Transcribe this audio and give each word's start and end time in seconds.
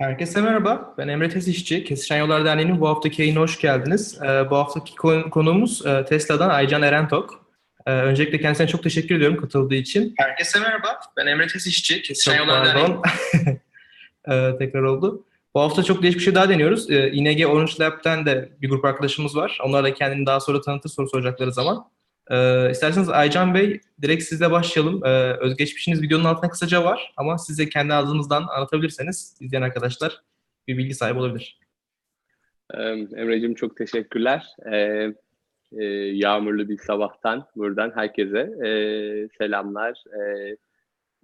Herkese 0.00 0.40
merhaba. 0.40 0.94
Ben 0.98 1.08
Emre 1.08 1.28
Tesişçi. 1.28 1.84
Kesişen 1.84 2.18
Yollar 2.18 2.44
Derneği'nin 2.44 2.80
bu 2.80 2.88
haftaki 2.88 3.22
yayına 3.22 3.40
hoş 3.40 3.60
geldiniz. 3.60 4.18
Ee, 4.22 4.50
bu 4.50 4.56
haftaki 4.56 4.94
konu- 4.94 5.30
konuğumuz 5.30 5.86
e, 5.86 6.04
Tesla'dan 6.04 6.48
Aycan 6.50 6.82
Erentok. 6.82 7.46
Ee, 7.86 7.90
öncelikle 7.92 8.40
kendisine 8.40 8.66
çok 8.66 8.82
teşekkür 8.82 9.14
ediyorum 9.14 9.36
katıldığı 9.36 9.74
için. 9.74 10.14
Herkese 10.16 10.60
merhaba. 10.60 11.00
Ben 11.16 11.26
Emre 11.26 11.46
Tesişçi. 11.46 12.02
Kesişen 12.02 12.38
Çok 12.38 12.46
Yollar 12.46 12.64
Derneği. 12.66 12.86
pardon. 12.86 13.02
Ee, 14.28 14.52
tekrar 14.58 14.82
oldu. 14.82 15.24
Bu 15.54 15.60
hafta 15.60 15.82
çok 15.82 16.02
değişik 16.02 16.18
bir 16.20 16.24
şey 16.24 16.34
daha 16.34 16.48
deniyoruz. 16.48 16.90
Ee, 16.90 17.10
ING 17.12 17.46
Orange 17.46 17.72
Lab'den 17.80 18.26
de 18.26 18.48
bir 18.62 18.68
grup 18.68 18.84
arkadaşımız 18.84 19.36
var. 19.36 19.58
Onlar 19.64 19.84
da 19.84 19.94
kendini 19.94 20.26
daha 20.26 20.40
sonra 20.40 20.60
tanıtır 20.60 20.90
soru 20.90 21.08
soracakları 21.08 21.52
zaman. 21.52 21.84
Ee, 22.30 22.70
isterseniz 22.70 23.08
Aycan 23.08 23.54
Bey 23.54 23.80
direkt 24.02 24.22
sizle 24.22 24.50
başlayalım. 24.50 25.04
Ee, 25.04 25.36
özgeçmişiniz 25.40 26.02
videonun 26.02 26.24
altında 26.24 26.50
kısaca 26.50 26.84
var 26.84 27.12
ama 27.16 27.38
siz 27.38 27.68
kendi 27.68 27.94
ağzınızdan 27.94 28.42
anlatabilirseniz 28.42 29.36
izleyen 29.40 29.62
arkadaşlar 29.62 30.22
bir 30.68 30.78
bilgi 30.78 30.94
sahibi 30.94 31.18
olabilir. 31.18 31.60
Ee, 32.74 32.82
Emre'cim 33.16 33.54
çok 33.54 33.76
teşekkürler. 33.76 34.46
Ee, 34.72 35.12
e, 35.78 35.84
yağmurlu 36.14 36.68
bir 36.68 36.78
sabahtan 36.78 37.46
buradan 37.56 37.92
herkese 37.94 38.38
e, 38.38 38.68
selamlar. 39.38 40.04
Ee, 40.14 40.56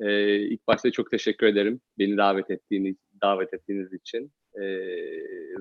e, 0.01 0.37
ilk 0.37 0.67
başta 0.67 0.91
çok 0.91 1.11
teşekkür 1.11 1.47
ederim 1.47 1.81
beni 1.99 2.17
davet 2.17 2.51
ettiğiniz 2.51 2.97
davet 3.23 3.55
ettiğiniz 3.55 3.93
için 3.93 4.33
Ee, 4.55 4.63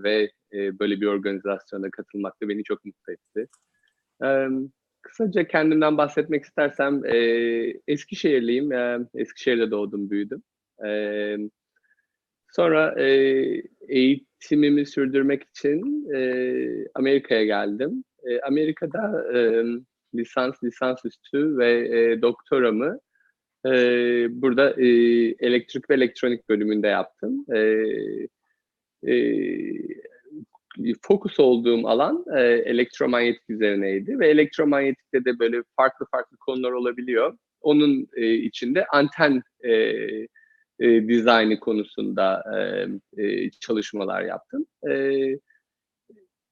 ve 0.04 0.32
e, 0.54 0.80
böyle 0.80 1.02
bir 1.02 1.06
organizasyona 1.06 1.90
katılmak 1.92 2.42
da 2.42 2.50
beni 2.50 2.64
çok 2.64 2.86
mutlu 2.86 3.14
etti. 3.14 3.48
Ee, 4.24 4.48
kısaca 5.06 5.48
kendimden 5.48 5.98
bahsetmek 5.98 6.44
istersem 6.44 7.06
e, 7.06 7.18
Eskişehirliyim. 7.88 8.72
E, 8.72 9.00
Eskişehir'de 9.14 9.72
doğdum, 9.72 10.10
büyüdüm. 10.10 10.44
E, 10.86 10.90
sonra 12.52 13.02
e, 13.02 13.08
eğitimimi 13.88 14.86
sürdürmek 14.86 15.44
için 15.44 16.10
e, 16.16 16.20
Amerika'ya 16.96 17.46
geldim. 17.46 18.04
E, 18.24 18.40
Amerika'da 18.40 19.26
e, 19.38 19.64
lisans, 20.16 20.64
lisansüstü 20.64 21.58
ve 21.58 22.00
e, 22.00 22.22
doktoramı 22.22 23.00
e, 23.66 23.72
burada 24.42 24.82
e, 24.82 24.88
elektrik 25.40 25.90
ve 25.90 25.94
elektronik 25.94 26.50
bölümünde 26.50 26.88
yaptım. 26.88 27.46
E, 27.54 27.60
e, 29.08 29.16
fokus 31.02 31.40
olduğum 31.40 31.88
alan 31.88 32.26
e, 32.38 32.42
elektromanyetik 32.42 33.50
üzerineydi 33.50 34.20
ve 34.20 34.28
elektromanyetikte 34.28 35.26
de 35.26 35.40
böyle 35.40 35.64
farklı 35.76 36.06
farklı 36.12 36.38
konular 36.38 36.72
olabiliyor. 36.72 37.38
Onun 37.62 38.08
e, 38.16 38.34
içinde 38.34 38.86
anten 38.86 39.42
e, 39.64 39.72
e, 40.80 41.08
dizaynı 41.08 41.60
konusunda 41.60 42.44
e, 42.56 43.24
e, 43.24 43.50
çalışmalar 43.50 44.22
yaptım. 44.22 44.66
E, 44.90 45.22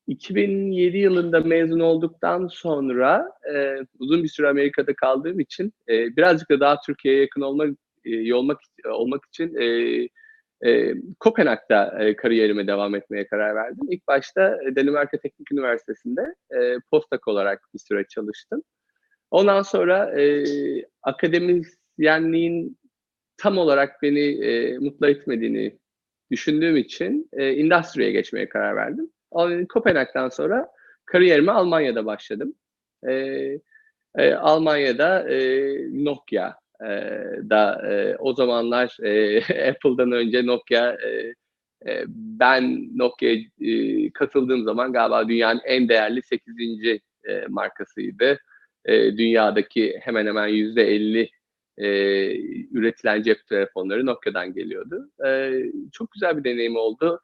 2007 0.08 0.98
yılında 0.98 1.40
mezun 1.40 1.80
olduktan 1.80 2.48
sonra 2.48 3.32
e, 3.56 3.78
uzun 4.00 4.24
bir 4.24 4.28
süre 4.28 4.50
Amerika'da 4.50 4.94
kaldığım 4.94 5.40
için 5.40 5.74
e, 5.90 6.16
birazcık 6.18 6.50
da 6.50 6.60
daha 6.60 6.80
Türkiye'ye 6.86 7.22
yakın 7.22 7.42
olmak 7.42 7.70
e, 8.06 8.34
olmak 8.34 8.60
olmak 8.86 9.26
için 9.26 9.56
e, 9.56 10.08
e, 10.66 10.94
Kopenhag'da 11.20 12.04
e, 12.04 12.16
kariyerime 12.16 12.68
devam 12.68 12.96
etmeye 12.96 13.28
karar 13.28 13.56
verdim. 13.56 13.88
İlk 13.90 14.08
başta 14.08 14.58
e, 14.68 14.76
Danimarka 14.76 15.18
Teknik 15.18 15.52
Üniversitesi'nde 15.52 16.36
e, 16.52 16.80
postdoc 16.92 17.22
olarak 17.28 17.62
bir 17.74 17.80
süre 17.80 18.06
çalıştım. 18.10 18.64
Ondan 19.32 19.62
sonra 19.62 20.22
e, 20.22 20.46
akademisyenliğin 21.04 22.78
tam 23.38 23.58
olarak 23.58 24.02
beni 24.02 24.46
e, 24.46 24.78
mutlu 24.78 25.08
etmediğini 25.08 25.80
düşündüğüm 26.32 26.78
için 26.78 27.30
e, 27.34 27.46
endüstriye 27.46 28.12
geçmeye 28.12 28.50
karar 28.50 28.76
verdim. 28.76 29.10
Kopenhag'dan 29.70 30.30
sonra 30.30 30.68
kariyerime 31.06 31.52
Almanya'da 31.52 32.06
başladım. 32.06 32.56
E, 33.08 33.14
e, 34.18 34.34
Almanya'da 34.34 35.30
e, 35.30 35.38
Nokia 36.06 36.63
e, 36.84 36.90
da 37.50 37.92
e, 37.92 38.16
o 38.20 38.34
zamanlar 38.34 38.98
e, 39.04 39.38
Apple'dan 39.70 40.12
önce 40.12 40.46
Nokia 40.46 40.92
e, 40.92 41.34
e, 41.88 42.04
ben 42.08 42.90
Nokia'ya 42.98 43.40
e, 43.62 44.12
katıldığım 44.12 44.64
zaman 44.64 44.94
galiba 44.94 45.28
dünyanın 45.28 45.62
en 45.66 45.90
değerli 45.90 46.22
8. 46.22 47.02
E, 47.28 47.46
markasıydı. 47.50 48.40
E, 48.86 49.18
dünyadaki 49.18 50.00
hemen 50.02 50.26
hemen 50.26 50.50
%50 50.50 51.30
e, 51.78 51.88
üretilen 52.72 53.22
cep 53.22 53.48
telefonları 53.48 54.06
Nokia'dan 54.06 54.54
geliyordu. 54.54 55.10
E, 55.26 55.52
çok 55.92 56.12
güzel 56.12 56.38
bir 56.38 56.44
deneyim 56.44 56.76
oldu. 56.76 57.22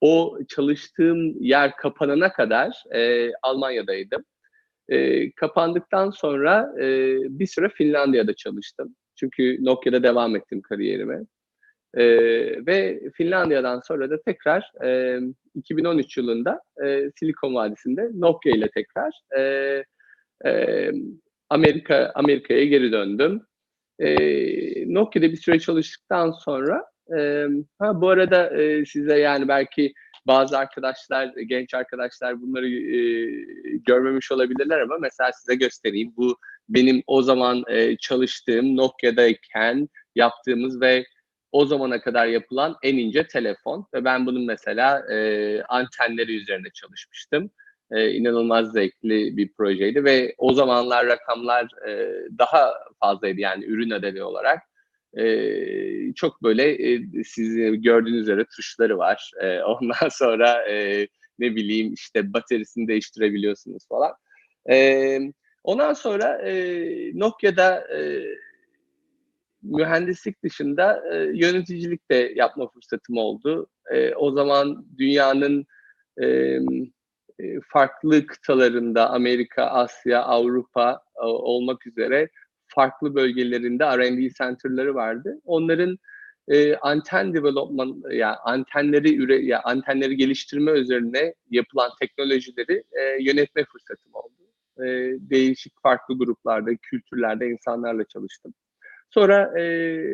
O 0.00 0.38
çalıştığım 0.48 1.42
yer 1.42 1.76
kapanana 1.76 2.32
kadar 2.32 2.84
e, 2.94 3.30
Almanya'daydım. 3.42 4.24
E, 4.88 5.30
kapandıktan 5.32 6.10
sonra 6.10 6.74
e, 6.80 7.16
bir 7.38 7.46
süre 7.46 7.68
Finlandiya'da 7.68 8.34
çalıştım. 8.34 8.94
Çünkü 9.16 9.64
Nokia'da 9.64 10.02
devam 10.02 10.36
ettim 10.36 10.62
kariyerime. 10.62 11.20
E, 11.94 12.04
ve 12.66 13.00
Finlandiya'dan 13.14 13.80
sonra 13.80 14.10
da 14.10 14.22
tekrar 14.22 14.72
e, 14.84 15.20
2013 15.54 16.16
yılında 16.16 16.60
e, 16.84 17.10
Silikon 17.18 17.54
Vadisi'nde 17.54 18.10
Nokia 18.14 18.52
ile 18.56 18.70
tekrar 18.70 19.12
e, 19.38 19.84
e, 20.46 20.92
Amerika 21.50 22.12
Amerika'ya 22.14 22.64
geri 22.64 22.92
döndüm. 22.92 23.42
E, 23.98 24.14
Nokia'da 24.94 25.32
bir 25.32 25.36
süre 25.36 25.60
çalıştıktan 25.60 26.30
sonra 26.30 26.84
e, 27.18 27.46
ha 27.78 28.00
bu 28.00 28.08
arada 28.08 28.62
e, 28.62 28.84
size 28.86 29.18
yani 29.18 29.48
belki 29.48 29.92
bazı 30.28 30.58
arkadaşlar, 30.58 31.26
genç 31.26 31.74
arkadaşlar 31.74 32.42
bunları 32.42 32.68
e, 32.68 32.98
görmemiş 33.86 34.32
olabilirler 34.32 34.80
ama 34.80 34.98
mesela 35.00 35.32
size 35.32 35.54
göstereyim. 35.54 36.12
Bu 36.16 36.36
benim 36.68 37.02
o 37.06 37.22
zaman 37.22 37.64
e, 37.68 37.96
çalıştığım 37.96 38.76
Nokia'dayken 38.76 39.88
yaptığımız 40.14 40.80
ve 40.80 41.04
o 41.52 41.66
zamana 41.66 42.00
kadar 42.00 42.26
yapılan 42.26 42.76
en 42.82 42.96
ince 42.96 43.26
telefon 43.26 43.86
ve 43.94 44.04
ben 44.04 44.26
bunun 44.26 44.46
mesela 44.46 45.12
e, 45.12 45.62
antenleri 45.62 46.36
üzerine 46.36 46.68
çalışmıştım. 46.74 47.50
E, 47.90 48.10
inanılmaz 48.10 48.72
zevkli 48.72 49.36
bir 49.36 49.52
projeydi 49.52 50.04
ve 50.04 50.34
o 50.38 50.52
zamanlar 50.52 51.06
rakamlar 51.06 51.68
e, 51.88 52.12
daha 52.38 52.74
fazlaydı 53.00 53.40
yani 53.40 53.64
ürün 53.64 53.90
adedi 53.90 54.22
olarak. 54.22 54.67
Ee, 55.18 56.12
çok 56.14 56.42
böyle 56.42 56.92
e, 56.92 57.24
sizin 57.24 57.82
gördüğünüz 57.82 58.22
üzere 58.22 58.44
tuşları 58.56 58.98
var. 58.98 59.30
E, 59.42 59.62
ondan 59.62 60.08
sonra 60.08 60.68
e, 60.70 61.08
ne 61.38 61.56
bileyim 61.56 61.94
işte 61.94 62.32
bataryasını 62.32 62.88
değiştirebiliyorsunuz 62.88 63.88
falan. 63.88 64.12
E, 64.70 65.18
ondan 65.64 65.92
sonra 65.92 66.38
e, 66.48 66.52
Nokia'da 67.14 67.96
e, 67.96 68.24
mühendislik 69.62 70.42
dışında 70.42 71.02
e, 71.12 71.16
yöneticilik 71.16 72.10
de 72.10 72.32
yapma 72.34 72.68
fırsatım 72.68 73.16
oldu. 73.16 73.66
E, 73.92 74.14
o 74.14 74.30
zaman 74.30 74.86
dünyanın 74.98 75.66
e, 76.22 76.58
farklı 77.72 78.26
kıtalarında 78.26 79.10
Amerika, 79.10 79.64
Asya, 79.64 80.22
Avrupa 80.22 81.02
e, 81.16 81.24
olmak 81.24 81.86
üzere 81.86 82.28
farklı 82.68 83.14
bölgelerinde 83.14 83.84
R&D 83.84 84.30
center'ları 84.30 84.94
vardı. 84.94 85.40
Onların 85.44 85.98
e, 86.48 86.76
anten 86.76 87.34
development 87.34 88.04
ya 88.04 88.12
yani 88.12 88.36
antenleri 88.36 89.16
üre 89.16 89.34
ya 89.34 89.40
yani 89.42 89.62
antenleri 89.62 90.16
geliştirme 90.16 90.70
üzerine 90.70 91.34
yapılan 91.50 91.90
teknolojileri 92.00 92.82
e, 92.92 93.22
yönetme 93.22 93.64
fırsatım 93.64 94.14
oldu. 94.14 94.34
E, 94.78 94.86
değişik 95.30 95.72
farklı 95.82 96.18
gruplarda, 96.18 96.76
kültürlerde 96.76 97.46
insanlarla 97.46 98.04
çalıştım. 98.04 98.54
Sonra 99.10 99.60
e, 99.60 99.64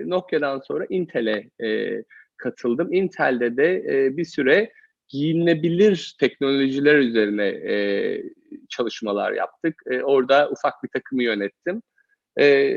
Nokia'dan 0.07 0.61
sonra 0.61 0.87
Intel'e 0.89 1.51
e, 1.67 2.03
katıldım. 2.37 2.93
Intel'de 2.93 3.57
de 3.57 3.85
e, 3.89 4.17
bir 4.17 4.25
süre 4.25 4.73
giyinebilir 5.09 6.17
teknolojiler 6.21 6.99
üzerine 6.99 7.47
e, 7.47 8.23
çalışmalar 8.69 9.33
yaptık. 9.33 9.83
E, 9.91 10.03
orada 10.03 10.51
ufak 10.51 10.83
bir 10.85 10.89
takımı 10.89 11.23
yönettim. 11.23 11.83
E, 12.41 12.77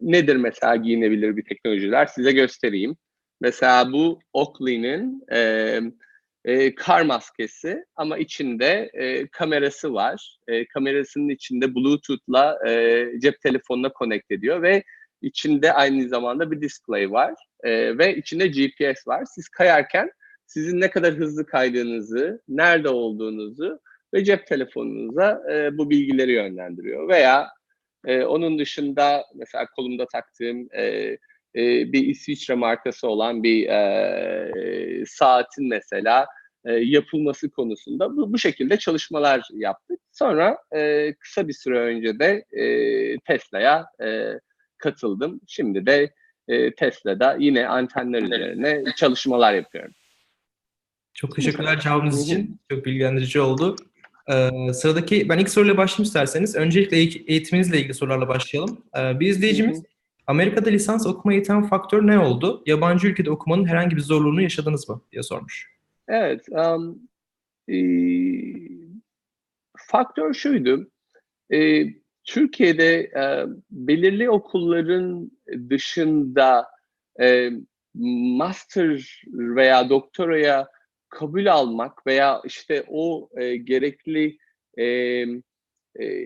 nedir 0.00 0.36
mesela 0.36 0.76
giyinebilir 0.76 1.36
bir 1.36 1.44
teknolojiler? 1.44 2.06
Size 2.06 2.32
göstereyim. 2.32 2.96
Mesela 3.40 3.92
bu 3.92 4.20
Oakley'nin 4.32 5.22
e, 5.32 5.80
e, 6.44 6.74
kar 6.74 7.02
maskesi 7.02 7.84
ama 7.96 8.18
içinde 8.18 8.90
e, 8.94 9.26
kamerası 9.26 9.94
var. 9.94 10.38
E, 10.48 10.66
kamerasının 10.66 11.28
içinde 11.28 11.74
Bluetooth'la 11.74 12.68
e, 12.68 13.06
cep 13.18 13.40
telefonuna 13.40 13.90
connect 13.98 14.30
ediyor 14.30 14.62
ve 14.62 14.82
içinde 15.22 15.72
aynı 15.72 16.08
zamanda 16.08 16.50
bir 16.50 16.60
display 16.60 17.10
var 17.10 17.34
e, 17.62 17.98
ve 17.98 18.16
içinde 18.16 18.46
GPS 18.46 19.06
var. 19.06 19.24
Siz 19.34 19.48
kayarken 19.48 20.10
sizin 20.46 20.80
ne 20.80 20.90
kadar 20.90 21.14
hızlı 21.14 21.46
kaydığınızı, 21.46 22.42
nerede 22.48 22.88
olduğunuzu 22.88 23.80
ve 24.14 24.24
cep 24.24 24.46
telefonunuza 24.46 25.42
e, 25.52 25.78
bu 25.78 25.90
bilgileri 25.90 26.32
yönlendiriyor. 26.32 27.08
Veya 27.08 27.48
e, 28.06 28.22
onun 28.24 28.58
dışında 28.58 29.24
mesela 29.34 29.66
kolumda 29.76 30.06
taktığım 30.06 30.68
e, 30.72 30.82
e, 31.56 31.92
bir 31.92 32.06
İsviçre 32.06 32.54
markası 32.54 33.08
olan 33.08 33.42
bir 33.42 33.68
e, 33.68 35.04
saatin 35.06 35.68
mesela 35.68 36.26
e, 36.64 36.72
yapılması 36.72 37.50
konusunda 37.50 38.16
bu, 38.16 38.32
bu 38.32 38.38
şekilde 38.38 38.76
çalışmalar 38.78 39.42
yaptık. 39.52 40.00
Sonra 40.12 40.58
e, 40.76 41.14
kısa 41.18 41.48
bir 41.48 41.52
süre 41.52 41.78
önce 41.78 42.18
de 42.18 42.44
e, 42.52 43.18
Tesla'ya 43.18 43.86
e, 44.04 44.38
katıldım. 44.78 45.40
Şimdi 45.46 45.86
de 45.86 46.10
e, 46.48 46.74
Tesla'da 46.74 47.36
yine 47.38 47.68
antenler 47.68 48.22
üzerine 48.22 48.84
çalışmalar 48.96 49.54
yapıyorum. 49.54 49.92
Çok 51.14 51.36
teşekkürler 51.36 51.80
cevabınız 51.80 52.22
için. 52.22 52.60
Çok 52.70 52.86
bilgilendirici 52.86 53.40
oldu. 53.40 53.76
Ee, 54.28 54.72
sıradaki, 54.72 55.28
ben 55.28 55.38
ilk 55.38 55.50
soruyla 55.50 55.76
başlayayım 55.76 56.06
isterseniz. 56.06 56.56
Öncelikle 56.56 56.96
eğitiminizle 57.32 57.78
ilgili 57.78 57.94
sorularla 57.94 58.28
başlayalım. 58.28 58.84
Ee, 58.98 59.20
bir 59.20 59.26
izleyicimiz, 59.26 59.82
Amerika'da 60.26 60.70
lisans 60.70 61.06
okuma 61.06 61.34
iten 61.34 61.62
faktör 61.62 62.06
ne 62.06 62.18
oldu? 62.18 62.62
Yabancı 62.66 63.08
ülkede 63.08 63.30
okumanın 63.30 63.66
herhangi 63.66 63.96
bir 63.96 64.00
zorluğunu 64.00 64.42
yaşadınız 64.42 64.88
mı? 64.88 65.02
diye 65.12 65.22
sormuş. 65.22 65.74
Evet. 66.08 66.46
Um, 66.48 66.98
e, 67.68 67.76
faktör 69.76 70.34
şuydu. 70.34 70.90
E, 71.52 71.86
Türkiye'de 72.24 72.94
e, 73.00 73.46
belirli 73.70 74.30
okulların 74.30 75.30
dışında 75.70 76.66
e, 77.20 77.50
master 77.94 79.22
veya 79.32 79.88
doktoraya 79.88 80.68
kabul 81.08 81.46
almak 81.46 82.06
veya 82.06 82.42
işte 82.44 82.84
o 82.88 83.28
e, 83.36 83.56
gerekli 83.56 84.38
e, 84.78 84.84
e, 84.84 85.26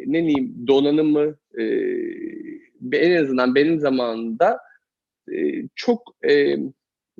ne 0.06 0.22
diyeyim 0.26 0.66
donanımı 0.66 1.36
e, 1.58 1.64
en 2.92 3.22
azından 3.22 3.54
benim 3.54 3.80
zamanımda 3.80 4.58
e, 5.32 5.62
çok 5.74 6.16
e, 6.22 6.32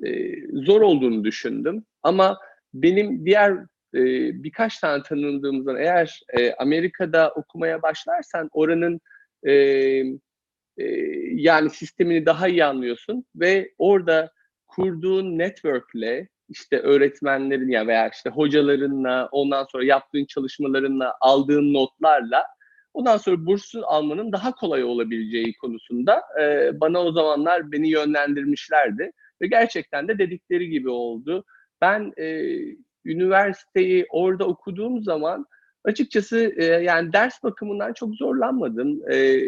e, 0.05 0.35
zor 0.53 0.81
olduğunu 0.81 1.23
düşündüm. 1.23 1.85
Ama 2.03 2.37
benim 2.73 3.25
diğer 3.25 3.51
e, 3.95 4.03
birkaç 4.43 4.79
tane 4.79 5.03
tanıdığımızdan 5.03 5.77
eğer 5.77 6.21
e, 6.37 6.53
Amerika'da 6.53 7.31
okumaya 7.31 7.81
başlarsan 7.81 8.49
oranın 8.51 8.99
e, 9.43 9.53
e, 10.77 10.85
yani 11.31 11.69
sistemini 11.69 12.25
daha 12.25 12.47
iyi 12.47 12.65
anlıyorsun 12.65 13.25
ve 13.35 13.71
orada 13.77 14.31
kurduğun 14.67 15.37
networkle 15.37 16.27
işte 16.49 16.79
öğretmenlerin 16.79 17.69
ya 17.69 17.87
veya 17.87 18.09
işte 18.09 18.29
hocalarınla 18.29 19.29
ondan 19.31 19.63
sonra 19.63 19.85
yaptığın 19.85 20.25
çalışmalarınla 20.25 21.15
aldığın 21.21 21.73
notlarla 21.73 22.43
ondan 22.93 23.17
sonra 23.17 23.45
bursu 23.45 23.83
almanın 23.85 24.31
daha 24.31 24.51
kolay 24.51 24.83
olabileceği 24.83 25.57
konusunda 25.57 26.21
e, 26.41 26.71
bana 26.79 27.03
o 27.03 27.11
zamanlar 27.11 27.71
beni 27.71 27.89
yönlendirmişlerdi 27.89 29.11
ve 29.41 29.47
gerçekten 29.47 30.07
de 30.07 30.17
dedikleri 30.17 30.69
gibi 30.69 30.89
oldu. 30.89 31.45
Ben 31.81 32.13
e, 32.17 32.55
üniversiteyi 33.05 34.05
orada 34.09 34.45
okuduğum 34.45 35.03
zaman 35.03 35.45
açıkçası 35.83 36.53
e, 36.57 36.65
yani 36.65 37.13
ders 37.13 37.43
bakımından 37.43 37.93
çok 37.93 38.15
zorlanmadım. 38.15 39.11
E, 39.11 39.41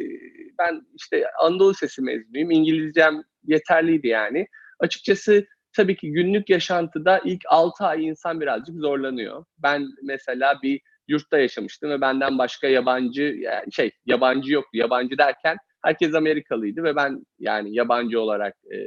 ben 0.60 0.82
işte 0.96 1.26
Anadolu 1.42 1.74
Sesi 1.74 2.02
mezunuyum. 2.02 2.52
İngilizcem 2.52 3.24
yeterliydi 3.44 4.08
yani. 4.08 4.48
Açıkçası 4.80 5.46
tabii 5.74 5.96
ki 5.96 6.12
günlük 6.12 6.50
yaşantıda 6.50 7.22
ilk 7.26 7.42
6 7.50 7.86
ay 7.86 8.06
insan 8.06 8.42
birazcık 8.42 8.76
zorlanıyor. 8.76 9.46
Ben 9.58 9.88
mesela 10.04 10.60
bir 10.64 10.82
yurtta 11.08 11.40
yaşamıştım 11.40 11.90
ve 11.90 12.02
benden 12.02 12.38
başka 12.38 12.68
yabancı 12.68 13.22
yani 13.22 13.74
şey 13.74 13.92
yabancı 14.06 14.54
yoktu. 14.54 14.70
Yabancı 14.74 15.18
derken 15.18 15.58
herkes 15.84 16.16
Amerikalıydı 16.16 16.84
ve 16.84 16.96
ben 16.96 17.26
yani 17.40 17.76
yabancı 17.76 18.22
olarak 18.22 18.56
e, 18.74 18.78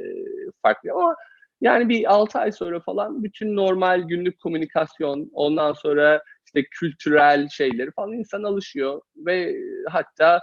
farklı 0.61 0.91
ama 0.91 1.15
yani 1.61 1.89
bir 1.89 2.13
6 2.13 2.39
ay 2.39 2.51
sonra 2.51 2.79
falan 2.79 3.23
bütün 3.23 3.55
normal 3.55 4.01
günlük 4.01 4.39
komünikasyon, 4.39 5.29
ondan 5.33 5.73
sonra 5.73 6.21
işte 6.45 6.63
kültürel 6.71 7.49
şeyleri 7.49 7.91
falan 7.91 8.13
insan 8.13 8.43
alışıyor 8.43 9.01
ve 9.15 9.55
hatta 9.89 10.41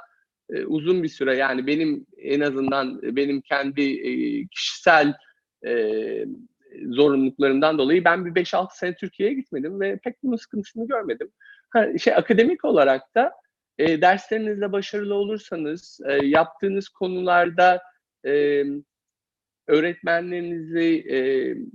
e, 0.50 0.64
uzun 0.64 1.02
bir 1.02 1.08
süre 1.08 1.36
yani 1.36 1.66
benim 1.66 2.06
en 2.18 2.40
azından 2.40 3.02
benim 3.02 3.40
kendi 3.40 3.82
e, 3.82 4.12
kişisel 4.46 5.14
e, 5.66 6.24
zorunluluklarımdan 6.88 7.78
dolayı 7.78 8.04
ben 8.04 8.24
bir 8.24 8.44
5-6 8.44 8.66
sene 8.72 8.94
Türkiye'ye 8.94 9.34
gitmedim 9.34 9.80
ve 9.80 9.98
pek 10.04 10.22
bunun 10.22 10.36
sıkıntısını 10.36 10.88
görmedim. 10.88 11.32
Ha, 11.70 11.98
şey 11.98 12.14
akademik 12.14 12.64
olarak 12.64 13.14
da 13.14 13.32
e, 13.78 14.00
derslerinizde 14.00 14.72
başarılı 14.72 15.14
olursanız, 15.14 16.00
e, 16.06 16.26
yaptığınız 16.26 16.88
konularda 16.88 17.82
e, 18.26 18.64
öğretmenlerinizi 19.66 21.04
e, 21.08 21.18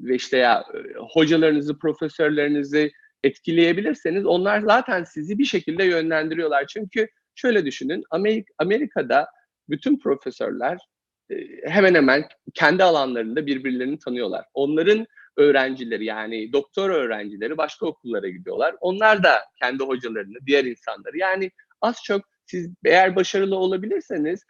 ve 0.10 0.16
işte 0.16 0.38
ya 0.38 0.66
hocalarınızı, 1.14 1.80
profesörlerinizi 1.80 2.92
etkileyebilirseniz 3.24 4.26
onlar 4.26 4.62
zaten 4.62 5.04
sizi 5.04 5.38
bir 5.38 5.46
şekilde 5.46 5.84
yönlendiriyorlar. 5.84 6.68
Çünkü 6.68 7.08
şöyle 7.36 7.66
düşünün, 7.66 8.04
Amerik 8.10 8.48
Amerika'da 8.58 9.28
bütün 9.70 10.00
profesörler 10.00 10.78
hemen 11.64 11.96
hemen 11.96 12.26
kendi 12.54 12.84
alanlarında 12.84 13.46
birbirlerini 13.46 14.00
tanıyorlar. 14.00 14.46
Onların 14.54 15.08
öğrencileri 15.38 16.06
yani 16.06 16.54
doktor 16.54 16.90
öğrencileri 16.90 17.58
başka 17.58 17.86
okullara 17.86 18.30
gidiyorlar. 18.30 18.76
Onlar 18.82 19.24
da 19.24 19.40
kendi 19.60 19.84
hocalarını, 19.84 20.38
diğer 20.46 20.66
insanları 20.66 21.18
yani 21.18 21.52
az 21.82 22.04
çok 22.04 22.22
siz 22.46 22.70
eğer 22.86 23.16
başarılı 23.16 23.56
olabilirseniz 23.56 24.44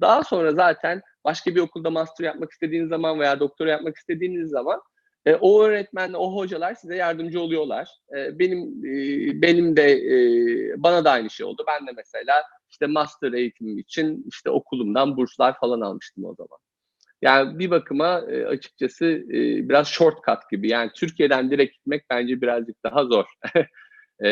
daha 0.00 0.24
sonra 0.24 0.52
zaten 0.52 1.02
başka 1.24 1.54
bir 1.54 1.60
okulda 1.60 1.90
master 1.90 2.24
yapmak 2.24 2.52
istediğiniz 2.52 2.88
zaman 2.88 3.20
veya 3.20 3.40
doktora 3.40 3.70
yapmak 3.70 3.96
istediğiniz 3.96 4.50
zaman 4.50 4.80
e, 5.26 5.34
o 5.34 5.62
öğretmen, 5.62 6.12
o 6.12 6.36
hocalar 6.36 6.74
size 6.74 6.96
yardımcı 6.96 7.40
oluyorlar. 7.40 7.88
E, 8.16 8.38
benim 8.38 8.84
e, 8.84 9.42
benim 9.42 9.76
de 9.76 9.92
e, 9.92 10.16
bana 10.82 11.04
da 11.04 11.10
aynı 11.10 11.30
şey 11.30 11.46
oldu. 11.46 11.64
Ben 11.66 11.86
de 11.86 11.90
mesela 11.96 12.42
işte 12.74 12.86
master 12.86 13.32
eğitimim 13.32 13.78
için 13.78 14.24
işte 14.28 14.50
okulumdan 14.50 15.16
burslar 15.16 15.58
falan 15.60 15.80
almıştım 15.80 16.24
o 16.24 16.34
zaman. 16.34 16.58
Yani 17.22 17.58
bir 17.58 17.70
bakıma 17.70 18.20
e, 18.20 18.46
açıkçası 18.46 19.04
e, 19.04 19.68
biraz 19.68 19.86
shortcut 19.86 20.50
gibi. 20.50 20.68
Yani 20.68 20.90
Türkiye'den 20.94 21.50
direkt 21.50 21.74
gitmek 21.74 22.04
bence 22.10 22.40
birazcık 22.40 22.84
daha 22.84 23.04
zor. 23.04 23.24
e, 24.24 24.28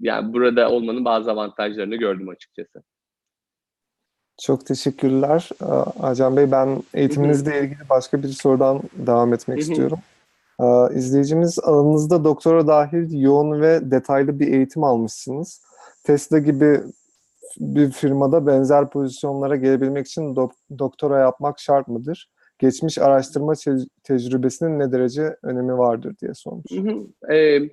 yani 0.00 0.32
burada 0.32 0.70
olmanın 0.70 1.04
bazı 1.04 1.30
avantajlarını 1.30 1.96
gördüm 1.96 2.28
açıkçası. 2.28 2.82
Çok 4.42 4.66
teşekkürler. 4.66 5.48
Acan 6.00 6.36
Bey 6.36 6.50
ben 6.50 6.82
eğitiminizle 6.94 7.60
ilgili 7.60 7.88
başka 7.90 8.22
bir 8.22 8.28
sorudan 8.28 8.82
devam 8.92 9.34
etmek 9.34 9.58
istiyorum. 9.58 9.98
İzleyicimiz 10.94 11.58
alanınızda 11.58 12.24
doktora 12.24 12.66
dahil 12.66 13.22
yoğun 13.22 13.60
ve 13.60 13.90
detaylı 13.90 14.40
bir 14.40 14.52
eğitim 14.52 14.84
almışsınız. 14.84 15.64
Tesla 16.04 16.38
gibi 16.38 16.80
bir 17.58 17.90
firmada 17.90 18.46
benzer 18.46 18.90
pozisyonlara 18.90 19.56
gelebilmek 19.56 20.06
için 20.06 20.22
dok- 20.22 20.78
doktora 20.78 21.18
yapmak 21.18 21.60
şart 21.60 21.88
mıdır? 21.88 22.30
Geçmiş 22.58 22.98
araştırma 22.98 23.54
te- 23.54 23.86
tecrübesinin 24.02 24.78
ne 24.78 24.92
derece 24.92 25.36
önemi 25.42 25.78
vardır 25.78 26.14
diye 26.22 26.34
sormuş. 26.34 26.64
Hı 26.70 26.80
hı. 26.80 27.32
Ee, 27.34 27.68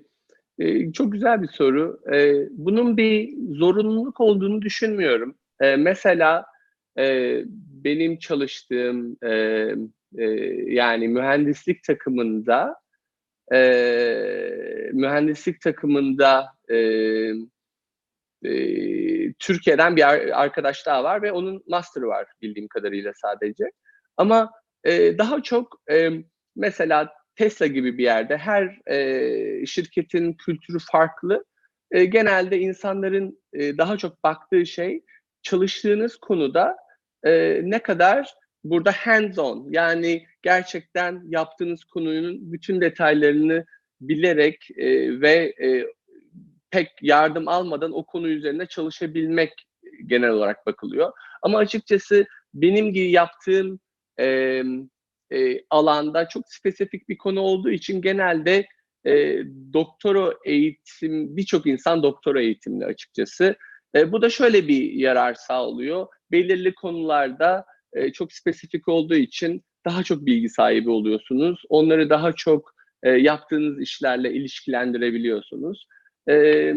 e, 0.59 0.91
çok 0.91 1.11
güzel 1.11 1.41
bir 1.41 1.47
soru. 1.47 1.99
Ee, 2.13 2.47
bunun 2.51 2.97
bir 2.97 3.37
zorunluluk 3.51 4.21
olduğunu 4.21 4.61
düşünmüyorum. 4.61 5.35
Ee, 5.61 5.75
mesela 5.75 6.45
e, 6.97 7.37
benim 7.83 8.19
çalıştığım 8.19 9.17
e, 9.23 9.31
e, 10.17 10.25
yani 10.67 11.07
mühendislik 11.07 11.83
takımında 11.83 12.75
e, 13.53 13.59
mühendislik 14.93 15.61
takımında 15.61 16.45
e, 16.71 16.77
e, 18.45 18.53
Türkiye'den 19.33 19.95
bir 19.95 20.03
arkadaş 20.41 20.85
daha 20.85 21.03
var 21.03 21.21
ve 21.21 21.31
onun 21.31 21.63
master'ı 21.67 22.07
var 22.07 22.27
bildiğim 22.41 22.67
kadarıyla 22.67 23.11
sadece. 23.15 23.63
Ama 24.17 24.51
e, 24.83 25.17
daha 25.17 25.43
çok 25.43 25.81
e, 25.91 26.09
mesela 26.55 27.13
Tesla 27.35 27.67
gibi 27.67 27.97
bir 27.97 28.03
yerde 28.03 28.37
her 28.37 28.89
e, 28.91 29.65
şirketin 29.65 30.33
kültürü 30.33 30.77
farklı. 30.91 31.45
E, 31.91 32.05
genelde 32.05 32.59
insanların 32.59 33.39
e, 33.53 33.77
daha 33.77 33.97
çok 33.97 34.23
baktığı 34.23 34.65
şey 34.65 35.03
çalıştığınız 35.43 36.17
konuda 36.17 36.77
e, 37.23 37.61
ne 37.63 37.79
kadar 37.79 38.33
burada 38.63 38.91
hands 38.91 39.39
on 39.39 39.67
yani 39.69 40.25
gerçekten 40.41 41.23
yaptığınız 41.27 41.83
konunun 41.83 42.51
bütün 42.51 42.81
detaylarını 42.81 43.65
bilerek 44.01 44.67
e, 44.77 45.21
ve 45.21 45.53
e, 45.63 45.85
pek 46.71 46.89
yardım 47.01 47.47
almadan 47.47 47.91
o 47.91 48.05
konu 48.05 48.27
üzerine 48.27 48.65
çalışabilmek 48.65 49.53
genel 50.05 50.29
olarak 50.29 50.65
bakılıyor. 50.65 51.11
Ama 51.41 51.57
açıkçası 51.57 52.25
benim 52.53 52.93
gibi 52.93 53.11
yaptığım 53.11 53.79
e, 54.19 54.63
e, 55.31 55.61
alanda 55.69 56.27
çok 56.27 56.43
spesifik 56.47 57.09
bir 57.09 57.17
konu 57.17 57.39
olduğu 57.39 57.71
için 57.71 58.01
genelde 58.01 58.65
e, 59.05 59.37
doktora 59.73 60.33
eğitim, 60.45 61.37
birçok 61.37 61.67
insan 61.67 62.03
doktora 62.03 62.41
eğitimli 62.41 62.85
açıkçası. 62.85 63.55
E, 63.95 64.11
bu 64.11 64.21
da 64.21 64.29
şöyle 64.29 64.67
bir 64.67 64.91
yarar 64.91 65.33
sağlıyor. 65.33 66.07
Belirli 66.31 66.73
konularda 66.73 67.65
e, 67.93 68.11
çok 68.11 68.33
spesifik 68.33 68.87
olduğu 68.87 69.15
için 69.15 69.63
daha 69.85 70.03
çok 70.03 70.25
bilgi 70.25 70.49
sahibi 70.49 70.89
oluyorsunuz. 70.89 71.63
Onları 71.69 72.09
daha 72.09 72.33
çok 72.33 72.73
e, 73.03 73.09
yaptığınız 73.09 73.81
işlerle 73.81 74.33
ilişkilendirebiliyorsunuz. 74.33 75.85
E, 76.27 76.73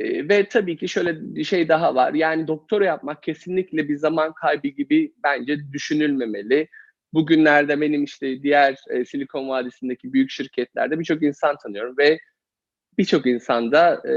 ve 0.00 0.48
tabii 0.48 0.76
ki 0.76 0.88
şöyle 0.88 1.34
bir 1.34 1.44
şey 1.44 1.68
daha 1.68 1.94
var. 1.94 2.14
Yani 2.14 2.46
doktora 2.48 2.84
yapmak 2.84 3.22
kesinlikle 3.22 3.88
bir 3.88 3.96
zaman 3.96 4.32
kaybı 4.32 4.68
gibi 4.68 5.12
bence 5.24 5.72
düşünülmemeli. 5.72 6.68
Bugünlerde 7.14 7.80
benim 7.80 8.04
işte 8.04 8.42
diğer 8.42 8.76
e, 8.90 9.04
Silikon 9.04 9.48
Vadisi'ndeki 9.48 10.12
büyük 10.12 10.30
şirketlerde 10.30 10.98
birçok 10.98 11.22
insan 11.22 11.56
tanıyorum 11.56 11.94
ve 11.98 12.18
birçok 12.98 13.26
insan 13.26 13.72
da 13.72 14.02
e, 14.08 14.14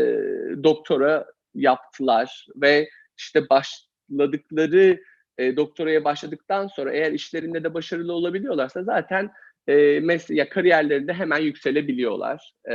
doktora 0.63 1.25
yaptılar 1.53 2.48
ve 2.55 2.89
işte 3.17 3.50
başladıkları 3.50 5.00
e, 5.38 5.55
doktoraya 5.55 6.03
başladıktan 6.03 6.67
sonra 6.67 6.91
eğer 6.93 7.12
işlerinde 7.12 7.63
de 7.63 7.74
başarılı 7.74 8.13
olabiliyorlarsa 8.13 8.84
zaten 8.84 9.31
e, 9.67 9.74
mes- 9.98 10.34
ya 10.34 10.50
kariyerlerinde 10.50 11.13
hemen 11.13 11.39
yükselebiliyorlar. 11.39 12.53
E, 12.72 12.74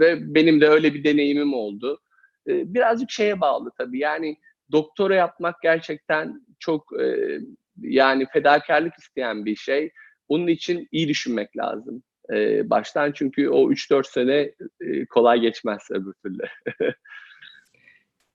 ve 0.00 0.34
benim 0.34 0.60
de 0.60 0.68
öyle 0.68 0.94
bir 0.94 1.04
deneyimim 1.04 1.54
oldu. 1.54 2.00
E, 2.48 2.74
birazcık 2.74 3.10
şeye 3.10 3.40
bağlı 3.40 3.70
tabii. 3.78 3.98
Yani 3.98 4.36
doktora 4.72 5.14
yapmak 5.14 5.62
gerçekten 5.62 6.46
çok 6.58 7.00
e, 7.00 7.38
yani 7.80 8.26
fedakarlık 8.32 8.94
isteyen 8.98 9.44
bir 9.44 9.56
şey. 9.56 9.90
Onun 10.28 10.46
için 10.46 10.88
iyi 10.92 11.08
düşünmek 11.08 11.56
lazım 11.56 12.02
e, 12.32 12.70
baştan 12.70 13.12
çünkü 13.12 13.48
o 13.48 13.70
3-4 13.70 14.12
sene 14.12 14.52
e, 14.80 15.06
kolay 15.06 15.40
geçmez 15.40 15.82
öbür 15.90 16.12
türlü. 16.24 16.42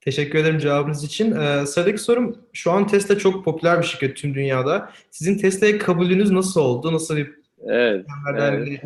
Teşekkür 0.00 0.38
ederim 0.38 0.58
cevabınız 0.58 1.04
için. 1.04 1.36
Ee, 1.36 1.66
sıradaki 1.66 1.98
sorum, 1.98 2.36
şu 2.52 2.72
an 2.72 2.86
Tesla 2.86 3.18
çok 3.18 3.44
popüler 3.44 3.78
bir 3.78 3.86
şirket 3.86 4.16
tüm 4.16 4.34
dünyada. 4.34 4.92
Sizin 5.10 5.38
Tesla'ya 5.38 5.78
kabulünüz 5.78 6.30
nasıl 6.30 6.60
oldu? 6.60 6.92
Nasıl 6.92 7.16
bir 7.16 7.34
Evet. 7.64 8.06
evet. 8.38 8.80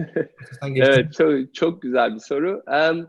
evet 0.77 1.13
çok, 1.13 1.55
çok 1.55 1.83
güzel 1.83 2.15
bir 2.15 2.21
soru. 2.21 2.63
Um, 2.67 3.09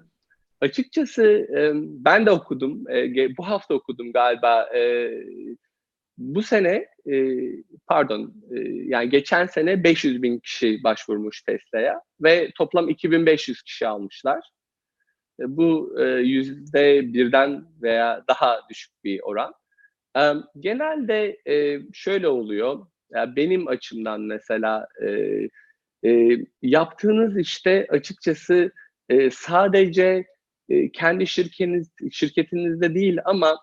açıkçası 0.62 1.48
um, 1.50 2.06
ben 2.06 2.26
de 2.26 2.32
okudum. 2.32 2.90
E, 2.90 3.38
bu 3.38 3.48
hafta 3.48 3.74
okudum 3.74 4.14
galiba. 4.14 4.70
E, 4.76 5.12
bu 6.18 6.42
sene 6.42 6.88
e, 7.12 7.38
pardon 7.88 8.34
e, 8.52 8.60
yani 8.86 9.10
geçen 9.10 9.46
sene 9.46 9.84
500 9.84 10.24
bin 10.24 10.40
kişi 10.40 10.84
başvurmuş 10.84 11.42
Tesla'ya 11.42 12.02
ve 12.22 12.52
toplam 12.58 12.90
2500 12.90 13.64
kişi 13.64 13.88
almışlar. 13.88 14.50
E, 15.40 15.44
bu 15.58 15.96
e, 16.00 16.04
yüzde 16.06 17.14
birden 17.14 17.66
veya 17.82 18.24
daha 18.28 18.60
düşük 18.70 19.04
bir 19.04 19.20
oran. 19.24 19.54
E, 20.18 20.22
genelde 20.60 21.38
e, 21.48 21.82
şöyle 21.94 22.28
oluyor. 22.28 22.88
Yani 23.14 23.36
benim 23.36 23.68
açımdan 23.68 24.22
mesela 24.22 24.88
e, 25.06 25.10
e, 26.10 26.38
yaptığınız 26.62 27.38
işte 27.38 27.88
açıkçası 27.90 28.72
e, 29.10 29.30
sadece 29.32 30.26
e, 30.70 30.92
kendi 30.92 31.28
şirketiniz, 31.28 31.92
şirketinizde 32.12 32.96
değil 32.96 33.18
ama 33.26 33.60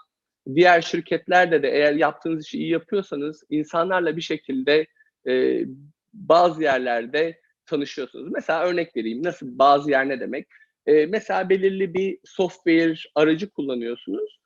diğer 0.55 0.81
şirketlerde 0.81 1.63
de 1.63 1.71
eğer 1.71 1.95
yaptığınız 1.95 2.45
işi 2.45 2.59
iyi 2.59 2.71
yapıyorsanız 2.71 3.45
insanlarla 3.51 4.17
bir 4.17 4.23
şekilde 4.23 4.87
e, 5.29 5.65
bazı 6.13 6.63
yerlerde 6.63 7.41
tanışıyorsunuz. 7.67 8.33
Mesela 8.33 8.65
örnek 8.65 8.97
vereyim. 8.97 9.23
Nasıl 9.23 9.59
bazı 9.59 9.91
yer 9.91 10.09
ne 10.09 10.21
demek? 10.21 10.49
E, 10.87 11.07
mesela 11.07 11.49
belirli 11.49 11.95
bir 11.95 12.19
software 12.25 12.99
aracı 13.15 13.51
kullanıyorsunuz. 13.51 14.39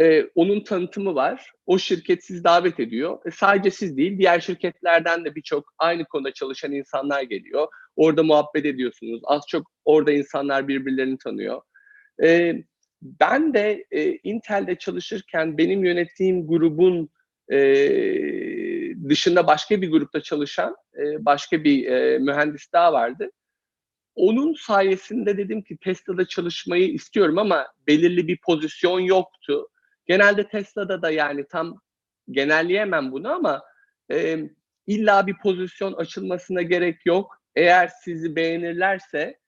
E, 0.00 0.24
onun 0.34 0.60
tanıtımı 0.60 1.14
var. 1.14 1.52
O 1.66 1.78
şirket 1.78 2.24
sizi 2.24 2.44
davet 2.44 2.80
ediyor. 2.80 3.18
E, 3.26 3.30
sadece 3.30 3.70
siz 3.70 3.96
değil, 3.96 4.18
diğer 4.18 4.40
şirketlerden 4.40 5.24
de 5.24 5.34
birçok 5.34 5.74
aynı 5.78 6.04
konuda 6.04 6.32
çalışan 6.32 6.72
insanlar 6.72 7.22
geliyor. 7.22 7.68
Orada 7.96 8.22
muhabbet 8.22 8.64
ediyorsunuz. 8.64 9.20
Az 9.24 9.42
çok 9.48 9.70
orada 9.84 10.12
insanlar 10.12 10.68
birbirlerini 10.68 11.18
tanıyor. 11.18 11.62
E, 12.22 12.54
ben 13.02 13.54
de 13.54 13.84
e, 13.90 14.18
Intel'de 14.22 14.76
çalışırken 14.76 15.58
benim 15.58 15.84
yönettiğim 15.84 16.46
grubun 16.46 17.10
e, 17.52 17.58
dışında 19.08 19.46
başka 19.46 19.82
bir 19.82 19.90
grupta 19.90 20.20
çalışan 20.20 20.76
e, 20.98 21.24
başka 21.24 21.64
bir 21.64 21.86
e, 21.86 22.18
mühendis 22.18 22.72
daha 22.72 22.92
vardı. 22.92 23.30
Onun 24.14 24.54
sayesinde 24.54 25.38
dedim 25.38 25.62
ki 25.62 25.76
Tesla'da 25.76 26.28
çalışmayı 26.28 26.88
istiyorum 26.88 27.38
ama 27.38 27.66
belirli 27.86 28.28
bir 28.28 28.38
pozisyon 28.46 29.00
yoktu. 29.00 29.68
Genelde 30.06 30.48
Tesla'da 30.48 31.02
da 31.02 31.10
yani 31.10 31.44
tam 31.50 31.80
genelleyemem 32.30 33.12
bunu 33.12 33.32
ama 33.32 33.62
e, 34.10 34.38
illa 34.86 35.26
bir 35.26 35.36
pozisyon 35.42 35.92
açılmasına 35.92 36.62
gerek 36.62 37.06
yok. 37.06 37.36
Eğer 37.54 37.90
sizi 38.04 38.36
beğenirlerse 38.36 39.38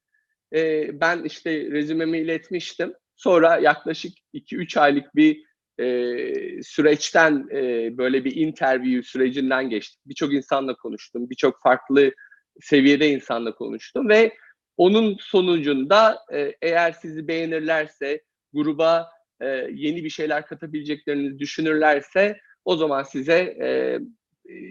e, 0.55 0.91
ben 1.01 1.25
işte 1.25 1.71
rezümemi 1.71 2.19
iletmiştim 2.19 2.95
Sonra 3.17 3.59
yaklaşık 3.59 4.13
2-3 4.35 4.81
aylık 4.81 5.17
bir 5.17 5.45
e, 5.79 6.63
süreçten 6.63 7.49
e, 7.53 7.91
böyle 7.99 8.25
bir 8.25 8.37
interview 8.37 9.03
sürecinden 9.03 9.71
geçtik. 9.71 10.01
Birçok 10.07 10.33
insanla 10.33 10.75
konuştum. 10.75 11.31
Birçok 11.31 11.63
farklı 11.63 12.13
seviyede 12.61 13.11
insanla 13.11 13.55
konuştum 13.55 14.09
ve 14.09 14.37
onun 14.77 15.17
sonucunda 15.21 16.19
e, 16.33 16.53
eğer 16.63 16.93
sizi 16.93 17.29
beğenirlerse, 17.29 18.23
gruba 18.53 19.11
e, 19.41 19.47
yeni 19.73 20.05
bir 20.05 20.11
şeyler 20.11 20.47
katabileceklerini 20.47 21.39
düşünürlerse 21.39 22.41
o 22.65 22.77
zaman 22.77 23.03
size 23.03 23.39
e, 23.39 23.99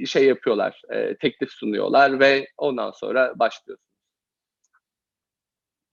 şey 0.05 0.25
yapıyorlar, 0.25 0.81
e, 0.93 1.15
teklif 1.15 1.51
sunuyorlar 1.51 2.19
ve 2.19 2.47
ondan 2.57 2.91
sonra 2.91 3.39
başlıyorsunuz. 3.39 3.85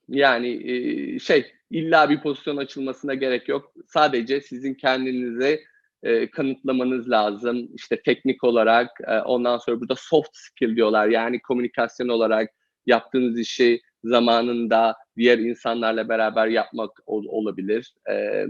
Yani 0.09 0.71
e, 0.71 1.19
şey 1.19 1.53
illa 1.71 2.11
bir 2.11 2.21
pozisyon 2.21 2.57
açılmasına 2.57 3.15
gerek 3.15 3.49
yok. 3.49 3.73
Sadece 3.87 4.41
sizin 4.41 4.75
kendinize 4.75 5.61
e, 6.03 6.31
kanıtlamanız 6.31 7.11
lazım. 7.11 7.69
İşte 7.75 8.03
teknik 8.03 8.45
olarak 8.45 8.91
e, 9.07 9.19
ondan 9.19 9.59
sonra 9.59 9.81
burada 9.81 9.95
soft 9.99 10.31
skill 10.33 10.77
diyorlar. 10.77 11.09
Yani 11.09 11.43
komünikasyon 11.43 12.09
olarak 12.09 12.51
yaptığınız 12.87 13.39
işi 13.39 13.81
zamanında 14.05 14.95
diğer 15.17 15.39
insanlarla 15.39 16.09
beraber 16.09 16.47
yapmak 16.47 16.91
ol, 17.07 17.25
olabilir. 17.29 17.95
E, 18.11 18.47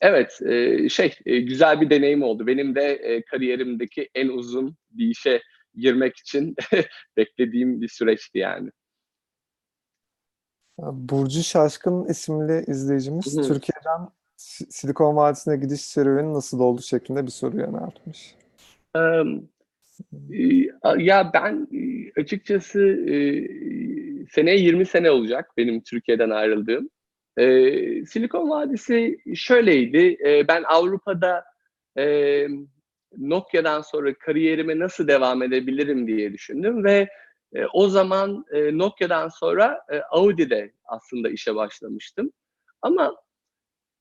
evet 0.00 0.42
e, 0.42 0.88
şey 0.88 1.14
e, 1.26 1.40
güzel 1.40 1.80
bir 1.80 1.90
deneyim 1.90 2.22
oldu. 2.22 2.46
Benim 2.46 2.74
de 2.74 2.82
e, 2.82 3.22
kariyerimdeki 3.22 4.08
en 4.14 4.28
uzun 4.28 4.76
bir 4.90 5.06
işe 5.06 5.42
girmek 5.74 6.16
için 6.16 6.54
beklediğim 7.16 7.80
bir 7.80 7.88
süreçti 7.88 8.38
yani. 8.38 8.70
Burcu 10.78 11.42
Şaşkın 11.42 12.04
isimli 12.04 12.64
izleyicimiz 12.66 13.36
Hı 13.36 13.40
hı. 13.40 13.46
Türkiye'den 13.46 14.08
Silikon 14.70 15.16
Vadisi'ne 15.16 15.56
gidiş 15.56 15.80
serüveni 15.80 16.34
nasıl 16.34 16.60
oldu 16.60 16.82
şeklinde 16.82 17.26
bir 17.26 17.30
soru 17.30 17.56
yöneltmiş. 17.56 18.34
Um, 18.96 19.48
ya 20.98 21.30
ben 21.34 21.68
açıkçası 22.16 22.78
seneye 24.30 24.58
20 24.58 24.86
sene 24.86 25.10
olacak 25.10 25.50
benim 25.56 25.82
Türkiye'den 25.82 26.30
ayrıldığım. 26.30 26.90
Silikon 28.06 28.50
Vadisi 28.50 29.18
şöyleydi. 29.34 30.18
Ben 30.48 30.62
Avrupa'da 30.62 31.44
Nokia'dan 33.18 33.80
sonra 33.80 34.14
kariyerime 34.14 34.78
nasıl 34.78 35.08
devam 35.08 35.42
edebilirim 35.42 36.06
diye 36.06 36.32
düşündüm 36.32 36.84
ve 36.84 37.08
e, 37.54 37.66
o 37.72 37.88
zaman 37.88 38.44
e, 38.52 38.78
Nokia'dan 38.78 39.28
sonra 39.28 39.84
e, 39.92 39.98
Audi'de 40.00 40.72
aslında 40.84 41.30
işe 41.30 41.54
başlamıştım. 41.54 42.32
Ama 42.82 43.16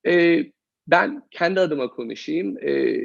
e, 0.07 0.43
ben 0.87 1.23
kendi 1.31 1.59
adıma 1.59 1.89
konuşayım. 1.89 2.57
E, 2.57 3.01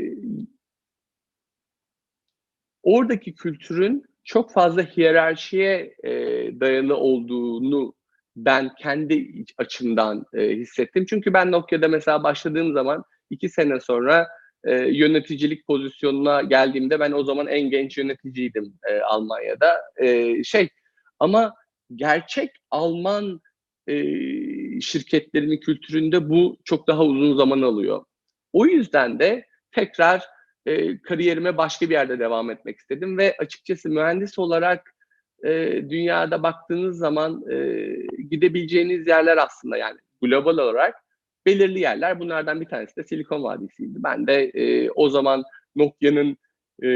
oradaki 2.82 3.34
kültürün 3.34 4.04
çok 4.28 4.52
fazla 4.52 4.82
hiyerarşiye 4.82 5.94
e, 6.04 6.10
dayalı 6.60 6.96
olduğunu 6.96 7.94
ben 8.36 8.74
kendi 8.74 9.44
açımdan 9.58 10.24
e, 10.34 10.48
hissettim. 10.48 11.06
Çünkü 11.08 11.32
ben 11.32 11.52
Nokia'da 11.52 11.88
mesela 11.88 12.22
başladığım 12.22 12.72
zaman 12.72 13.04
iki 13.30 13.48
sene 13.48 13.80
sonra 13.80 14.28
e, 14.64 14.74
yöneticilik 14.74 15.66
pozisyonuna 15.66 16.42
geldiğimde 16.42 17.00
ben 17.00 17.12
o 17.12 17.24
zaman 17.24 17.46
en 17.46 17.70
genç 17.70 17.98
yöneticiydim 17.98 18.74
e, 18.90 19.00
Almanya'da. 19.00 19.80
E, 19.96 20.42
şey 20.44 20.68
ama 21.18 21.54
gerçek 21.94 22.50
Alman 22.70 23.40
e, 23.86 23.94
şirketlerinin 24.80 25.60
kültüründe 25.60 26.28
bu 26.28 26.56
çok 26.64 26.88
daha 26.88 27.04
uzun 27.04 27.36
zaman 27.36 27.62
alıyor. 27.62 28.04
O 28.52 28.66
yüzden 28.66 29.18
de 29.18 29.46
tekrar 29.72 30.22
e, 30.68 31.02
kariyerime 31.02 31.56
başka 31.56 31.86
bir 31.86 31.94
yerde 31.94 32.18
devam 32.18 32.50
etmek 32.50 32.78
istedim 32.78 33.18
ve 33.18 33.36
açıkçası 33.38 33.88
mühendis 33.88 34.38
olarak 34.38 34.94
e, 35.44 35.82
dünyada 35.90 36.42
baktığınız 36.42 36.98
zaman 36.98 37.44
e, 37.50 37.86
gidebileceğiniz 38.30 39.06
yerler 39.06 39.36
aslında 39.36 39.76
yani 39.76 39.98
global 40.22 40.58
olarak 40.58 40.94
belirli 41.46 41.80
yerler. 41.80 42.20
Bunlardan 42.20 42.60
bir 42.60 42.66
tanesi 42.66 42.96
de 42.96 43.04
Silikon 43.04 43.42
Vadisi'ydi. 43.42 44.02
Ben 44.02 44.26
de 44.26 44.44
e, 44.44 44.90
o 44.90 45.08
zaman 45.10 45.44
Nokia'nın 45.76 46.36
e, 46.82 46.88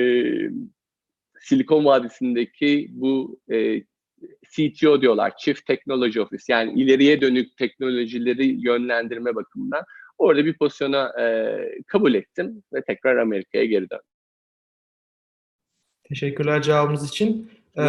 Silikon 1.40 1.84
Vadisi'ndeki 1.84 2.88
bu 2.90 3.40
e, 3.52 3.82
CTO 4.50 5.02
diyorlar, 5.02 5.36
Chief 5.36 5.66
Technology 5.66 6.20
Office 6.20 6.44
yani 6.48 6.82
ileriye 6.82 7.20
dönük 7.20 7.56
teknolojileri 7.56 8.46
yönlendirme 8.46 9.34
bakımından 9.34 9.84
orada 10.18 10.44
bir 10.44 10.58
pozisyona 10.58 11.20
e, 11.20 11.56
kabul 11.86 12.14
ettim 12.14 12.62
ve 12.72 12.82
tekrar 12.82 13.16
Amerika'ya 13.16 13.64
geri 13.64 13.90
döndüm. 13.90 14.04
Teşekkürler 16.04 16.62
cevabınız 16.62 17.08
için. 17.08 17.50
Ee, 17.78 17.82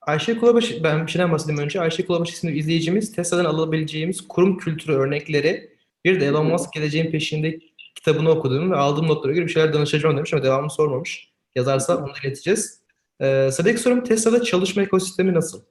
Ayşe 0.00 0.38
Kulabaş, 0.38 0.82
ben 0.84 1.06
bir 1.06 1.10
şeyden 1.10 1.32
bahsedeyim 1.32 1.60
önce. 1.60 1.80
Ayşe 1.80 2.06
Kulabaş 2.06 2.30
isimli 2.30 2.58
izleyicimiz 2.58 3.12
Tesla'dan 3.12 3.44
alabileceğimiz 3.44 4.28
kurum 4.28 4.58
kültürü 4.58 4.92
örnekleri 4.92 5.76
bir 6.04 6.20
de 6.20 6.26
Elon 6.26 6.46
Musk 6.46 6.72
geleceğin 6.72 7.10
peşinde 7.10 7.58
kitabını 7.94 8.30
okudum 8.30 8.70
ve 8.70 8.76
aldığım 8.76 9.08
notlara 9.08 9.32
göre 9.32 9.46
bir 9.46 9.50
şeyler 9.50 9.72
danışacağım 9.72 10.16
demiş 10.16 10.34
ama 10.34 10.42
devamını 10.42 10.70
sormamış. 10.70 11.30
Yazarsa 11.54 11.96
onu 11.96 12.12
ileteceğiz. 12.24 12.82
Ee, 13.20 13.48
sıradaki 13.52 13.78
sorum 13.78 14.04
Tesla'da 14.04 14.42
çalışma 14.42 14.82
ekosistemi 14.82 15.34
nasıl? 15.34 15.62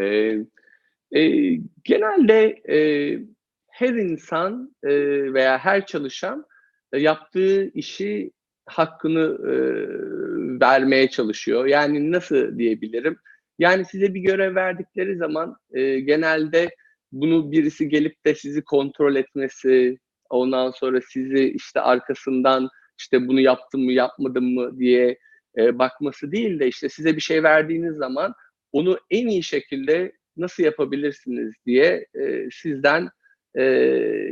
E, 0.00 0.04
e, 1.12 1.20
genelde 1.84 2.62
e, 2.68 2.78
her 3.80 3.94
insan 3.94 4.76
e, 4.82 4.90
veya 5.34 5.58
her 5.58 5.86
çalışan 5.86 6.44
e, 6.92 6.98
yaptığı 6.98 7.70
işi 7.70 8.30
hakkını 8.66 9.38
e, 9.42 9.54
vermeye 10.60 11.10
çalışıyor. 11.10 11.66
Yani 11.66 12.12
nasıl 12.12 12.58
diyebilirim? 12.58 13.16
Yani 13.58 13.84
size 13.84 14.14
bir 14.14 14.20
görev 14.20 14.54
verdikleri 14.54 15.16
zaman 15.16 15.56
e, 15.72 16.00
genelde 16.00 16.70
bunu 17.12 17.52
birisi 17.52 17.88
gelip 17.88 18.26
de 18.26 18.34
sizi 18.34 18.64
kontrol 18.64 19.16
etmesi, 19.16 19.98
ondan 20.30 20.70
sonra 20.70 21.00
sizi 21.08 21.44
işte 21.44 21.80
arkasından 21.80 22.68
işte 22.98 23.28
bunu 23.28 23.40
yaptım 23.40 23.84
mı 23.84 23.92
yapmadım 23.92 24.54
mı 24.54 24.78
diye 24.78 25.18
e, 25.58 25.78
bakması 25.78 26.32
değil 26.32 26.60
de 26.60 26.68
işte 26.68 26.88
size 26.88 27.16
bir 27.16 27.20
şey 27.20 27.42
verdiğiniz 27.42 27.96
zaman 27.96 28.34
onu 28.72 28.98
en 29.10 29.26
iyi 29.26 29.42
şekilde 29.42 30.12
nasıl 30.36 30.62
yapabilirsiniz 30.62 31.54
diye 31.66 32.06
e, 32.14 32.48
sizden 32.52 33.08
e, 33.58 33.62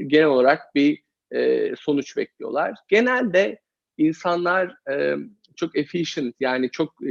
genel 0.07 0.27
olarak 0.27 0.75
bir 0.75 1.03
e, 1.31 1.73
sonuç 1.77 2.17
bekliyorlar. 2.17 2.75
Genelde 2.89 3.61
insanlar 3.97 4.91
e, 4.91 5.17
çok 5.57 5.79
efficient 5.79 6.35
yani 6.41 6.71
çok 6.71 6.95
e, 7.03 7.09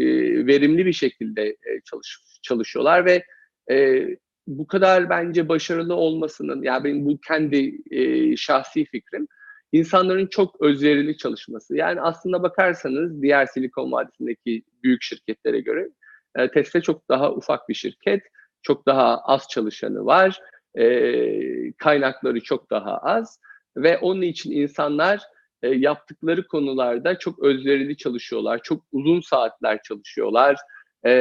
verimli 0.48 0.86
bir 0.86 0.94
şekilde 0.94 1.48
e, 1.48 1.82
çalış, 1.86 2.20
çalışıyorlar 2.42 3.06
ve 3.06 3.24
e, 3.72 4.08
bu 4.48 4.68
kadar 4.68 5.10
bence 5.10 5.50
başarılı 5.50 5.96
olmasının 5.96 6.64
yani 6.64 6.84
benim 6.84 7.06
bu 7.06 7.20
kendi 7.28 7.82
e, 7.92 8.36
şahsi 8.38 8.86
fikrim 8.86 9.28
insanların 9.72 10.28
çok 10.28 10.62
özverili 10.62 11.18
çalışması. 11.18 11.76
Yani 11.76 12.02
aslında 12.02 12.44
bakarsanız 12.44 13.22
diğer 13.22 13.46
Silikon 13.46 13.92
Vadisi'ndeki 13.92 14.64
büyük 14.84 15.04
şirketlere 15.04 15.60
göre 15.60 15.90
e, 16.36 16.52
Tesla 16.52 16.82
çok 16.82 17.10
daha 17.10 17.34
ufak 17.34 17.70
bir 17.70 17.74
şirket, 17.74 18.22
çok 18.62 18.86
daha 18.86 19.18
az 19.18 19.48
çalışanı 19.50 20.06
var, 20.06 20.40
e, 20.76 21.74
kaynakları 21.74 22.42
çok 22.42 22.70
daha 22.70 22.98
az 22.98 23.40
ve 23.78 23.98
onun 23.98 24.22
için 24.22 24.52
insanlar 24.52 25.22
e, 25.62 25.70
yaptıkları 25.70 26.48
konularda 26.48 27.20
çok 27.20 27.40
özverili 27.40 27.98
çalışıyorlar, 27.98 28.60
çok 28.64 28.84
uzun 28.92 29.22
saatler 29.22 29.82
çalışıyorlar 29.84 30.58
e, 31.06 31.14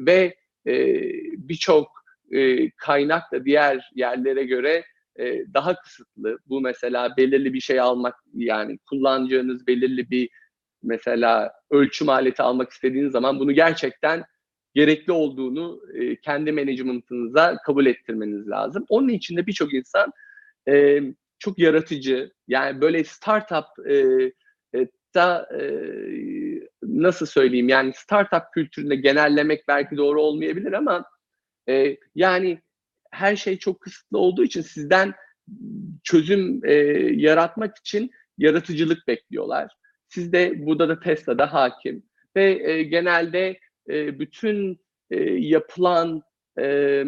ve 0.00 0.36
e, 0.66 1.02
birçok 1.36 1.88
e, 2.32 2.70
kaynak 2.70 3.32
da 3.32 3.44
diğer 3.44 3.90
yerlere 3.94 4.44
göre 4.44 4.84
e, 5.18 5.54
daha 5.54 5.76
kısıtlı. 5.76 6.38
Bu 6.46 6.60
mesela 6.60 7.16
belirli 7.16 7.52
bir 7.52 7.60
şey 7.60 7.80
almak 7.80 8.14
yani 8.34 8.78
kullanacağınız 8.90 9.66
belirli 9.66 10.10
bir 10.10 10.28
mesela 10.82 11.52
ölçüm 11.70 12.08
aleti 12.08 12.42
almak 12.42 12.70
istediğiniz 12.70 13.12
zaman 13.12 13.40
bunu 13.40 13.52
gerçekten 13.52 14.24
gerekli 14.76 15.12
olduğunu 15.12 15.80
e, 15.94 16.16
kendi 16.16 16.52
management'ınıza 16.52 17.56
kabul 17.56 17.86
ettirmeniz 17.86 18.48
lazım. 18.48 18.84
Onun 18.88 19.08
için 19.08 19.36
de 19.36 19.46
birçok 19.46 19.74
insan 19.74 20.12
e, 20.68 21.00
çok 21.38 21.58
yaratıcı 21.58 22.32
yani 22.48 22.80
böyle 22.80 23.04
startup 23.04 23.88
e, 23.88 23.94
e, 24.74 24.88
da 25.14 25.48
e, 25.60 25.62
nasıl 26.82 27.26
söyleyeyim 27.26 27.68
yani 27.68 27.92
startup 27.94 28.42
kültüründe 28.54 28.96
genellemek 28.96 29.68
belki 29.68 29.96
doğru 29.96 30.22
olmayabilir 30.22 30.72
ama 30.72 31.04
e, 31.68 31.96
yani 32.14 32.60
her 33.10 33.36
şey 33.36 33.58
çok 33.58 33.80
kısıtlı 33.80 34.18
olduğu 34.18 34.44
için 34.44 34.62
sizden 34.62 35.14
çözüm 36.04 36.60
e, 36.64 36.72
yaratmak 37.14 37.78
için 37.78 38.10
yaratıcılık 38.38 39.08
bekliyorlar. 39.08 39.72
Siz 40.08 40.32
de 40.32 40.66
burada 40.66 40.88
da 40.88 41.00
Tesla'da 41.00 41.52
hakim 41.52 42.02
ve 42.36 42.70
e, 42.70 42.82
genelde 42.82 43.58
e, 43.88 44.18
bütün 44.18 44.80
e, 45.10 45.22
yapılan 45.32 46.22
e, 46.58 47.04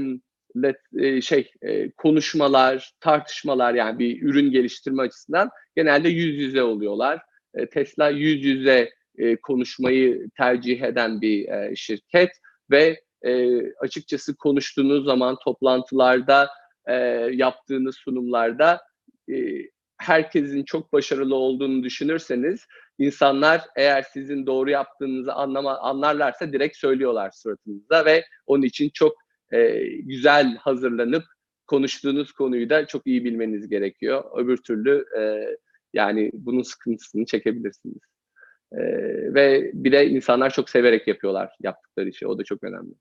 let, 0.57 0.77
e, 0.99 1.21
şey 1.21 1.51
e, 1.63 1.91
konuşmalar, 1.91 2.93
tartışmalar 3.01 3.75
yani 3.75 3.99
bir 3.99 4.23
ürün 4.23 4.51
geliştirme 4.51 5.03
açısından 5.03 5.51
genelde 5.77 6.09
yüz 6.09 6.39
yüze 6.39 6.63
oluyorlar. 6.63 7.21
E, 7.55 7.67
Tesla 7.67 8.09
yüz 8.09 8.45
yüze 8.45 8.91
e, 9.19 9.37
konuşmayı 9.37 10.29
tercih 10.37 10.83
eden 10.83 11.21
bir 11.21 11.49
e, 11.49 11.77
şirket 11.77 12.31
ve 12.71 13.01
e, 13.23 13.63
açıkçası 13.73 14.37
konuştuğunuz 14.37 15.05
zaman 15.05 15.37
toplantılarda 15.45 16.49
e, 16.87 16.95
yaptığınız 17.33 17.97
sunumlarda 17.97 18.81
e, 19.33 19.35
herkesin 19.99 20.65
çok 20.65 20.93
başarılı 20.93 21.35
olduğunu 21.35 21.83
düşünürseniz 21.83 22.67
insanlar 22.99 23.61
eğer 23.77 24.03
sizin 24.03 24.47
doğru 24.47 24.71
yaptığınızı 24.71 25.33
anlama, 25.33 25.79
anlarlarsa 25.79 26.53
direkt 26.53 26.77
söylüyorlar 26.77 27.31
suratınıza 27.31 28.05
ve 28.05 28.25
onun 28.47 28.63
için 28.63 28.91
çok 28.95 29.17
e, 29.53 29.87
güzel 29.89 30.57
hazırlanıp 30.57 31.25
konuştuğunuz 31.67 32.33
konuyu 32.33 32.71
da 32.71 32.87
çok 32.87 33.07
iyi 33.07 33.25
bilmeniz 33.25 33.69
gerekiyor. 33.69 34.25
Öbür 34.37 34.57
türlü 34.57 35.05
e, 35.19 35.47
yani 35.93 36.31
bunun 36.35 36.63
sıkıntısını 36.63 37.25
çekebilirsiniz. 37.25 38.03
E, 38.73 38.79
ve 39.35 39.71
bir 39.75 39.93
de 39.93 40.07
insanlar 40.07 40.51
çok 40.51 40.71
severek 40.71 41.09
yapıyorlar 41.09 41.57
yaptıkları 41.61 42.09
işi. 42.09 42.27
O 42.27 42.39
da 42.39 42.45
çok 42.45 42.65
önemli. 42.65 42.95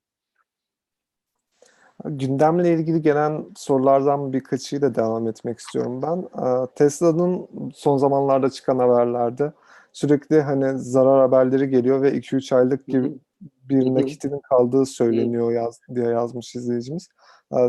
Gündemle 2.05 2.73
ilgili 2.73 3.01
gelen 3.01 3.45
sorulardan 3.55 4.33
birkaçıyla 4.33 4.95
devam 4.95 5.27
etmek 5.27 5.59
istiyorum 5.59 6.01
ben. 6.01 6.27
Tesla'nın 6.75 7.47
son 7.75 7.97
zamanlarda 7.97 8.49
çıkan 8.49 8.79
haberlerde 8.79 9.53
sürekli 9.97 10.41
hani 10.41 10.79
zarar 10.79 11.19
haberleri 11.19 11.69
geliyor 11.69 12.01
ve 12.01 12.11
2-3 12.11 12.55
aylık 12.55 12.87
gibi 12.87 13.13
bir 13.41 13.93
nakitinin 13.93 14.39
kaldığı 14.39 14.85
söyleniyor 14.85 15.51
yaz, 15.51 15.79
diye 15.95 16.05
yazmış 16.05 16.55
izleyicimiz. 16.55 17.07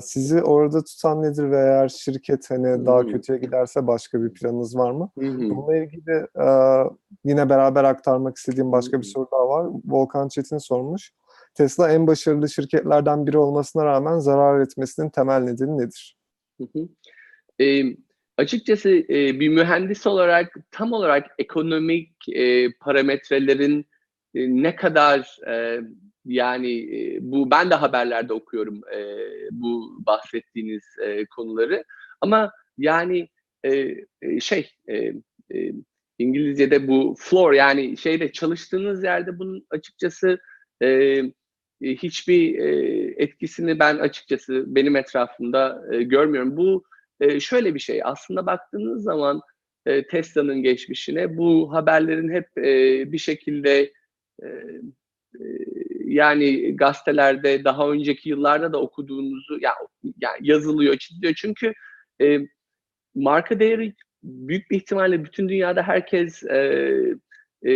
Sizi 0.02 0.42
orada 0.42 0.84
tutan 0.84 1.22
nedir 1.22 1.50
ve 1.50 1.56
eğer 1.56 1.88
şirket 1.88 2.50
hani 2.50 2.86
daha 2.86 3.06
kötüye 3.06 3.38
giderse 3.38 3.86
başka 3.86 4.22
bir 4.22 4.34
planınız 4.34 4.76
var 4.76 4.90
mı? 4.90 5.10
Bununla 5.16 5.76
ilgili 5.76 6.26
yine 7.24 7.48
beraber 7.48 7.84
aktarmak 7.84 8.36
istediğim 8.36 8.72
başka 8.72 9.00
bir 9.00 9.06
soru 9.06 9.28
daha 9.32 9.48
var. 9.48 9.70
Volkan 9.84 10.28
Çetin 10.28 10.58
sormuş. 10.58 11.12
Tesla 11.54 11.92
en 11.92 12.06
başarılı 12.06 12.48
şirketlerden 12.48 13.26
biri 13.26 13.38
olmasına 13.38 13.84
rağmen 13.84 14.18
zarar 14.18 14.60
etmesinin 14.60 15.10
temel 15.10 15.40
nedeni 15.40 15.78
nedir? 15.78 16.16
Hı 16.60 16.64
hı. 16.72 16.88
E, 17.64 17.84
açıkçası 18.38 18.90
e, 18.90 19.40
bir 19.40 19.48
mühendis 19.48 20.06
olarak 20.06 20.56
tam 20.70 20.92
olarak 20.92 21.26
ekonomik 21.38 22.28
e, 22.28 22.72
parametrelerin 22.72 23.86
e, 24.34 24.62
ne 24.62 24.76
kadar 24.76 25.38
e, 25.48 25.80
yani 26.24 27.00
e, 27.00 27.18
bu 27.20 27.50
ben 27.50 27.70
de 27.70 27.74
haberlerde 27.74 28.32
okuyorum 28.32 28.80
e, 28.94 29.16
bu 29.50 29.98
bahsettiğiniz 30.06 30.84
e, 31.04 31.26
konuları 31.26 31.84
ama 32.20 32.52
yani 32.78 33.28
e, 33.64 33.94
şey 34.40 34.70
e, 34.88 34.96
e, 35.54 35.72
İngilizce'de 36.18 36.88
bu 36.88 37.14
floor 37.18 37.52
yani 37.52 37.96
şeyde 37.96 38.32
çalıştığınız 38.32 39.04
yerde 39.04 39.38
bunun 39.38 39.66
açıkçası 39.70 40.38
e, 40.82 41.22
hiçbir 41.80 42.58
e, 42.58 42.70
etkisini 43.22 43.78
ben 43.78 43.98
açıkçası 43.98 44.64
benim 44.66 44.96
etrafımda 44.96 45.82
e, 45.92 46.02
görmüyorum. 46.02 46.56
Bu 46.56 46.84
e, 47.20 47.40
şöyle 47.40 47.74
bir 47.74 47.80
şey 47.80 48.00
aslında 48.04 48.46
baktığınız 48.46 49.02
zaman 49.02 49.40
e, 49.86 50.06
Tesla'nın 50.06 50.62
geçmişine 50.62 51.36
bu 51.36 51.72
haberlerin 51.72 52.30
hep 52.32 52.58
e, 52.58 53.12
bir 53.12 53.18
şekilde 53.18 53.92
e, 54.42 54.48
yani 56.04 56.76
gazetelerde 56.76 57.64
daha 57.64 57.90
önceki 57.90 58.28
yıllarda 58.28 58.72
da 58.72 58.80
okuduğunuzu 58.80 59.58
ya 59.60 59.72
yani 60.20 60.38
yazılıyor, 60.40 60.96
çiziliyor. 60.96 61.34
Çünkü 61.34 61.72
e, 62.22 62.38
marka 63.14 63.60
değeri 63.60 63.94
büyük 64.22 64.70
bir 64.70 64.76
ihtimalle 64.76 65.24
bütün 65.24 65.48
dünyada 65.48 65.82
herkes 65.82 66.42
e, 66.42 66.56
e, 67.64 67.70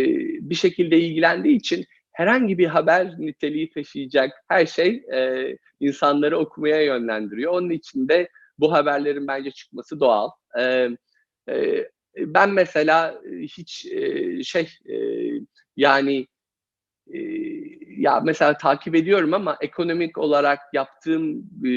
bir 0.49 0.55
şekilde 0.55 0.99
ilgilendiği 0.99 1.55
için 1.55 1.85
herhangi 2.11 2.57
bir 2.57 2.67
haber 2.67 3.19
niteliği 3.19 3.69
taşıyacak 3.69 4.31
her 4.47 4.65
şey 4.65 5.03
e, 5.13 5.49
insanları 5.79 6.37
okumaya 6.37 6.81
yönlendiriyor. 6.81 7.51
Onun 7.51 7.69
için 7.69 8.07
de 8.09 8.29
bu 8.59 8.73
haberlerin 8.73 9.27
bence 9.27 9.51
çıkması 9.51 9.99
doğal. 9.99 10.29
E, 10.59 10.89
e, 11.49 11.85
ben 12.17 12.49
mesela 12.49 13.21
hiç 13.41 13.85
e, 13.85 14.43
şey 14.43 14.69
e, 14.89 14.97
yani 15.77 16.27
e, 17.13 17.19
ya 17.97 18.19
mesela 18.19 18.57
takip 18.57 18.95
ediyorum 18.95 19.33
ama 19.33 19.57
ekonomik 19.61 20.17
olarak 20.17 20.59
yaptığım 20.73 21.39
e, 21.39 21.73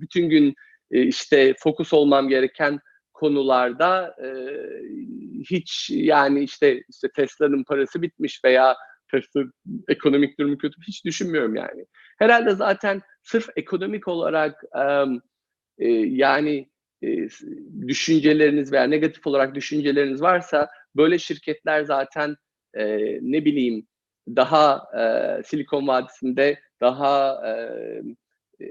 bütün 0.00 0.28
gün 0.28 0.54
e, 0.90 1.02
işte 1.02 1.54
fokus 1.58 1.92
olmam 1.92 2.28
gereken 2.28 2.80
konularda 3.12 4.16
e, 4.24 4.28
hiç 5.50 5.90
yani 5.90 6.44
işte 6.44 6.82
işte 6.88 7.08
Tesla'nın 7.16 7.64
parası 7.64 8.02
bitmiş 8.02 8.40
veya 8.44 8.76
Tesla 9.10 9.42
ekonomik 9.88 10.38
durumu 10.38 10.58
kötü 10.58 10.76
hiç 10.88 11.04
düşünmüyorum 11.04 11.56
yani. 11.56 11.86
Herhalde 12.18 12.54
zaten 12.54 13.02
sırf 13.22 13.48
ekonomik 13.56 14.08
olarak 14.08 14.62
e, 15.80 15.88
yani 15.92 16.68
e, 17.02 17.28
düşünceleriniz 17.88 18.72
veya 18.72 18.84
negatif 18.84 19.26
olarak 19.26 19.54
düşünceleriniz 19.54 20.22
varsa 20.22 20.68
böyle 20.96 21.18
şirketler 21.18 21.84
zaten 21.84 22.36
e, 22.74 22.84
ne 23.20 23.44
bileyim 23.44 23.86
daha 24.36 24.82
e, 24.98 25.42
Silikon 25.42 25.88
Vadisi'nde 25.88 26.60
daha 26.80 27.42
e, 27.48 27.52
e, 28.60 28.68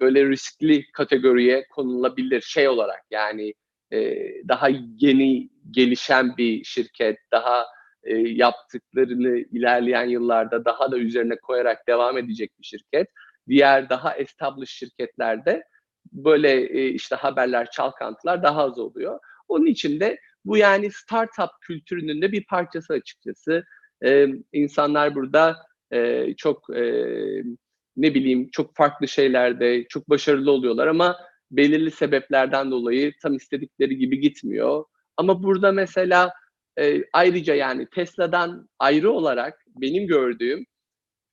böyle 0.00 0.28
riskli 0.28 0.92
kategoriye 0.92 1.66
konulabilir 1.70 2.40
şey 2.40 2.68
olarak 2.68 3.02
yani 3.10 3.54
e, 3.92 4.18
daha 4.48 4.68
yeni 4.98 5.50
gelişen 5.70 6.36
bir 6.36 6.64
şirket 6.64 7.18
daha 7.32 7.66
e, 8.04 8.14
yaptıklarını 8.18 9.38
ilerleyen 9.38 10.04
yıllarda 10.08 10.64
daha 10.64 10.92
da 10.92 10.98
üzerine 10.98 11.36
koyarak 11.36 11.88
devam 11.88 12.18
edecek 12.18 12.50
bir 12.60 12.64
şirket. 12.64 13.08
Diğer 13.48 13.88
daha 13.88 14.16
established 14.16 14.76
şirketlerde 14.78 15.64
böyle 16.12 16.80
e, 16.80 16.88
işte 16.88 17.16
haberler, 17.16 17.70
çalkantılar 17.70 18.42
daha 18.42 18.62
az 18.62 18.78
oluyor. 18.78 19.18
Onun 19.48 19.66
için 19.66 20.00
de 20.00 20.18
bu 20.44 20.56
yani 20.56 20.90
startup 20.90 21.50
kültürünün 21.60 22.22
de 22.22 22.32
bir 22.32 22.44
parçası 22.44 22.92
açıkçası. 22.92 23.64
E, 24.04 24.26
insanlar 24.52 25.14
burada 25.14 25.56
e, 25.92 26.26
çok 26.36 26.76
e, 26.76 26.82
ne 27.96 28.14
bileyim 28.14 28.50
çok 28.50 28.76
farklı 28.76 29.08
şeylerde 29.08 29.84
çok 29.88 30.10
başarılı 30.10 30.50
oluyorlar 30.50 30.86
ama 30.86 31.16
belirli 31.50 31.90
sebeplerden 31.90 32.70
dolayı 32.70 33.12
tam 33.22 33.34
istedikleri 33.34 33.96
gibi 33.96 34.20
gitmiyor. 34.20 34.84
Ama 35.16 35.42
burada 35.42 35.72
mesela 35.72 36.32
e, 36.78 37.04
ayrıca 37.12 37.54
yani 37.54 37.86
Tesla'dan 37.94 38.68
ayrı 38.78 39.10
olarak 39.10 39.64
benim 39.66 40.06
gördüğüm 40.06 40.66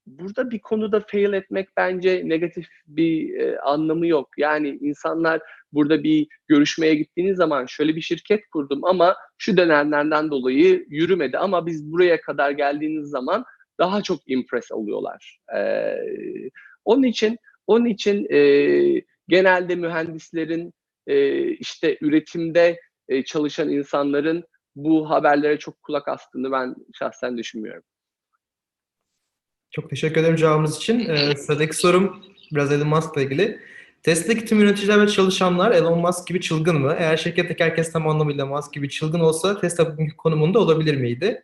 burada 0.07 0.51
bir 0.51 0.59
konuda 0.59 0.99
fail 1.07 1.33
etmek 1.33 1.69
bence 1.77 2.21
negatif 2.25 2.67
bir 2.87 3.39
e, 3.39 3.59
anlamı 3.59 4.07
yok. 4.07 4.29
Yani 4.37 4.69
insanlar 4.81 5.41
burada 5.73 6.03
bir 6.03 6.27
görüşmeye 6.47 6.95
gittiğiniz 6.95 7.37
zaman 7.37 7.65
şöyle 7.65 7.95
bir 7.95 8.01
şirket 8.01 8.47
kurdum 8.49 8.85
ama 8.85 9.15
şu 9.37 9.51
nedenlerden 9.51 10.31
dolayı 10.31 10.85
yürümedi 10.89 11.37
ama 11.37 11.65
biz 11.65 11.91
buraya 11.91 12.21
kadar 12.21 12.51
geldiğiniz 12.51 13.09
zaman 13.09 13.45
daha 13.79 14.01
çok 14.01 14.19
impress 14.27 14.71
oluyorlar. 14.71 15.39
E, 15.55 15.93
onun 16.85 17.03
için 17.03 17.37
onun 17.67 17.85
için 17.85 18.27
e, 18.31 18.39
genelde 19.27 19.75
mühendislerin 19.75 20.73
e, 21.07 21.43
işte 21.49 21.97
üretimde 22.01 22.79
e, 23.07 23.23
çalışan 23.23 23.69
insanların 23.69 24.43
bu 24.75 25.09
haberlere 25.09 25.59
çok 25.59 25.81
kulak 25.81 26.07
astığını 26.07 26.51
ben 26.51 26.75
şahsen 26.93 27.37
düşünmüyorum. 27.37 27.83
Çok 29.71 29.89
teşekkür 29.89 30.21
ederim 30.21 30.35
cevabınız 30.35 30.77
için. 30.77 31.09
Ee, 31.09 31.35
sıradaki 31.35 31.75
sorum 31.77 32.23
biraz 32.51 32.71
Elon 32.71 32.87
Musk'la 32.87 33.21
ilgili. 33.21 33.59
Tesla'daki 34.03 34.45
tüm 34.45 34.59
yöneticiler 34.59 35.01
ve 35.01 35.07
çalışanlar 35.07 35.71
Elon 35.71 35.99
Musk 35.99 36.27
gibi 36.27 36.41
çılgın 36.41 36.81
mı? 36.81 36.95
Eğer 36.99 37.17
şirketteki 37.17 37.63
herkes 37.63 37.91
tam 37.91 38.07
anlamıyla 38.07 38.45
Musk 38.45 38.73
gibi 38.73 38.89
çılgın 38.89 39.19
olsa 39.19 39.61
Tesla 39.61 39.93
bugünkü 39.93 40.17
konumunda 40.17 40.59
olabilir 40.59 40.95
miydi? 40.95 41.43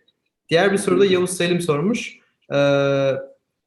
Diğer 0.49 0.71
bir 0.71 0.77
soruda 0.77 1.05
Yavuz 1.05 1.29
Selim 1.29 1.61
sormuş. 1.61 2.17
Ee, 2.53 2.57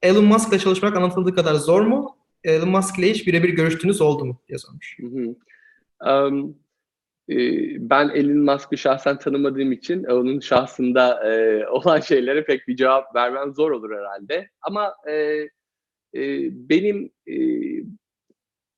Elon 0.02 0.24
Musk'la 0.24 0.58
çalışmak 0.58 0.96
anlatıldığı 0.96 1.34
kadar 1.34 1.54
zor 1.54 1.80
mu? 1.80 2.16
Elon 2.44 2.68
Musk 2.68 2.98
ile 2.98 3.10
hiç 3.10 3.26
birebir 3.26 3.48
görüştüğünüz 3.48 4.00
oldu 4.00 4.24
mu 4.24 4.40
diye 4.48 4.58
sormuş. 4.58 4.98
Hı 5.00 5.06
hı. 5.06 5.36
Um, 6.10 6.54
ben 7.78 8.08
Elon 8.08 8.38
Musk'ı 8.38 8.78
şahsen 8.78 9.18
tanımadığım 9.18 9.72
için 9.72 10.04
onun 10.04 10.40
şahsında 10.40 11.32
e, 11.32 11.66
olan 11.68 12.00
şeylere 12.00 12.44
pek 12.44 12.68
bir 12.68 12.76
cevap 12.76 13.14
vermem 13.14 13.54
zor 13.54 13.70
olur 13.70 13.90
herhalde. 13.98 14.50
Ama 14.60 14.94
e, 15.08 15.14
e, 16.14 16.50
benim 16.68 17.10
e, 17.26 17.36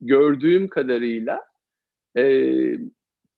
gördüğüm 0.01 0.69
kadarıyla 0.69 1.45
e, 2.17 2.55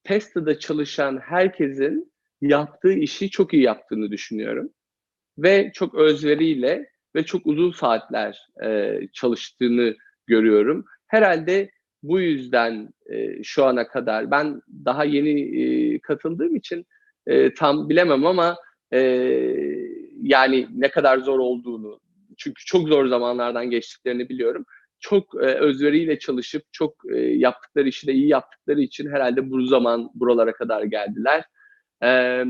Tesla'da 0.04 0.58
çalışan 0.58 1.18
herkesin 1.18 2.12
yaptığı 2.40 2.92
işi 2.92 3.30
çok 3.30 3.54
iyi 3.54 3.62
yaptığını 3.62 4.10
düşünüyorum. 4.10 4.70
Ve 5.38 5.70
çok 5.74 5.94
özveriyle 5.94 6.90
ve 7.16 7.24
çok 7.24 7.46
uzun 7.46 7.72
saatler 7.72 8.46
e, 8.64 9.00
çalıştığını 9.12 9.96
görüyorum. 10.26 10.84
Herhalde 11.06 11.70
bu 12.02 12.20
yüzden 12.20 12.88
e, 13.10 13.42
şu 13.42 13.64
ana 13.64 13.88
kadar 13.88 14.30
ben 14.30 14.62
daha 14.84 15.04
yeni 15.04 15.62
e, 15.62 15.98
katıldığım 15.98 16.56
için 16.56 16.86
e, 17.26 17.54
tam 17.54 17.88
bilemem 17.88 18.26
ama 18.26 18.56
e, 18.92 18.98
yani 20.22 20.68
ne 20.74 20.90
kadar 20.90 21.18
zor 21.18 21.38
olduğunu 21.38 22.00
çünkü 22.38 22.64
çok 22.64 22.88
zor 22.88 23.06
zamanlardan 23.06 23.70
geçtiklerini 23.70 24.28
biliyorum. 24.28 24.64
Çok 25.00 25.34
e, 25.34 25.46
özveriyle 25.46 26.18
çalışıp 26.18 26.62
çok 26.72 26.94
e, 27.12 27.18
yaptıkları 27.18 27.88
işi 27.88 28.06
de 28.06 28.12
iyi 28.12 28.28
yaptıkları 28.28 28.80
için 28.80 29.10
herhalde 29.10 29.50
bu 29.50 29.66
zaman 29.66 30.10
buralara 30.14 30.52
kadar 30.52 30.82
geldiler. 30.82 31.44
E, 32.02 32.44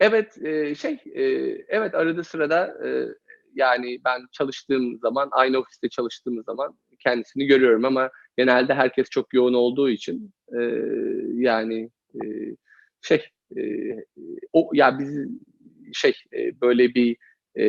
evet 0.00 0.38
e, 0.44 0.74
şey 0.74 0.98
e, 1.14 1.22
evet 1.68 1.94
arada 1.94 2.24
sırada 2.24 2.86
e, 2.86 3.08
yani 3.54 4.00
ben 4.04 4.26
çalıştığım 4.32 4.98
zaman 4.98 5.28
aynı 5.32 5.58
ofiste 5.58 5.88
çalıştığım 5.88 6.42
zaman 6.44 6.78
kendisini 6.98 7.46
görüyorum 7.46 7.84
ama 7.84 8.10
genelde 8.36 8.74
herkes 8.74 9.10
çok 9.10 9.34
yoğun 9.34 9.54
olduğu 9.54 9.90
için 9.90 10.30
e, 10.48 10.60
yani 11.34 11.90
e, 12.14 12.20
şey 13.00 13.24
e, 13.56 13.62
o 14.52 14.70
ya 14.74 14.98
biz 14.98 15.28
şey 15.92 16.14
e, 16.36 16.60
böyle 16.60 16.94
bir 16.94 17.16
e, 17.58 17.66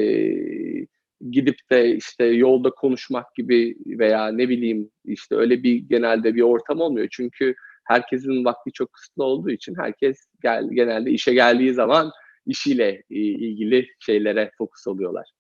gidip 1.31 1.55
de 1.71 1.95
işte 1.95 2.25
yolda 2.25 2.69
konuşmak 2.69 3.35
gibi 3.35 3.75
veya 3.85 4.27
ne 4.27 4.49
bileyim 4.49 4.89
işte 5.05 5.35
öyle 5.35 5.63
bir 5.63 5.75
genelde 5.75 6.35
bir 6.35 6.41
ortam 6.41 6.81
olmuyor. 6.81 7.07
Çünkü 7.11 7.55
herkesin 7.85 8.45
vakti 8.45 8.71
çok 8.71 8.93
kısıtlı 8.93 9.23
olduğu 9.23 9.49
için 9.49 9.75
herkes 9.77 10.17
gel, 10.41 10.69
genelde 10.71 11.11
işe 11.11 11.33
geldiği 11.33 11.73
zaman 11.73 12.11
işiyle 12.45 13.03
ilgili 13.09 13.87
şeylere 13.99 14.51
fokus 14.57 14.87
oluyorlar. 14.87 15.31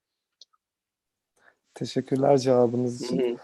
Teşekkürler 1.73 2.37
cevabınız 2.37 3.03
için. 3.03 3.19
Hı 3.19 3.27
hı. 3.27 3.37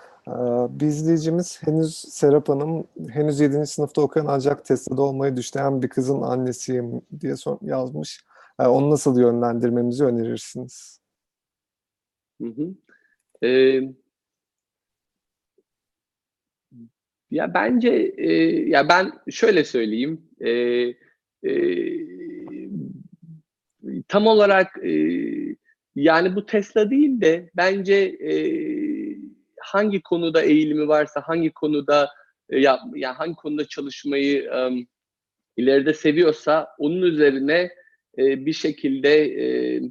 Bir 0.70 0.86
izleyicimiz 0.86 1.64
henüz 1.64 1.96
Serap 1.96 2.50
Hanım 2.50 2.88
henüz 3.10 3.40
7. 3.40 3.66
sınıfta 3.66 4.02
okuyan 4.02 4.26
ancak 4.26 4.66
Tesla'da 4.66 5.02
olmayı 5.02 5.38
düşünen 5.38 5.82
bir 5.82 5.88
kızın 5.88 6.22
annesiyim 6.22 7.02
diye 7.22 7.36
yazmış. 7.62 8.24
Onu 8.58 8.90
nasıl 8.90 9.20
yönlendirmemizi 9.20 10.06
önerirsiniz? 10.06 11.00
Hı 12.42 12.48
hı. 12.48 12.76
Ee, 13.44 13.82
ya 17.32 17.54
bence 17.54 18.14
e, 18.18 18.34
ya 18.70 18.90
ben 18.90 19.12
şöyle 19.30 19.64
söyleyeyim. 19.64 20.22
E, 20.42 20.50
e, 21.44 21.54
tam 24.08 24.28
olarak 24.28 24.78
e, 24.84 24.92
yani 25.96 26.36
bu 26.36 26.46
Tesla 26.46 26.90
değil 26.90 27.22
de 27.22 27.50
bence 27.56 27.96
e, 28.20 28.34
hangi 29.74 30.02
konuda 30.02 30.42
eğilimi 30.42 30.88
varsa, 30.88 31.22
hangi 31.22 31.52
konuda 31.52 32.10
e, 32.50 32.60
ya 32.60 32.80
yani 32.96 33.16
hangi 33.16 33.36
konuda 33.36 33.68
çalışmayı 33.68 34.52
um, 34.52 34.88
ileride 35.58 35.94
seviyorsa 35.94 36.68
onun 36.78 37.02
üzerine 37.02 37.72
e, 38.18 38.46
bir 38.46 38.54
şekilde 38.54 39.26
e, 39.26 39.82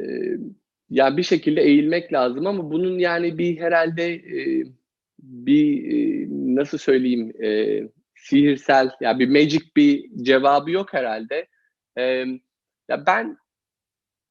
e, 0.00 0.04
ya 0.90 1.16
bir 1.16 1.22
şekilde 1.22 1.62
eğilmek 1.62 2.12
lazım 2.12 2.46
ama 2.46 2.70
bunun 2.70 2.98
yani 2.98 3.38
bir 3.38 3.60
herhalde 3.60 4.14
e, 4.14 4.64
bir 5.18 5.92
e, 5.92 6.26
nasıl 6.30 6.78
söyleyeyim 6.78 7.32
e, 7.44 7.80
sihirsel 8.16 8.86
ya 8.86 8.94
yani 9.00 9.18
bir 9.18 9.28
magic 9.28 9.64
bir 9.76 10.24
cevabı 10.24 10.70
yok 10.70 10.92
herhalde. 10.92 11.46
E, 11.98 12.02
ya 12.88 13.06
ben 13.06 13.36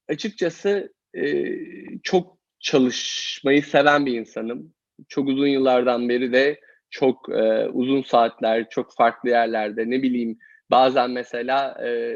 açıkçası 0.09 0.93
e, 1.15 1.55
çok 2.03 2.32
çalışmayı 2.63 3.63
seven 3.63 4.05
bir 4.05 4.19
insanım. 4.19 4.73
Çok 5.09 5.27
uzun 5.27 5.47
yıllardan 5.47 6.09
beri 6.09 6.33
de 6.33 6.59
çok 6.89 7.29
e, 7.29 7.67
uzun 7.67 8.01
saatler, 8.01 8.69
çok 8.69 8.95
farklı 8.95 9.29
yerlerde 9.29 9.89
ne 9.89 10.03
bileyim 10.03 10.37
bazen 10.71 11.11
mesela 11.11 11.87
e, 11.87 12.15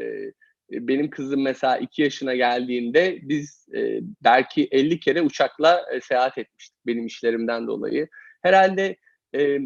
benim 0.70 1.10
kızım 1.10 1.42
mesela 1.42 1.78
iki 1.78 2.02
yaşına 2.02 2.34
geldiğinde 2.34 3.18
biz 3.22 3.66
e, 3.74 4.00
belki 4.24 4.68
50 4.70 5.00
kere 5.00 5.22
uçakla 5.22 5.84
e, 5.94 6.00
seyahat 6.00 6.38
etmiştik 6.38 6.76
benim 6.86 7.06
işlerimden 7.06 7.66
dolayı. 7.66 8.08
Herhalde 8.42 8.96
e, 9.34 9.58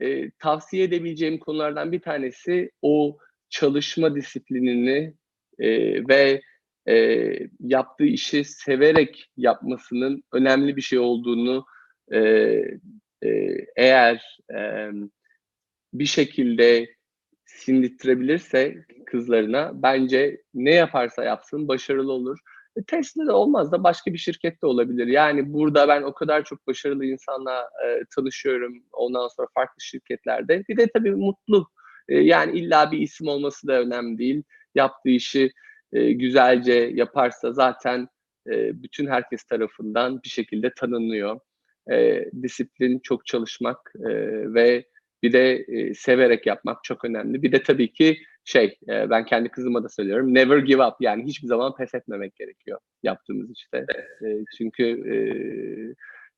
e, 0.00 0.30
tavsiye 0.30 0.84
edebileceğim 0.84 1.38
konulardan 1.38 1.92
bir 1.92 2.00
tanesi 2.00 2.70
o 2.82 3.18
çalışma 3.48 4.16
disiplinini 4.16 5.14
e, 5.58 5.68
ve 6.08 6.40
e, 6.88 7.28
yaptığı 7.60 8.04
işi 8.04 8.44
severek 8.44 9.30
yapmasının 9.36 10.22
önemli 10.32 10.76
bir 10.76 10.82
şey 10.82 10.98
olduğunu 10.98 11.64
e, 12.12 12.20
e, 13.22 13.56
eğer 13.76 14.38
e, 14.54 14.90
bir 15.92 16.06
şekilde 16.06 16.94
sindirttirebilirse 17.46 18.74
kızlarına 19.06 19.70
bence 19.74 20.42
ne 20.54 20.74
yaparsa 20.74 21.24
yapsın 21.24 21.68
başarılı 21.68 22.12
olur. 22.12 22.38
E, 22.76 22.82
Tesla'da 22.82 23.36
olmaz 23.36 23.72
da 23.72 23.84
başka 23.84 24.12
bir 24.12 24.18
şirkette 24.18 24.66
olabilir. 24.66 25.06
Yani 25.06 25.52
burada 25.52 25.88
ben 25.88 26.02
o 26.02 26.14
kadar 26.14 26.44
çok 26.44 26.66
başarılı 26.66 27.04
insanla 27.04 27.70
e, 27.86 28.00
tanışıyorum 28.16 28.84
ondan 28.92 29.28
sonra 29.28 29.48
farklı 29.54 29.80
şirketlerde. 29.80 30.64
Bir 30.68 30.76
de 30.76 30.86
tabii 30.94 31.10
mutlu. 31.10 31.68
E, 32.08 32.18
yani 32.18 32.58
illa 32.58 32.92
bir 32.92 32.98
isim 32.98 33.28
olması 33.28 33.66
da 33.66 33.80
önemli 33.80 34.18
değil. 34.18 34.42
Yaptığı 34.74 35.10
işi 35.10 35.52
e, 35.94 36.12
güzelce 36.12 36.90
yaparsa 36.94 37.52
zaten 37.52 38.08
e, 38.46 38.82
bütün 38.82 39.06
herkes 39.06 39.44
tarafından 39.44 40.22
bir 40.22 40.28
şekilde 40.28 40.74
tanınıyor. 40.74 41.40
E, 41.92 42.24
disiplin, 42.42 42.98
çok 42.98 43.26
çalışmak 43.26 43.92
ve 44.54 44.84
bir 45.22 45.32
de 45.32 45.66
severek 45.94 46.46
yapmak 46.46 46.84
çok 46.84 47.04
önemli. 47.04 47.42
Bir 47.42 47.52
de 47.52 47.62
tabii 47.62 47.92
ki 47.92 48.18
şey, 48.44 48.78
ben 48.88 49.24
kendi 49.24 49.48
kızıma 49.48 49.84
da 49.84 49.88
söylüyorum, 49.88 50.34
never 50.34 50.58
give 50.58 50.84
up. 50.84 50.94
Yani 51.00 51.24
hiçbir 51.24 51.48
zaman 51.48 51.76
pes 51.76 51.94
etmemek 51.94 52.36
gerekiyor 52.36 52.78
yaptığımız 53.02 53.50
işte. 53.56 53.86
Çünkü 54.58 55.04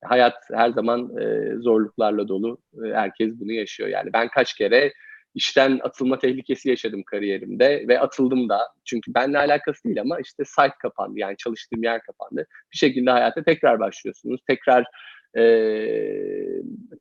hayat 0.04 0.34
her 0.52 0.70
zaman 0.70 1.12
zorluklarla 1.58 2.28
dolu. 2.28 2.58
Herkes 2.92 3.40
bunu 3.40 3.52
yaşıyor. 3.52 3.88
Yani 3.88 4.12
ben 4.12 4.28
kaç 4.28 4.54
kere 4.54 4.92
işten 5.36 5.80
atılma 5.82 6.18
tehlikesi 6.18 6.68
yaşadım 6.68 7.02
kariyerimde 7.02 7.84
ve 7.88 8.00
atıldım 8.00 8.48
da. 8.48 8.60
Çünkü 8.84 9.14
benimle 9.14 9.38
alakası 9.38 9.84
değil 9.84 10.00
ama 10.00 10.20
işte 10.20 10.44
site 10.44 10.74
kapandı. 10.82 11.18
Yani 11.18 11.36
çalıştığım 11.36 11.82
yer 11.82 12.02
kapandı. 12.02 12.46
Bir 12.72 12.78
şekilde 12.78 13.10
hayata 13.10 13.44
tekrar 13.44 13.80
başlıyorsunuz. 13.80 14.40
Tekrar 14.46 14.84
e, 15.38 15.42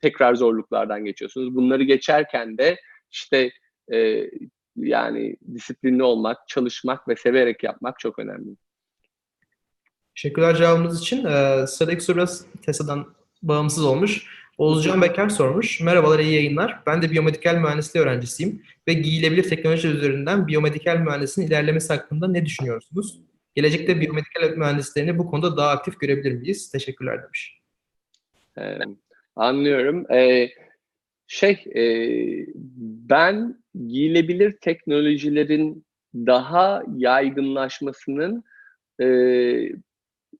tekrar 0.01 0.35
zorluklardan 0.35 1.05
geçiyorsunuz. 1.05 1.55
Bunları 1.55 1.83
geçerken 1.83 2.57
de 2.57 2.77
işte 3.11 3.51
e, 3.93 4.29
yani 4.75 5.35
disiplinli 5.53 6.03
olmak, 6.03 6.47
çalışmak 6.47 7.07
ve 7.07 7.15
severek 7.15 7.63
yapmak 7.63 7.99
çok 7.99 8.19
önemli. 8.19 8.55
Teşekkürler 10.15 10.55
cevabınız 10.55 11.01
için. 11.01 11.25
Ee, 11.25 11.67
sıradaki 11.67 12.03
soru 12.03 12.17
biraz 12.17 12.45
Tesla'dan 12.65 13.15
bağımsız 13.43 13.85
olmuş. 13.85 14.27
Oğuzcan 14.57 15.01
Beker 15.01 15.29
sormuş. 15.29 15.81
Merhabalar, 15.81 16.19
iyi 16.19 16.33
yayınlar. 16.33 16.79
Ben 16.85 17.01
de 17.01 17.11
biyomedikal 17.11 17.55
mühendisliği 17.55 18.03
öğrencisiyim 18.03 18.63
ve 18.87 18.93
giyilebilir 18.93 19.49
teknoloji 19.49 19.87
üzerinden 19.87 20.47
biyomedikal 20.47 20.97
mühendisliğin 20.97 21.47
ilerlemesi 21.47 21.93
hakkında 21.93 22.27
ne 22.27 22.45
düşünüyorsunuz? 22.45 23.21
Gelecekte 23.55 24.01
biyomedikal 24.01 24.57
mühendislerini 24.57 25.17
bu 25.17 25.27
konuda 25.27 25.57
daha 25.57 25.69
aktif 25.69 25.99
görebilir 25.99 26.31
miyiz? 26.31 26.71
Teşekkürler 26.71 27.23
demiş. 27.23 27.61
Ee, 28.57 28.79
anlıyorum. 29.35 30.11
Ee, 30.11 30.49
şey, 31.27 31.63
e, 31.75 31.83
ben 33.09 33.63
giyilebilir 33.87 34.57
teknolojilerin 34.61 35.85
daha 36.15 36.83
yaygınlaşmasının 36.97 38.43
e, 39.01 39.07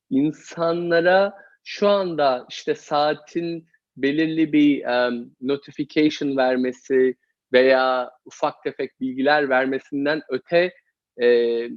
insanlara 0.10 1.34
şu 1.64 1.88
anda 1.88 2.46
işte 2.50 2.76
saatin 2.76 3.68
belirli 3.98 4.54
bir 4.54 4.86
um, 4.86 5.32
notification 5.42 6.38
vermesi 6.38 7.16
veya 7.54 8.12
ufak 8.26 8.64
tefek 8.64 9.02
bilgiler 9.02 9.50
vermesinden 9.50 10.22
öte 10.30 10.74
e, 11.22 11.28
e, 11.28 11.70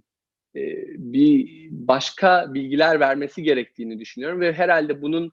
bir 0.96 1.68
başka 1.70 2.54
bilgiler 2.54 3.00
vermesi 3.00 3.42
gerektiğini 3.42 4.00
düşünüyorum 4.00 4.40
ve 4.40 4.52
herhalde 4.52 5.02
bunun 5.02 5.31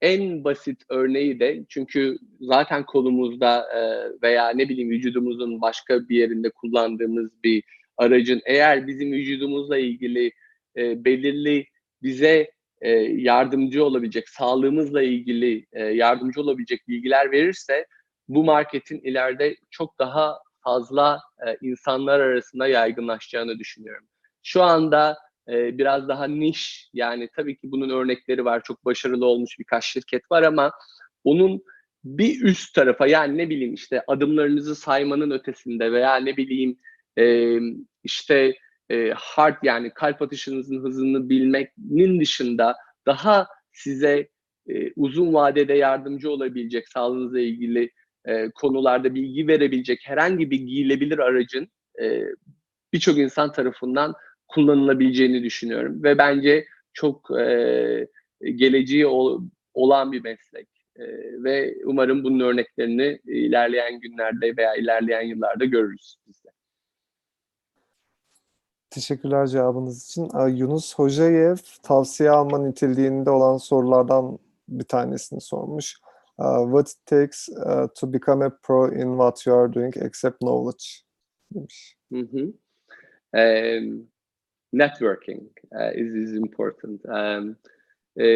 en 0.00 0.44
basit 0.44 0.82
örneği 0.88 1.40
de 1.40 1.64
çünkü 1.68 2.18
zaten 2.40 2.86
kolumuzda 2.86 3.66
e, 3.76 3.80
veya 4.22 4.50
ne 4.50 4.68
bileyim 4.68 4.90
vücudumuzun 4.90 5.60
başka 5.60 6.08
bir 6.08 6.16
yerinde 6.16 6.50
kullandığımız 6.50 7.30
bir 7.44 7.64
aracın 7.96 8.40
eğer 8.46 8.86
bizim 8.86 9.12
vücudumuzla 9.12 9.78
ilgili 9.78 10.32
e, 10.76 11.04
belirli 11.04 11.66
bize 12.02 12.50
e, 12.80 12.90
yardımcı 13.00 13.84
olabilecek, 13.84 14.28
sağlığımızla 14.28 15.02
ilgili 15.02 15.66
e, 15.72 15.82
yardımcı 15.84 16.40
olabilecek 16.40 16.88
bilgiler 16.88 17.30
verirse 17.32 17.86
bu 18.28 18.44
marketin 18.44 19.00
ileride 19.00 19.56
çok 19.70 19.98
daha 19.98 20.38
fazla 20.64 21.20
e, 21.46 21.56
insanlar 21.62 22.20
arasında 22.20 22.66
yaygınlaşacağını 22.66 23.58
düşünüyorum. 23.58 24.06
Şu 24.42 24.62
anda 24.62 25.18
e, 25.48 25.78
biraz 25.78 26.08
daha 26.08 26.26
niş 26.26 26.90
yani 26.92 27.28
tabii 27.36 27.56
ki 27.56 27.72
bunun 27.72 27.90
örnekleri 27.90 28.44
var. 28.44 28.62
Çok 28.64 28.84
başarılı 28.84 29.26
olmuş 29.26 29.58
birkaç 29.58 29.84
şirket 29.84 30.30
var 30.30 30.42
ama 30.42 30.72
onun 31.24 31.62
bir 32.04 32.42
üst 32.42 32.74
tarafa 32.74 33.06
yani 33.06 33.38
ne 33.38 33.50
bileyim 33.50 33.74
işte 33.74 34.02
adımlarınızı 34.06 34.74
saymanın 34.74 35.30
ötesinde 35.30 35.92
veya 35.92 36.16
ne 36.16 36.36
bileyim 36.36 36.78
e, 37.18 37.56
işte 38.04 38.54
e, 38.90 39.10
hard 39.16 39.56
yani 39.62 39.90
kalp 39.94 40.22
atışınızın 40.22 40.84
hızını 40.84 41.28
bilmenin 41.28 42.20
dışında 42.20 42.76
daha 43.06 43.46
size 43.72 44.28
e, 44.68 44.92
uzun 44.96 45.34
vadede 45.34 45.74
yardımcı 45.74 46.30
olabilecek 46.30 46.88
sağlığınızla 46.88 47.40
ilgili 47.40 47.90
e, 48.24 48.50
konularda 48.50 49.14
bilgi 49.14 49.48
verebilecek 49.48 50.00
herhangi 50.04 50.50
bir 50.50 50.60
giyilebilir 50.60 51.18
aracın 51.18 51.68
e, 52.02 52.22
birçok 52.92 53.18
insan 53.18 53.52
tarafından 53.52 54.14
kullanılabileceğini 54.48 55.42
düşünüyorum 55.42 56.02
ve 56.02 56.18
bence 56.18 56.66
çok 56.92 57.30
e, 57.40 58.08
geleceği 58.42 59.06
ol, 59.06 59.42
olan 59.74 60.12
bir 60.12 60.20
meslek 60.20 60.68
e, 60.96 61.04
ve 61.44 61.74
umarım 61.84 62.24
bunun 62.24 62.40
örneklerini 62.40 63.20
ilerleyen 63.26 64.00
günlerde 64.00 64.56
veya 64.56 64.74
ilerleyen 64.74 65.22
yıllarda 65.22 65.64
görürüz 65.64 66.16
biz 66.26 66.44
de. 66.44 66.48
Teşekkürler 68.98 69.46
cevabınız 69.46 70.04
için. 70.04 70.28
Yunus 70.48 70.94
Hocayev 70.94 71.56
tavsiye 71.82 72.30
alma 72.30 72.58
niteliğinde 72.58 73.30
olan 73.30 73.56
sorulardan 73.56 74.38
bir 74.68 74.84
tanesini 74.84 75.40
sormuş. 75.40 75.94
What 76.36 76.90
it 76.90 77.06
takes 77.06 77.48
to 78.00 78.12
become 78.12 78.44
a 78.44 78.50
pro 78.62 78.92
in 78.92 79.10
what 79.10 79.46
you 79.46 79.56
are 79.56 79.72
doing 79.72 79.96
except 79.96 80.38
knowledge 80.38 80.84
demiş. 81.54 81.96
Hı 82.12 82.18
hı. 82.18 82.52
Um, 83.32 84.08
networking 84.72 85.50
uh, 85.72 85.92
is, 85.94 86.14
is 86.14 86.32
important. 86.32 87.04
Um, 87.04 87.56
e, 88.16 88.26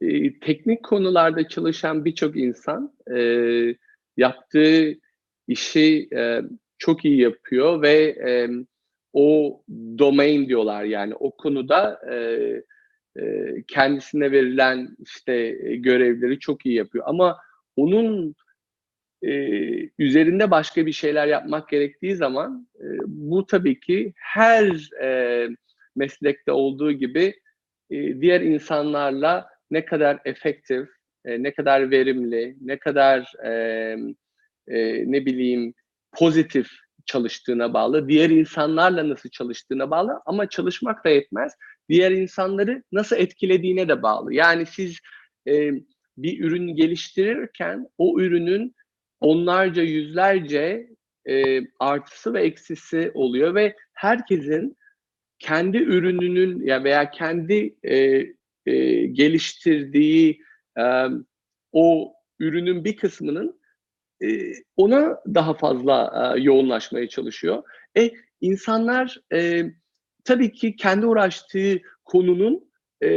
e, 0.00 0.40
teknik 0.40 0.84
konularda 0.84 1.48
çalışan 1.48 2.04
birçok 2.04 2.36
insan 2.36 2.94
e, 3.16 3.18
yaptığı 4.16 4.94
işi 5.48 6.08
e, 6.16 6.40
çok 6.78 7.04
iyi 7.04 7.20
yapıyor 7.20 7.82
ve 7.82 7.94
e, 8.28 8.48
o 9.14 9.60
domain 9.98 10.48
diyorlar 10.48 10.84
yani 10.84 11.14
o 11.14 11.36
konuda 11.36 12.00
e, 12.12 12.16
e, 13.22 13.54
kendisine 13.68 14.32
verilen 14.32 14.96
işte 15.04 15.50
görevleri 15.76 16.38
çok 16.38 16.66
iyi 16.66 16.74
yapıyor. 16.74 17.04
Ama 17.08 17.38
onun 17.76 18.34
e, 19.22 19.30
üzerinde 19.98 20.50
başka 20.50 20.86
bir 20.86 20.92
şeyler 20.92 21.26
yapmak 21.26 21.68
gerektiği 21.68 22.16
zaman 22.16 22.68
e, 22.80 22.86
bu 23.06 23.46
tabii 23.46 23.80
ki 23.80 24.12
her 24.16 24.90
e, 25.02 25.48
meslekte 25.96 26.52
olduğu 26.52 26.92
gibi 26.92 27.34
e, 27.90 28.20
diğer 28.20 28.40
insanlarla 28.40 29.48
ne 29.70 29.84
kadar 29.84 30.18
efektif, 30.24 30.88
e, 31.24 31.42
ne 31.42 31.54
kadar 31.54 31.90
verimli, 31.90 32.56
ne 32.60 32.78
kadar 32.78 33.32
e, 33.44 33.50
e, 34.68 35.04
ne 35.12 35.26
bileyim 35.26 35.74
pozitif 36.12 36.83
çalıştığına 37.06 37.74
bağlı, 37.74 38.08
diğer 38.08 38.30
insanlarla 38.30 39.08
nasıl 39.08 39.28
çalıştığına 39.28 39.90
bağlı 39.90 40.20
ama 40.26 40.48
çalışmak 40.48 41.04
da 41.04 41.08
yetmez. 41.08 41.52
Diğer 41.88 42.10
insanları 42.10 42.82
nasıl 42.92 43.16
etkilediğine 43.16 43.88
de 43.88 44.02
bağlı. 44.02 44.34
Yani 44.34 44.66
siz 44.66 44.98
e, 45.48 45.70
bir 46.16 46.44
ürün 46.44 46.76
geliştirirken 46.76 47.88
o 47.98 48.20
ürünün 48.20 48.74
onlarca, 49.20 49.82
yüzlerce 49.82 50.88
e, 51.28 51.60
artısı 51.78 52.34
ve 52.34 52.42
eksisi 52.42 53.10
oluyor 53.14 53.54
ve 53.54 53.76
herkesin 53.92 54.76
kendi 55.38 55.78
ürününün 55.78 56.66
ya 56.66 56.84
veya 56.84 57.10
kendi 57.10 57.74
e, 57.82 57.96
e, 58.66 59.06
geliştirdiği 59.06 60.40
e, 60.78 60.84
o 61.72 62.14
ürünün 62.38 62.84
bir 62.84 62.96
kısmının 62.96 63.60
e, 64.24 64.52
ona 64.76 65.18
daha 65.34 65.54
fazla 65.54 66.12
e, 66.36 66.40
yoğunlaşmaya 66.40 67.08
çalışıyor. 67.08 67.62
E 67.98 68.10
insanlar 68.40 69.20
e, 69.32 69.64
tabii 70.24 70.52
ki 70.52 70.76
kendi 70.76 71.06
uğraştığı 71.06 71.80
konunun 72.04 72.70
e, 73.02 73.08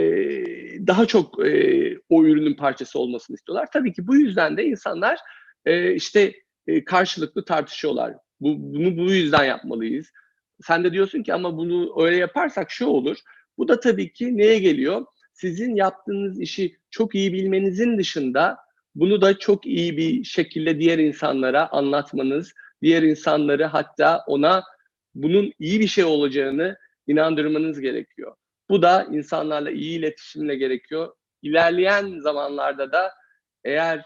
daha 0.88 1.06
çok 1.06 1.46
e, 1.46 1.98
o 2.10 2.24
ürünün 2.24 2.54
parçası 2.54 3.00
olmasını 3.00 3.36
istiyorlar. 3.36 3.68
Tabii 3.74 3.94
ki 3.94 4.08
bu 4.08 4.16
yüzden 4.16 4.58
de 4.58 4.66
insanlar 4.66 5.20
e, 5.66 5.94
işte 5.94 6.34
e, 6.68 6.84
karşılıklı 6.84 7.46
tartışıyorlar. 7.46 8.14
Bu, 8.40 8.56
bunu 8.60 8.98
bu 8.98 9.12
yüzden 9.12 9.44
yapmalıyız. 9.44 10.08
Sen 10.62 10.84
de 10.84 10.94
diyorsun 10.94 11.24
ki 11.24 11.34
ama 11.34 11.58
bunu 11.58 12.04
öyle 12.06 12.16
yaparsak 12.16 12.72
şu 12.72 12.86
olur. 12.86 13.18
Bu 13.58 13.68
da 13.68 13.80
tabii 13.80 14.14
ki 14.14 14.38
neye 14.38 14.60
geliyor? 14.60 15.06
Sizin 15.34 15.76
yaptığınız 15.76 16.42
işi 16.42 16.78
çok 16.92 17.16
iyi 17.16 17.34
bilmenizin 17.34 17.98
dışında 17.98 18.58
bunu 18.98 19.22
da 19.22 19.40
çok 19.40 19.66
iyi 19.66 19.98
bir 19.98 20.24
şekilde 20.24 20.80
diğer 20.80 20.98
insanlara 21.00 21.70
anlatmanız, 21.72 22.54
diğer 22.82 23.04
insanları 23.04 23.66
hatta 23.66 24.24
ona 24.28 24.64
bunun 25.16 25.52
iyi 25.60 25.80
bir 25.80 25.88
şey 25.88 26.04
olacağını 26.04 26.78
inandırmanız 27.08 27.80
gerekiyor. 27.80 28.36
Bu 28.70 28.82
da 28.82 29.08
insanlarla 29.12 29.72
iyi 29.72 30.00
iletişimle 30.00 30.56
gerekiyor. 30.56 31.14
İlerleyen 31.42 32.20
zamanlarda 32.20 32.92
da 32.92 33.12
eğer 33.64 34.06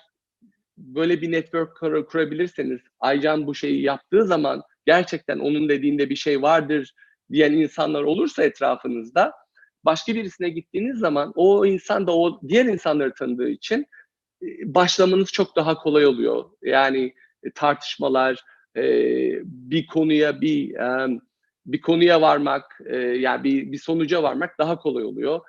böyle 0.78 1.22
bir 1.22 1.32
network 1.32 1.78
kur- 1.78 2.06
kurabilirseniz, 2.06 2.82
Aycan 3.00 3.48
bu 3.48 3.56
şeyi 3.56 3.82
yaptığı 3.82 4.26
zaman 4.26 4.62
gerçekten 4.86 5.40
onun 5.40 5.70
dediğinde 5.70 6.10
bir 6.10 6.16
şey 6.16 6.42
vardır 6.42 6.94
diyen 7.32 7.54
insanlar 7.54 8.04
olursa 8.04 8.44
etrafınızda, 8.44 9.32
başka 9.86 10.16
birisine 10.16 10.50
gittiğiniz 10.50 11.00
zaman 11.00 11.32
o 11.36 11.66
insan 11.66 12.08
da 12.08 12.18
o 12.18 12.42
diğer 12.48 12.66
insanları 12.66 13.14
tanıdığı 13.14 13.50
için 13.50 13.86
başlamanız 14.64 15.32
çok 15.32 15.56
daha 15.56 15.76
kolay 15.76 16.06
oluyor. 16.06 16.46
Yani 16.62 17.14
e, 17.44 17.52
tartışmalar, 17.52 18.44
e, 18.76 18.84
bir 19.44 19.88
konuya 19.88 20.42
bir 20.42 20.76
bir 21.66 21.82
konuya 21.82 22.22
varmak, 22.22 22.82
e, 22.86 22.98
yani 22.98 23.44
bir, 23.44 23.72
bir 23.72 23.78
sonuca 23.78 24.24
varmak 24.24 24.60
daha 24.60 24.80
kolay 24.80 25.04
oluyor. 25.04 25.40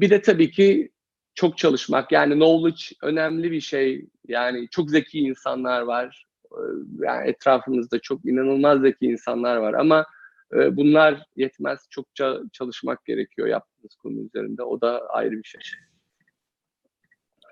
Bir 0.00 0.10
de 0.10 0.22
tabii 0.22 0.50
ki 0.50 0.90
çok 1.34 1.58
çalışmak, 1.58 2.12
yani 2.12 2.34
knowledge 2.34 2.82
önemli 3.02 3.52
bir 3.52 3.60
şey. 3.60 4.06
Yani 4.28 4.68
çok 4.70 4.90
zeki 4.90 5.18
insanlar 5.18 5.82
var. 5.82 6.26
Yani 7.00 7.28
etrafımızda 7.28 7.98
çok 7.98 8.24
inanılmaz 8.24 8.80
zeki 8.80 9.06
insanlar 9.06 9.56
var 9.56 9.74
ama 9.74 10.06
bunlar 10.52 11.22
yetmez. 11.36 11.86
Çokça 11.90 12.40
çalışmak 12.52 13.04
gerekiyor 13.04 13.48
yaptığınız 13.48 13.94
konu 13.94 14.20
üzerinde. 14.22 14.62
O 14.62 14.80
da 14.80 15.06
ayrı 15.08 15.32
bir 15.32 15.44
şey. 15.44 15.60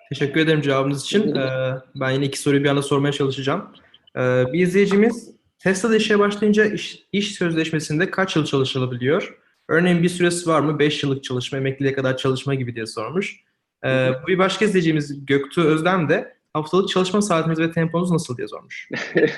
Teşekkür 0.08 0.40
ederim 0.40 0.60
cevabınız 0.60 1.02
için. 1.02 1.34
Ee, 1.34 1.72
ben 1.94 2.10
yine 2.10 2.24
iki 2.24 2.38
soruyu 2.38 2.64
bir 2.64 2.68
anda 2.68 2.82
sormaya 2.82 3.12
çalışacağım. 3.12 3.72
Ee, 4.16 4.44
bir 4.52 4.60
izleyicimiz 4.60 5.30
Tesla'da 5.58 5.96
işe 5.96 6.18
başlayınca 6.18 6.64
iş, 6.64 7.02
iş 7.12 7.34
sözleşmesinde 7.34 8.10
kaç 8.10 8.36
yıl 8.36 8.44
çalışılabiliyor? 8.44 9.38
Örneğin 9.68 10.02
bir 10.02 10.08
süresi 10.08 10.48
var 10.48 10.60
mı? 10.60 10.78
5 10.78 11.02
yıllık 11.02 11.24
çalışma, 11.24 11.58
emekliliğe 11.58 11.94
kadar 11.94 12.16
çalışma 12.16 12.54
gibi 12.54 12.74
diye 12.74 12.86
sormuş. 12.86 13.40
Ee, 13.84 14.10
bir 14.26 14.38
başka 14.38 14.64
izleyicimiz 14.64 15.26
Göktuğ 15.26 15.62
Özlem 15.62 16.08
de 16.08 16.36
haftalık 16.52 16.88
çalışma 16.88 17.22
saatiniz 17.22 17.58
ve 17.58 17.72
temponuz 17.72 18.10
nasıl 18.10 18.36
diye 18.36 18.48
sormuş. 18.48 18.88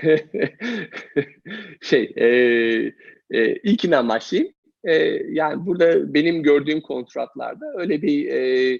şey, 1.82 2.12
e, 2.16 2.26
e, 3.30 3.56
ilkinden 3.56 4.08
başlayayım. 4.08 4.52
E, 4.84 4.94
yani 5.30 5.66
burada 5.66 6.14
benim 6.14 6.42
gördüğüm 6.42 6.80
kontratlarda 6.80 7.66
öyle 7.76 8.02
bir 8.02 8.28
e, 8.28 8.78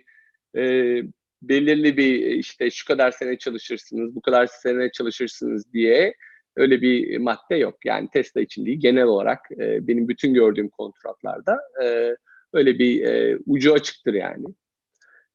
e, 0.57 1.03
belirli 1.43 1.97
bir 1.97 2.27
işte 2.27 2.71
şu 2.71 2.87
kadar 2.87 3.11
sene 3.11 3.39
çalışırsınız, 3.39 4.15
bu 4.15 4.21
kadar 4.21 4.47
sene 4.47 4.91
çalışırsınız 4.93 5.73
diye 5.73 6.15
öyle 6.57 6.83
bir 6.83 7.19
madde 7.19 7.57
yok. 7.57 7.79
Yani 7.85 8.09
Tesla 8.13 8.41
için 8.41 8.67
değil, 8.67 8.81
genel 8.81 9.05
olarak 9.05 9.39
e, 9.53 9.89
benim 9.89 10.09
bütün 10.09 10.35
gördüğüm 10.35 10.69
kontratlarda 10.69 11.59
e, 11.85 12.17
öyle 12.53 12.79
bir 12.79 13.03
e, 13.03 13.39
ucu 13.47 13.75
açıktır 13.75 14.15
yani. 14.15 14.47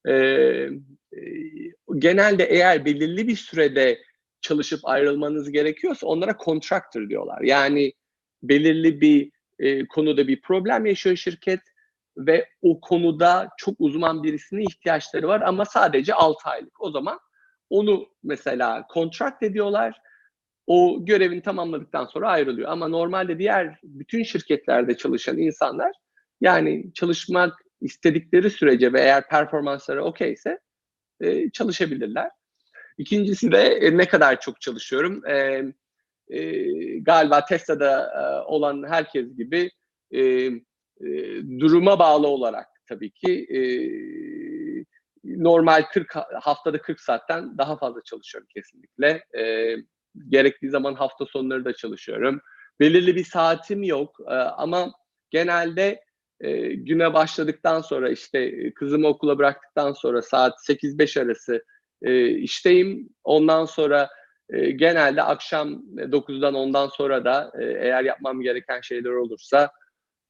E, 0.07 0.13
e, 0.13 0.69
genelde 1.97 2.43
eğer 2.43 2.85
belirli 2.85 3.27
bir 3.27 3.35
sürede 3.35 3.99
çalışıp 4.41 4.79
ayrılmanız 4.83 5.51
gerekiyorsa 5.51 6.07
onlara 6.07 6.37
contractor 6.45 7.09
diyorlar. 7.09 7.41
Yani 7.41 7.93
belirli 8.43 9.01
bir 9.01 9.31
e, 9.59 9.87
konuda 9.87 10.27
bir 10.27 10.41
problem 10.41 10.85
yaşıyor 10.85 11.15
şirket 11.15 11.59
ve 12.17 12.49
o 12.61 12.79
konuda 12.79 13.49
çok 13.57 13.75
uzman 13.79 14.23
birisine 14.23 14.63
ihtiyaçları 14.63 15.27
var 15.27 15.41
ama 15.41 15.65
sadece 15.65 16.13
6 16.13 16.49
aylık. 16.49 16.81
O 16.81 16.91
zaman 16.91 17.19
onu 17.69 18.07
mesela 18.23 18.87
contract 18.93 19.43
ediyorlar. 19.43 20.01
O 20.67 21.05
görevini 21.05 21.41
tamamladıktan 21.41 22.05
sonra 22.05 22.29
ayrılıyor. 22.29 22.69
Ama 22.69 22.87
normalde 22.87 23.39
diğer 23.39 23.79
bütün 23.83 24.23
şirketlerde 24.23 24.97
çalışan 24.97 25.37
insanlar 25.37 25.91
yani 26.41 26.93
çalışmak 26.93 27.63
istedikleri 27.81 28.49
sürece 28.49 28.93
ve 28.93 29.01
eğer 29.01 29.27
performansları 29.27 30.03
okeyse 30.03 30.59
e, 31.21 31.49
çalışabilirler. 31.49 32.29
İkincisi 32.97 33.51
de 33.51 33.61
e, 33.61 33.97
ne 33.97 34.07
kadar 34.07 34.39
çok 34.39 34.61
çalışıyorum. 34.61 35.27
E, 35.27 35.63
e, 36.27 36.69
galiba 36.99 37.45
Tesla'da 37.45 38.11
e, 38.21 38.45
olan 38.45 38.85
herkes 38.89 39.35
gibi 39.37 39.71
e, 40.15 40.49
e, 41.05 41.41
duruma 41.59 41.99
bağlı 41.99 42.27
olarak 42.27 42.67
tabii 42.87 43.11
ki 43.11 43.47
e, 43.49 43.59
normal 45.23 45.83
40 45.93 46.15
haftada 46.41 46.81
40 46.81 47.01
saatten 47.01 47.57
daha 47.57 47.77
fazla 47.77 48.03
çalışıyorum 48.03 48.47
kesinlikle. 48.53 49.23
E, 49.39 49.75
gerektiği 50.29 50.69
zaman 50.69 50.93
hafta 50.93 51.25
sonları 51.25 51.65
da 51.65 51.73
çalışıyorum. 51.73 52.41
Belirli 52.79 53.15
bir 53.15 53.23
saatim 53.23 53.83
yok 53.83 54.17
e, 54.27 54.33
ama 54.33 54.91
genelde 55.29 56.01
e, 56.39 56.73
güne 56.73 57.13
başladıktan 57.13 57.81
sonra 57.81 58.09
işte 58.09 58.73
kızımı 58.73 59.07
okula 59.07 59.37
bıraktıktan 59.37 59.93
sonra 59.93 60.21
saat 60.21 60.53
8-5 60.69 61.21
arası 61.21 61.63
e, 62.01 62.29
işteyim. 62.29 63.09
Ondan 63.23 63.65
sonra 63.65 64.09
e, 64.49 64.71
genelde 64.71 65.21
akşam 65.23 65.83
9'dan 65.95 66.53
10'dan 66.53 66.87
sonra 66.87 67.25
da 67.25 67.51
e, 67.59 67.65
eğer 67.65 68.03
yapmam 68.03 68.41
gereken 68.41 68.81
şeyler 68.81 69.09
olursa 69.09 69.71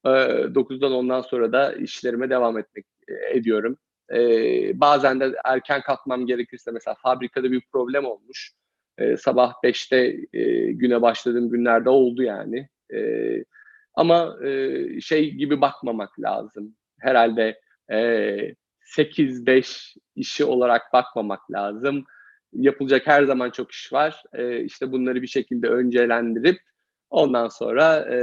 e, 0.06 0.10
9'dan 0.10 0.92
10'dan 0.92 1.22
sonra 1.22 1.52
da 1.52 1.74
işlerime 1.74 2.30
devam 2.30 2.58
etmek 2.58 2.86
e, 3.08 3.38
ediyorum. 3.38 3.78
E, 4.14 4.20
bazen 4.80 5.20
de 5.20 5.34
erken 5.46 5.82
kalkmam 5.82 6.26
gerekirse 6.26 6.72
mesela 6.72 6.96
fabrikada 7.04 7.52
bir 7.52 7.62
problem 7.72 8.06
olmuş. 8.06 8.52
E, 8.98 9.18
sabah 9.18 9.54
5'te 9.64 9.98
e, 10.34 10.72
güne 10.72 11.02
başladığım 11.02 11.50
günlerde 11.50 11.90
oldu 11.90 12.24
yani. 12.24 12.70
E, 12.94 13.00
ama 13.94 14.38
e, 14.46 15.02
şey 15.02 15.32
gibi 15.32 15.62
bakmamak 15.62 16.20
lazım. 16.20 16.76
Herhalde 17.00 17.60
e, 17.92 17.98
8-5 18.98 19.96
işi 20.16 20.46
olarak 20.46 20.94
bakmamak 20.94 21.52
lazım. 21.52 22.06
Yapılacak 22.54 23.08
her 23.08 23.24
zaman 23.24 23.50
çok 23.50 23.72
iş 23.72 23.94
var. 23.94 24.24
E, 24.34 24.64
işte 24.64 24.92
bunları 24.92 25.22
bir 25.22 25.28
şekilde 25.28 25.68
öncelendirip 25.68 26.60
ondan 27.10 27.48
sonra 27.48 28.14
e, 28.14 28.18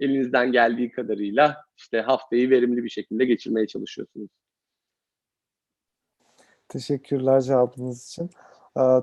elinizden 0.00 0.52
geldiği 0.52 0.90
kadarıyla 0.90 1.56
işte 1.76 2.00
haftayı 2.00 2.50
verimli 2.50 2.84
bir 2.84 2.88
şekilde 2.88 3.24
geçirmeye 3.24 3.66
çalışıyorsunuz. 3.66 4.30
Teşekkürler 6.68 7.40
cevabınız 7.40 8.06
için. 8.08 8.30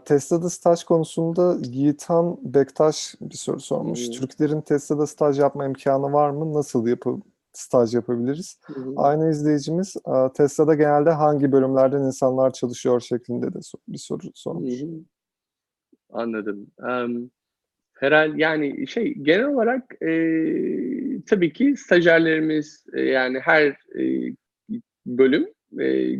Tesla'da 0.05 0.49
staj 0.49 0.83
konusunda 0.83 1.57
Yiğitan 1.63 2.37
Bektaş 2.41 3.15
bir 3.21 3.35
soru 3.35 3.59
sormuş. 3.59 4.07
Hmm. 4.07 4.11
Türklerin 4.13 4.61
Tesla'da 4.61 5.07
staj 5.07 5.39
yapma 5.39 5.65
imkanı 5.65 6.13
var 6.13 6.29
mı? 6.29 6.53
Nasıl 6.53 6.87
yapı 6.87 7.17
staj 7.53 7.95
yapabiliriz? 7.95 8.59
Hı-hı. 8.65 8.93
Aynı 8.97 9.29
izleyicimiz 9.29 9.95
Tesla'da 10.33 10.75
genelde 10.75 11.11
hangi 11.11 11.51
bölümlerden 11.51 12.01
insanlar 12.01 12.53
çalışıyor 12.53 13.01
şeklinde 13.01 13.53
de 13.53 13.59
bir 13.87 13.97
soru 13.97 14.21
sormuş. 14.33 14.81
Hı-hı. 14.81 14.89
Anladım. 16.09 16.67
Um, 16.77 17.31
herhalde 17.95 18.41
yani 18.41 18.87
şey 18.87 19.13
genel 19.13 19.45
olarak 19.45 20.01
e, 20.01 20.09
tabii 21.29 21.53
ki 21.53 21.75
stajyerlerimiz 21.77 22.85
e, 22.93 23.01
yani 23.01 23.39
her 23.39 23.67
e, 23.99 24.33
bölüm 25.05 25.47
e, 25.79 26.15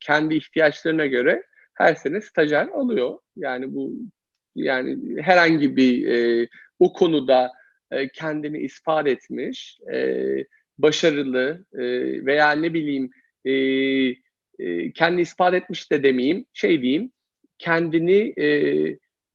kendi 0.00 0.34
ihtiyaçlarına 0.34 1.06
göre 1.06 1.42
her 1.74 1.94
sene 1.94 2.20
stajyer 2.20 2.68
alıyor. 2.68 3.18
Yani 3.36 3.74
bu 3.74 3.92
yani 4.54 5.22
herhangi 5.22 5.76
bir 5.76 6.08
e, 6.08 6.48
o 6.78 6.92
konuda 6.92 7.52
e, 7.90 8.08
kendini 8.08 8.58
ispat 8.58 9.06
etmiş, 9.06 9.78
e, 9.92 10.18
başarılı 10.78 11.64
e, 11.72 11.82
veya 12.26 12.52
ne 12.52 12.74
bileyim 12.74 13.10
e, 13.44 13.52
e, 14.58 14.92
kendini 14.92 15.20
ispat 15.20 15.54
etmiş 15.54 15.90
de 15.90 16.02
demeyeyim, 16.02 16.46
şey 16.52 16.82
diyeyim, 16.82 17.12
kendini 17.58 18.34
e, 18.38 18.48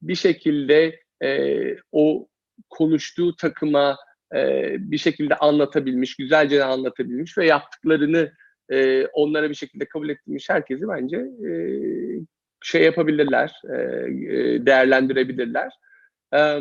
bir 0.02 0.14
şekilde 0.14 1.03
e, 1.22 1.60
o 1.92 2.28
konuştuğu 2.70 3.36
takıma 3.36 3.96
e, 4.34 4.70
bir 4.78 4.98
şekilde 4.98 5.36
anlatabilmiş, 5.36 6.16
güzelce 6.16 6.64
anlatabilmiş 6.64 7.38
ve 7.38 7.46
yaptıklarını 7.46 8.32
e, 8.70 9.06
onlara 9.06 9.50
bir 9.50 9.54
şekilde 9.54 9.84
kabul 9.84 10.08
ettirmiş 10.08 10.50
herkesi 10.50 10.88
bence 10.88 11.16
e, 11.16 11.50
şey 12.62 12.82
yapabilirler, 12.82 13.52
e, 13.64 13.76
değerlendirebilirler. 14.66 15.72
E, 16.34 16.58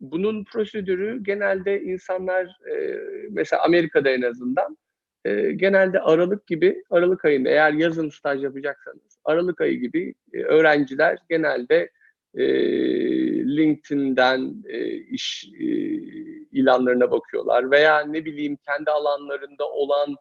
bunun 0.00 0.44
prosedürü 0.44 1.22
genelde 1.22 1.82
insanlar 1.82 2.44
e, 2.44 3.00
mesela 3.30 3.62
Amerika'da 3.62 4.10
en 4.10 4.22
azından 4.22 4.76
e, 5.24 5.52
genelde 5.52 6.00
Aralık 6.00 6.46
gibi, 6.46 6.84
Aralık 6.90 7.24
ayında 7.24 7.48
eğer 7.48 7.72
yazın 7.72 8.08
staj 8.08 8.42
yapacaksanız, 8.42 9.18
Aralık 9.24 9.60
ayı 9.60 9.80
gibi 9.80 10.14
e, 10.32 10.42
öğrenciler 10.42 11.18
genelde 11.28 11.90
e, 12.36 12.46
LinkedIn'den 13.56 14.64
e, 14.68 14.94
iş 14.94 15.50
e, 15.60 15.66
ilanlarına 16.52 17.10
bakıyorlar 17.10 17.70
veya 17.70 18.00
ne 18.00 18.24
bileyim 18.24 18.58
kendi 18.66 18.90
alanlarında 18.90 19.68
olan 19.70 20.16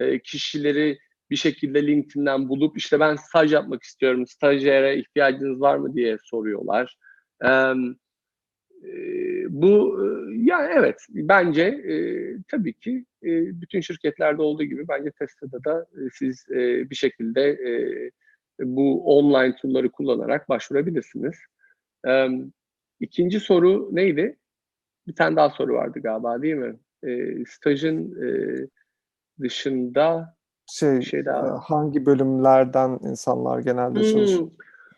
e, 0.00 0.18
kişileri 0.18 0.98
bir 1.30 1.36
şekilde 1.36 1.86
LinkedIn'den 1.86 2.48
bulup 2.48 2.78
işte 2.78 3.00
ben 3.00 3.16
staj 3.16 3.52
yapmak 3.52 3.82
istiyorum, 3.82 4.26
stajyere 4.26 4.96
ihtiyacınız 4.96 5.60
var 5.60 5.76
mı 5.76 5.94
diye 5.94 6.16
soruyorlar. 6.24 6.96
E, 7.44 7.48
e, 8.84 8.92
bu 9.48 9.98
e, 10.04 10.06
yani 10.34 10.72
evet 10.76 11.06
bence 11.10 11.62
e, 11.62 11.94
tabii 12.48 12.72
ki 12.72 13.04
e, 13.22 13.60
bütün 13.60 13.80
şirketlerde 13.80 14.42
olduğu 14.42 14.64
gibi 14.64 14.88
bence 14.88 15.10
Tesla'da 15.10 15.64
da 15.64 15.86
e, 15.92 16.00
siz 16.12 16.46
e, 16.50 16.90
bir 16.90 16.94
şekilde 16.94 17.42
e, 17.42 17.72
bu 18.60 19.04
online 19.18 19.56
tool'ları 19.56 19.90
kullanarak 19.90 20.48
başvurabilirsiniz. 20.48 21.34
E, 22.08 22.28
ikinci 23.00 23.40
soru 23.40 23.88
neydi? 23.92 24.38
Bir 25.06 25.14
tane 25.14 25.36
daha 25.36 25.50
soru 25.50 25.74
vardı 25.74 26.00
galiba 26.02 26.42
değil 26.42 26.54
mi? 26.54 26.76
E, 27.02 27.44
stajın 27.44 28.22
e, 28.22 28.56
Şey, 28.56 28.66
dışında 29.40 30.36
bir 30.82 31.02
şey 31.02 31.24
daha. 31.24 31.46
e, 31.46 31.50
hangi 31.50 32.06
bölümlerden 32.06 32.98
insanlar 33.02 33.58
genelde 33.58 34.02
çalışıyor? 34.04 34.40
Hmm. 34.40 34.50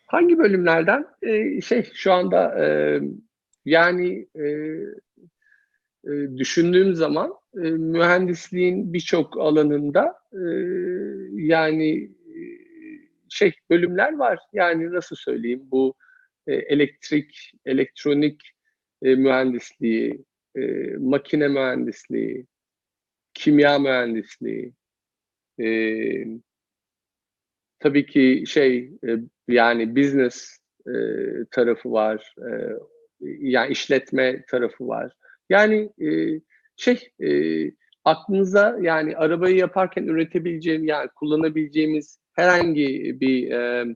Hangi 0.06 0.38
bölümlerden? 0.38 1.06
Ee, 1.22 1.60
şey 1.60 1.90
şu 1.94 2.12
anda 2.12 2.64
e, 2.64 3.00
yani 3.64 4.28
e, 4.34 4.44
e, 6.04 6.36
düşündüğüm 6.36 6.94
zaman 6.94 7.34
e, 7.56 7.60
mühendisliğin 7.70 8.92
birçok 8.92 9.38
alanında 9.40 10.14
e, 10.32 10.42
yani 11.32 12.10
e, 12.26 12.34
şey 13.28 13.52
bölümler 13.70 14.16
var. 14.18 14.38
Yani 14.52 14.92
nasıl 14.92 15.16
söyleyeyim 15.16 15.62
bu 15.70 15.94
e, 16.50 16.54
elektrik, 16.54 17.52
elektronik 17.66 18.42
e, 19.02 19.14
mühendisliği, 19.14 20.24
e, 20.56 20.60
makine 20.98 21.48
mühendisliği, 21.48 22.46
kimya 23.34 23.78
mühendisliği, 23.78 24.72
e, 25.60 25.66
tabii 27.78 28.06
ki 28.06 28.44
şey 28.46 28.90
e, 29.06 29.16
yani 29.48 29.96
business 29.96 30.58
e, 30.86 30.92
tarafı 31.50 31.92
var, 31.92 32.34
e, 32.38 32.50
yani 33.20 33.72
işletme 33.72 34.44
tarafı 34.46 34.88
var. 34.88 35.12
Yani 35.48 35.90
e, 36.02 36.40
şey 36.76 37.08
e, 37.22 37.30
aklınıza 38.04 38.78
yani 38.80 39.16
arabayı 39.16 39.56
yaparken 39.56 40.04
üretebileceğim 40.04 40.84
yani 40.84 41.08
kullanabileceğimiz 41.16 42.18
herhangi 42.32 43.16
bir 43.20 43.50
e, 43.50 43.86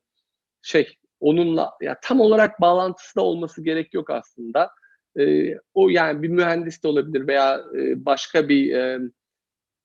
şey 0.63 0.97
onunla 1.25 1.71
ya 1.83 1.99
tam 2.03 2.21
olarak 2.21 2.61
bağlantısı 2.61 3.17
da 3.17 3.23
olması 3.23 3.65
gerek 3.65 3.95
yok 3.95 4.11
aslında. 4.11 4.71
E, 5.19 5.55
o 5.75 5.89
yani 5.89 6.23
bir 6.23 6.29
mühendis 6.29 6.83
de 6.83 6.89
olabilir 6.89 7.27
veya 7.27 7.65
e, 7.79 8.05
başka 8.05 8.49
bir 8.49 8.75
e, 8.75 8.99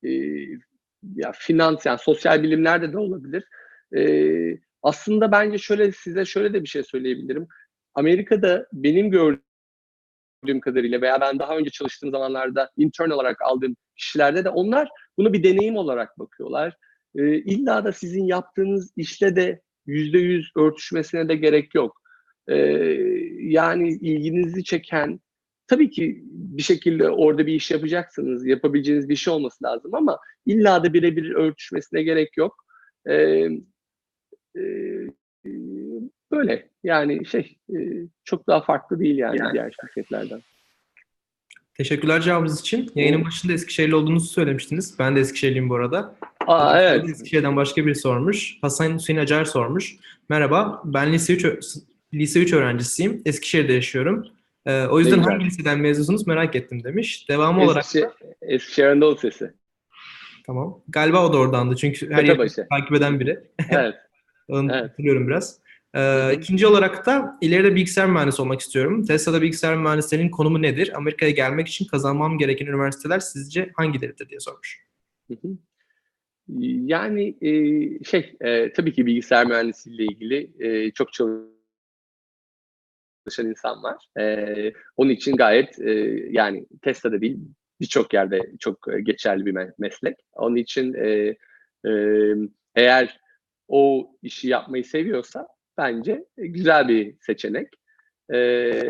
e, 0.03 0.11
ya 1.15 1.31
finans 1.35 1.85
yani 1.85 1.99
sosyal 1.99 2.43
bilimlerde 2.43 2.93
de 2.93 2.97
olabilir. 2.97 3.43
Ee, 3.97 4.57
aslında 4.83 5.31
bence 5.31 5.57
şöyle 5.57 5.91
size 5.91 6.25
şöyle 6.25 6.53
de 6.53 6.63
bir 6.63 6.67
şey 6.67 6.83
söyleyebilirim. 6.83 7.47
Amerika'da 7.95 8.67
benim 8.73 9.11
gördüğüm 9.11 10.59
kadarıyla 10.61 11.01
veya 11.01 11.21
ben 11.21 11.39
daha 11.39 11.57
önce 11.57 11.69
çalıştığım 11.69 12.11
zamanlarda 12.11 12.71
intern 12.77 13.09
olarak 13.09 13.41
aldığım 13.41 13.75
kişilerde 13.95 14.45
de 14.45 14.49
onlar 14.49 14.89
bunu 15.17 15.33
bir 15.33 15.43
deneyim 15.43 15.77
olarak 15.77 16.19
bakıyorlar. 16.19 16.77
Ee, 17.15 17.35
illa 17.35 17.85
da 17.85 17.91
sizin 17.91 18.25
yaptığınız 18.25 18.93
işte 18.95 19.35
de 19.35 19.61
yüzde 19.89 20.17
yüz 20.17 20.51
örtüşmesine 20.55 21.29
de 21.29 21.35
gerek 21.35 21.75
yok. 21.75 22.01
Ee, 22.47 22.55
yani 23.39 23.89
ilginizi 23.89 24.63
çeken 24.63 25.19
tabii 25.67 25.89
ki 25.89 26.23
bir 26.23 26.63
şekilde 26.63 27.09
orada 27.09 27.47
bir 27.47 27.53
iş 27.53 27.71
yapacaksınız, 27.71 28.45
yapabileceğiniz 28.45 29.09
bir 29.09 29.15
şey 29.15 29.33
olması 29.33 29.63
lazım 29.63 29.95
ama 29.95 30.19
illa 30.45 30.83
da 30.83 30.93
birebir 30.93 31.31
örtüşmesine 31.31 32.03
gerek 32.03 32.37
yok. 32.37 32.65
Ee, 33.07 33.47
e, 34.57 34.63
böyle 36.31 36.69
yani 36.83 37.25
şey 37.25 37.57
e, 37.69 37.77
çok 38.23 38.47
daha 38.47 38.61
farklı 38.61 38.99
değil 38.99 39.17
yani, 39.17 39.37
Yani. 39.39 39.53
diğer 39.53 39.75
şirketlerden. 39.81 40.41
Teşekkürler 41.73 42.21
cevabınız 42.21 42.61
için. 42.61 42.91
Yayının 42.95 43.25
başında 43.25 43.53
Eskişehirli 43.53 43.95
olduğunuzu 43.95 44.27
söylemiştiniz. 44.27 44.99
Ben 44.99 45.15
de 45.15 45.19
Eskişehirliyim 45.19 45.69
bu 45.69 45.75
arada. 45.75 46.15
Aa 46.49 46.81
evet. 46.81 47.09
Eskişehir'den 47.09 47.55
başka 47.55 47.85
biri 47.85 47.95
sormuş. 47.95 48.57
Hasan 48.61 48.95
Hüseyin 48.97 49.19
Acar 49.19 49.45
sormuş. 49.45 49.95
Merhaba, 50.29 50.81
ben 50.85 51.13
lise 51.13 51.33
3, 51.33 51.45
ö- 51.45 51.59
lise 52.13 52.39
3 52.41 52.53
öğrencisiyim. 52.53 53.21
Eskişehir'de 53.25 53.73
yaşıyorum. 53.73 54.25
Ee, 54.65 54.83
o 54.85 54.99
yüzden 54.99 55.13
Ne 55.13 55.17
güzel. 55.17 55.31
hangi 55.33 55.45
liseden 55.45 55.79
mezunsunuz 55.79 56.27
merak 56.27 56.55
ettim 56.55 56.83
demiş. 56.83 57.29
Devamı 57.29 57.63
olarak 57.63 57.83
Eskişehir, 57.85 58.09
Eskişehir 58.41 58.87
Anadolu 58.87 59.17
Sesi. 59.17 59.53
tamam. 60.45 60.81
Galiba 60.87 61.25
o 61.27 61.33
da 61.33 61.37
oradandı 61.37 61.75
çünkü 61.75 62.11
her 62.11 62.23
yeri 62.23 62.49
takip 62.69 62.93
eden 62.93 63.19
biri. 63.19 63.39
Evet. 63.69 63.95
Onu 64.47 64.71
Evet. 64.73 64.83
hatırlıyorum 64.91 65.27
biraz. 65.27 65.59
Ee, 65.95 66.33
ikinci 66.33 66.67
olarak 66.67 67.05
da 67.05 67.37
ileride 67.41 67.75
bilgisayar 67.75 68.07
mühendisi 68.09 68.41
olmak 68.41 68.59
istiyorum. 68.61 69.05
Tesla'da 69.05 69.41
bilgisayar 69.41 69.75
mühendislerinin 69.77 70.29
konumu 70.29 70.61
nedir? 70.61 70.91
Amerika'ya 70.97 71.31
gelmek 71.31 71.67
için 71.67 71.85
kazanmam 71.85 72.37
gereken 72.37 72.65
üniversiteler 72.65 73.19
sizce 73.19 73.71
hangileridir 73.75 74.29
diye 74.29 74.39
sormuş. 74.39 74.79
Hı 75.27 75.33
hı. 75.33 75.47
Yani 76.57 77.37
e, 77.41 77.51
şey 78.03 78.35
e, 78.41 78.73
tabii 78.73 78.93
ki 78.93 79.05
bilgisayar 79.05 79.47
mühendisliğiyle 79.47 80.05
ilgili 80.05 80.51
e, 80.59 80.91
çok 80.91 81.13
çalışan 81.13 81.49
insan 83.39 83.83
var. 83.83 84.05
E, 84.19 84.73
onun 84.97 85.09
için 85.09 85.35
gayet 85.35 85.79
e, 85.79 85.91
yani 86.29 86.65
Tesla'da 86.81 87.21
değil 87.21 87.37
birçok 87.81 88.13
yerde 88.13 88.51
çok 88.59 88.87
geçerli 89.03 89.45
bir 89.45 89.53
me- 89.53 89.73
meslek. 89.77 90.15
Onun 90.33 90.55
için 90.55 90.93
e, 90.93 91.35
e, 91.89 91.91
eğer 92.75 93.19
o 93.67 94.11
işi 94.21 94.47
yapmayı 94.47 94.85
seviyorsa 94.85 95.47
bence 95.77 96.25
güzel 96.37 96.87
bir 96.87 97.15
seçenek. 97.21 97.67
E, 98.29 98.37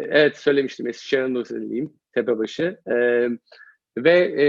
evet 0.10 0.38
söylemiştim 0.38 0.88
Eskişehir 0.88 1.22
Anadolu'luyum 1.22 1.94
Tepebaşı. 2.14 2.80
E, 2.88 3.28
ve 3.98 4.44
e, 4.44 4.48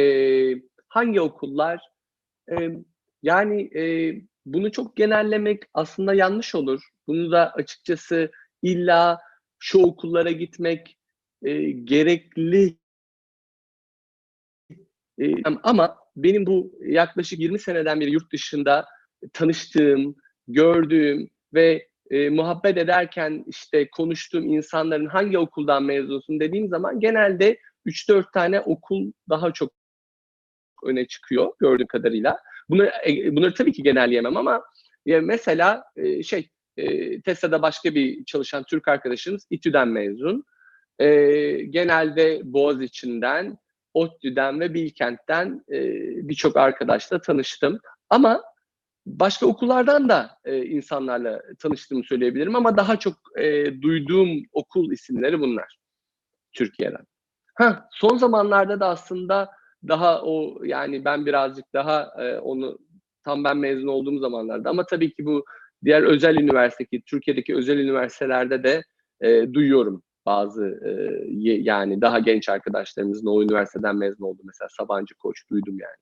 hangi 0.89 1.21
okullar 1.21 1.81
e, 2.51 2.71
yani 3.23 3.79
e, 3.79 4.15
bunu 4.47 4.73
çok 4.73 4.97
genellemek 4.97 5.63
aslında 5.75 6.15
yanlış 6.15 6.55
olur. 6.55 6.83
Bunu 7.07 7.31
da 7.33 7.53
açıkçası 7.53 8.31
illa 8.63 9.19
şu 9.59 9.79
okullara 9.83 10.31
gitmek 10.31 10.99
e, 11.43 11.71
gerekli 11.71 12.77
e, 15.21 15.35
ama 15.63 15.97
benim 16.17 16.47
bu 16.47 16.73
yaklaşık 16.81 17.39
20 17.39 17.59
seneden 17.59 18.01
beri 18.01 18.11
yurt 18.11 18.33
dışında 18.33 18.87
tanıştığım, 19.33 20.17
gördüğüm 20.49 21.31
ve 21.55 21.89
e, 22.11 22.31
muhabbet 22.31 22.77
ederken 22.77 23.45
işte 23.47 23.91
konuştuğum 23.91 24.45
insanların 24.45 25.07
hangi 25.07 25.39
okuldan 25.39 25.85
mezunsun 25.85 26.41
dediğim 26.41 26.69
zaman 26.69 27.01
genelde 27.01 27.59
3-4 27.87 28.33
tane 28.33 28.61
okul 28.61 29.13
daha 29.29 29.53
çok 29.53 29.73
öne 30.85 31.07
çıkıyor 31.07 31.53
gördüğüm 31.59 31.87
kadarıyla. 31.87 32.39
Bunu, 32.71 32.85
e, 32.85 33.37
bunları 33.37 33.55
tabii 33.55 33.73
ki 33.73 33.83
genelleyemem 33.83 34.37
ama 34.37 34.63
ya 35.07 35.21
mesela 35.21 35.85
e, 35.97 36.23
şey 36.23 36.49
e, 36.77 37.21
Tesla'da 37.21 37.63
başka 37.63 37.95
bir 37.95 38.25
çalışan 38.25 38.65
Türk 38.65 38.89
arkadaşımız 38.89 39.47
İTÜ'den 39.51 39.89
mezun. 39.89 40.45
E, 40.99 41.07
genelde 41.63 42.41
Boğaziçi'nden, 42.45 43.59
ODTÜ'den 43.95 44.61
ve 44.61 44.75
Bilkent'ten 44.75 45.65
e, 45.73 45.79
birçok 46.29 46.57
arkadaşla 46.57 47.21
tanıştım. 47.21 47.81
Ama 48.11 48.43
başka 49.07 49.47
okullardan 49.47 50.09
da 50.09 50.39
insanlarla 50.47 51.43
tanıştığımı 51.59 52.05
söyleyebilirim 52.05 52.57
ama 52.57 52.77
daha 52.77 52.99
çok 52.99 53.15
duyduğum 53.83 54.43
okul 54.53 54.93
isimleri 54.93 55.41
bunlar 55.41 55.79
Türkiye'den. 56.53 57.05
Ha, 57.55 57.89
son 57.93 58.17
zamanlarda 58.17 58.81
da 58.81 58.89
aslında 58.89 59.51
daha 59.89 60.23
o 60.23 60.65
yani 60.65 61.05
ben 61.05 61.27
birazcık 61.27 61.65
daha 61.75 62.13
e, 62.19 62.39
onu 62.39 62.79
tam 63.25 63.45
ben 63.45 63.57
mezun 63.57 63.89
olduğum 63.89 64.19
zamanlarda 64.19 64.71
ama 64.71 64.87
tabii 64.87 65.15
ki 65.15 65.25
bu 65.25 65.45
diğer 65.85 66.03
özel 66.03 66.37
üniversitedeki 66.37 67.03
Türkiye'deki 67.07 67.57
özel 67.57 67.79
üniversitelerde 67.79 68.65
de 68.65 68.83
e, 69.21 69.53
duyuyorum 69.53 70.03
bazı 70.27 70.81
e, 70.85 70.91
yani 71.43 72.01
daha 72.01 72.19
genç 72.19 72.49
arkadaşlarımızın 72.49 73.27
o 73.27 73.43
üniversiteden 73.43 73.97
mezun 73.97 74.25
oldu 74.25 74.43
mesela 74.45 74.69
Sabancı 74.79 75.15
Koç 75.15 75.51
duydum 75.51 75.79
yani. 75.79 75.97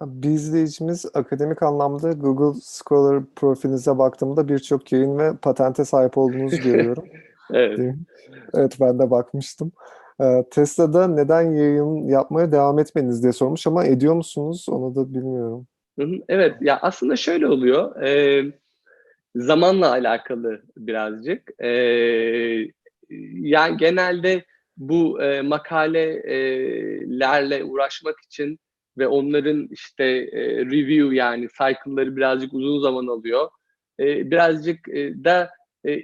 Bir 0.00 0.30
izleyicimiz 0.30 1.06
akademik 1.14 1.62
anlamda 1.62 2.12
Google 2.12 2.60
Scholar 2.64 3.24
profilinize 3.36 3.98
baktığımda 3.98 4.48
birçok 4.48 4.92
yayın 4.92 5.18
ve 5.18 5.36
patente 5.36 5.84
sahip 5.84 6.18
olduğunuzu 6.18 6.62
görüyorum. 6.62 7.04
Evet. 7.52 7.94
Evet 8.54 8.76
ben 8.80 8.98
de 8.98 9.10
bakmıştım. 9.10 9.72
Ee, 10.22 10.44
Tesla'da 10.50 11.08
neden 11.08 11.42
yayın 11.42 12.08
yapmaya 12.08 12.52
devam 12.52 12.78
etmediniz 12.78 13.22
diye 13.22 13.32
sormuş 13.32 13.66
ama 13.66 13.84
ediyor 13.84 14.14
musunuz? 14.14 14.66
Onu 14.68 14.94
da 14.94 15.14
bilmiyorum. 15.14 15.66
Evet 16.28 16.54
ya 16.60 16.78
aslında 16.82 17.16
şöyle 17.16 17.46
oluyor. 17.46 18.02
e, 18.02 18.44
zamanla 19.36 19.90
alakalı 19.90 20.62
birazcık. 20.76 21.62
E, 21.62 21.68
yani 23.30 23.76
genelde 23.76 24.44
bu 24.76 25.22
e, 25.22 25.42
makalelerle 25.42 27.64
uğraşmak 27.64 28.20
için 28.20 28.58
ve 28.98 29.06
onların 29.06 29.68
işte 29.70 30.04
e, 30.32 30.66
review 30.66 31.16
yani 31.16 31.48
cycle'ları 31.48 32.16
birazcık 32.16 32.54
uzun 32.54 32.80
zaman 32.80 33.06
alıyor. 33.06 33.50
E, 34.00 34.30
birazcık 34.30 34.88
e, 34.88 35.24
da 35.24 35.50
e, 35.86 36.02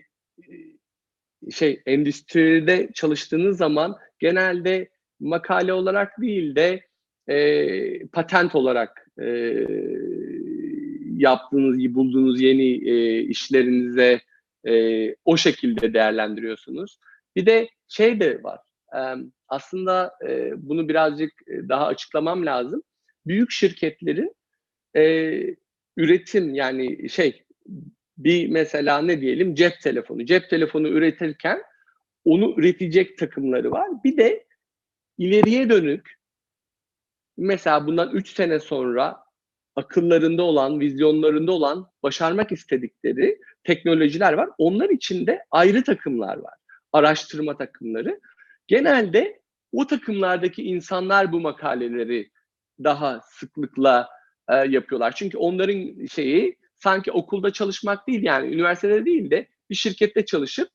şey 1.50 1.82
endüstride 1.86 2.88
çalıştığınız 2.94 3.56
zaman 3.56 3.96
genelde 4.18 4.88
makale 5.20 5.72
olarak 5.72 6.20
değil 6.20 6.56
de 6.56 6.80
e, 7.28 8.06
patent 8.06 8.54
olarak 8.54 9.06
e, 9.20 9.26
yaptığınız, 11.16 11.94
bulduğunuz 11.94 12.40
yeni 12.40 12.90
e, 12.90 13.20
işlerinize 13.20 14.20
e, 14.68 15.14
o 15.24 15.36
şekilde 15.36 15.94
değerlendiriyorsunuz. 15.94 16.98
Bir 17.36 17.46
de 17.46 17.68
şey 17.88 18.20
de 18.20 18.42
var. 18.42 18.60
E, 18.94 19.00
aslında 19.48 20.12
e, 20.28 20.52
bunu 20.56 20.88
birazcık 20.88 21.32
daha 21.68 21.86
açıklamam 21.86 22.46
lazım. 22.46 22.82
Büyük 23.26 23.50
şirketlerin 23.50 24.34
e, 24.96 25.34
üretim 25.96 26.54
yani 26.54 27.08
şey 27.08 27.44
bir 28.18 28.48
mesela 28.48 29.02
ne 29.02 29.20
diyelim 29.20 29.54
cep 29.54 29.80
telefonu. 29.80 30.26
Cep 30.26 30.50
telefonu 30.50 30.88
üretirken 30.88 31.62
onu 32.28 32.54
üretecek 32.56 33.18
takımları 33.18 33.70
var. 33.70 33.88
Bir 34.04 34.16
de 34.16 34.46
ileriye 35.18 35.70
dönük 35.70 36.18
mesela 37.36 37.86
bundan 37.86 38.10
3 38.10 38.34
sene 38.34 38.60
sonra 38.60 39.16
akıllarında 39.76 40.42
olan, 40.42 40.80
vizyonlarında 40.80 41.52
olan, 41.52 41.90
başarmak 42.02 42.52
istedikleri 42.52 43.40
teknolojiler 43.64 44.32
var. 44.32 44.48
Onlar 44.58 44.88
için 44.88 45.26
de 45.26 45.44
ayrı 45.50 45.84
takımlar 45.84 46.36
var. 46.36 46.54
Araştırma 46.92 47.56
takımları. 47.56 48.20
Genelde 48.66 49.40
o 49.72 49.86
takımlardaki 49.86 50.62
insanlar 50.62 51.32
bu 51.32 51.40
makaleleri 51.40 52.30
daha 52.84 53.20
sıklıkla 53.24 54.08
e, 54.48 54.54
yapıyorlar. 54.54 55.14
Çünkü 55.16 55.38
onların 55.38 56.06
şeyi 56.06 56.56
sanki 56.74 57.12
okulda 57.12 57.52
çalışmak 57.52 58.08
değil 58.08 58.22
yani 58.22 58.54
üniversitede 58.54 59.04
değil 59.04 59.30
de 59.30 59.48
bir 59.70 59.74
şirkette 59.74 60.24
çalışıp 60.24 60.68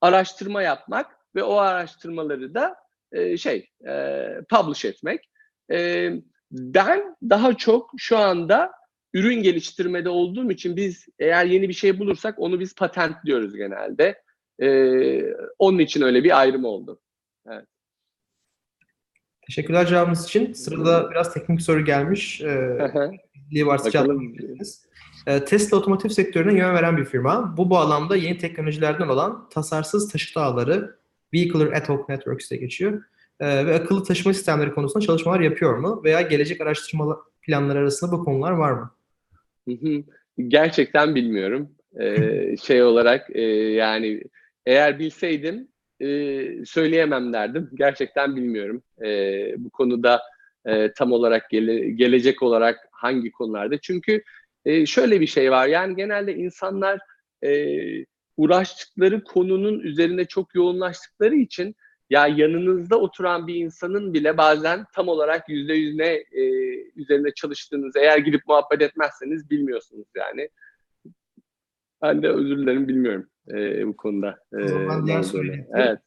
araştırma 0.00 0.62
yapmak 0.62 1.16
ve 1.34 1.42
o 1.42 1.56
araştırmaları 1.56 2.54
da 2.54 2.76
e, 3.12 3.36
şey 3.36 3.70
e, 3.88 4.26
publish 4.50 4.84
etmek. 4.84 5.30
E, 5.72 6.10
ben 6.50 7.16
daha 7.22 7.56
çok 7.56 7.90
şu 7.96 8.18
anda 8.18 8.72
ürün 9.14 9.42
geliştirmede 9.42 10.08
olduğum 10.08 10.50
için 10.50 10.76
biz 10.76 11.06
eğer 11.18 11.44
yeni 11.44 11.68
bir 11.68 11.74
şey 11.74 11.98
bulursak 11.98 12.38
onu 12.38 12.60
biz 12.60 12.74
patent 12.74 13.16
diyoruz 13.24 13.56
genelde. 13.56 14.22
E, 14.62 14.68
onun 15.58 15.78
için 15.78 16.02
öyle 16.02 16.24
bir 16.24 16.40
ayrım 16.40 16.64
oldu. 16.64 17.00
Evet. 17.48 17.66
Teşekkürler 19.50 19.86
cevabınız 19.86 20.24
için. 20.24 20.52
Sırada 20.52 21.10
biraz 21.10 21.34
teknik 21.34 21.62
soru 21.62 21.84
gelmiş. 21.84 22.40
Ee, 22.40 23.66
varsa 23.66 23.90
cevaplayabilirsiniz. 23.90 24.84
Ee, 25.26 25.44
Tesla 25.44 25.76
otomotiv 25.76 26.08
sektörüne 26.08 26.58
yön 26.58 26.74
veren 26.74 26.96
bir 26.96 27.04
firma. 27.04 27.54
Bu 27.56 27.70
bağlamda 27.70 28.16
yeni 28.16 28.38
teknolojilerden 28.38 29.08
olan 29.08 29.48
tasarsız 29.48 30.12
taşıt 30.12 30.36
ağları 30.36 30.96
Vehicular 31.34 31.66
Ad 31.72 31.88
Hoc 31.88 32.08
Networks 32.08 32.50
diye 32.50 32.60
geçiyor. 32.60 33.02
Ee, 33.40 33.66
ve 33.66 33.74
akıllı 33.74 34.04
taşıma 34.04 34.34
sistemleri 34.34 34.74
konusunda 34.74 35.06
çalışmalar 35.06 35.40
yapıyor 35.40 35.76
mu? 35.76 36.00
Veya 36.04 36.20
gelecek 36.20 36.60
araştırma 36.60 37.18
planları 37.42 37.78
arasında 37.78 38.12
bu 38.12 38.24
konular 38.24 38.52
var 38.52 38.72
mı? 38.72 38.90
Gerçekten 40.48 41.14
bilmiyorum. 41.14 41.68
Ee, 42.00 42.56
şey 42.62 42.82
olarak 42.82 43.36
e, 43.36 43.42
yani 43.72 44.22
eğer 44.66 44.98
bilseydim 44.98 45.68
e, 46.00 46.06
söyleyemem 46.64 47.32
derdim. 47.32 47.70
Gerçekten 47.74 48.36
bilmiyorum. 48.36 48.82
E, 49.04 49.08
bu 49.58 49.70
konuda 49.70 50.22
e, 50.66 50.92
tam 50.92 51.12
olarak 51.12 51.50
gele- 51.50 51.90
gelecek 51.90 52.42
olarak 52.42 52.88
hangi 52.90 53.30
konularda. 53.30 53.78
Çünkü 53.78 54.22
e, 54.64 54.86
şöyle 54.86 55.20
bir 55.20 55.26
şey 55.26 55.50
var. 55.50 55.66
Yani 55.66 55.96
genelde 55.96 56.34
insanlar 56.34 57.00
e, 57.44 57.76
uğraştıkları 58.36 59.24
konunun 59.24 59.80
üzerine 59.80 60.24
çok 60.24 60.54
yoğunlaştıkları 60.54 61.34
için 61.34 61.76
ya 62.10 62.26
yanınızda 62.26 63.00
oturan 63.00 63.46
bir 63.46 63.54
insanın 63.54 64.14
bile 64.14 64.36
bazen 64.36 64.84
tam 64.94 65.08
olarak 65.08 65.48
yüzde 65.48 65.74
yüz 65.74 65.96
ne 65.96 66.24
e, 66.32 66.44
üzerine 66.96 67.34
çalıştığınızı 67.34 67.98
eğer 67.98 68.18
gidip 68.18 68.42
muhabbet 68.46 68.82
etmezseniz 68.82 69.50
bilmiyorsunuz 69.50 70.06
yani. 70.16 70.48
Ben 72.02 72.22
de 72.22 72.28
özür 72.28 72.58
dilerim 72.58 72.88
bilmiyorum 72.88 73.26
e, 73.54 73.86
bu 73.86 73.96
konuda. 73.96 74.38
E, 74.52 74.64
O 74.64 74.68
zaman 74.68 75.06
diğer 75.06 75.22
geçelim. 75.22 75.66
Evet. 75.74 75.98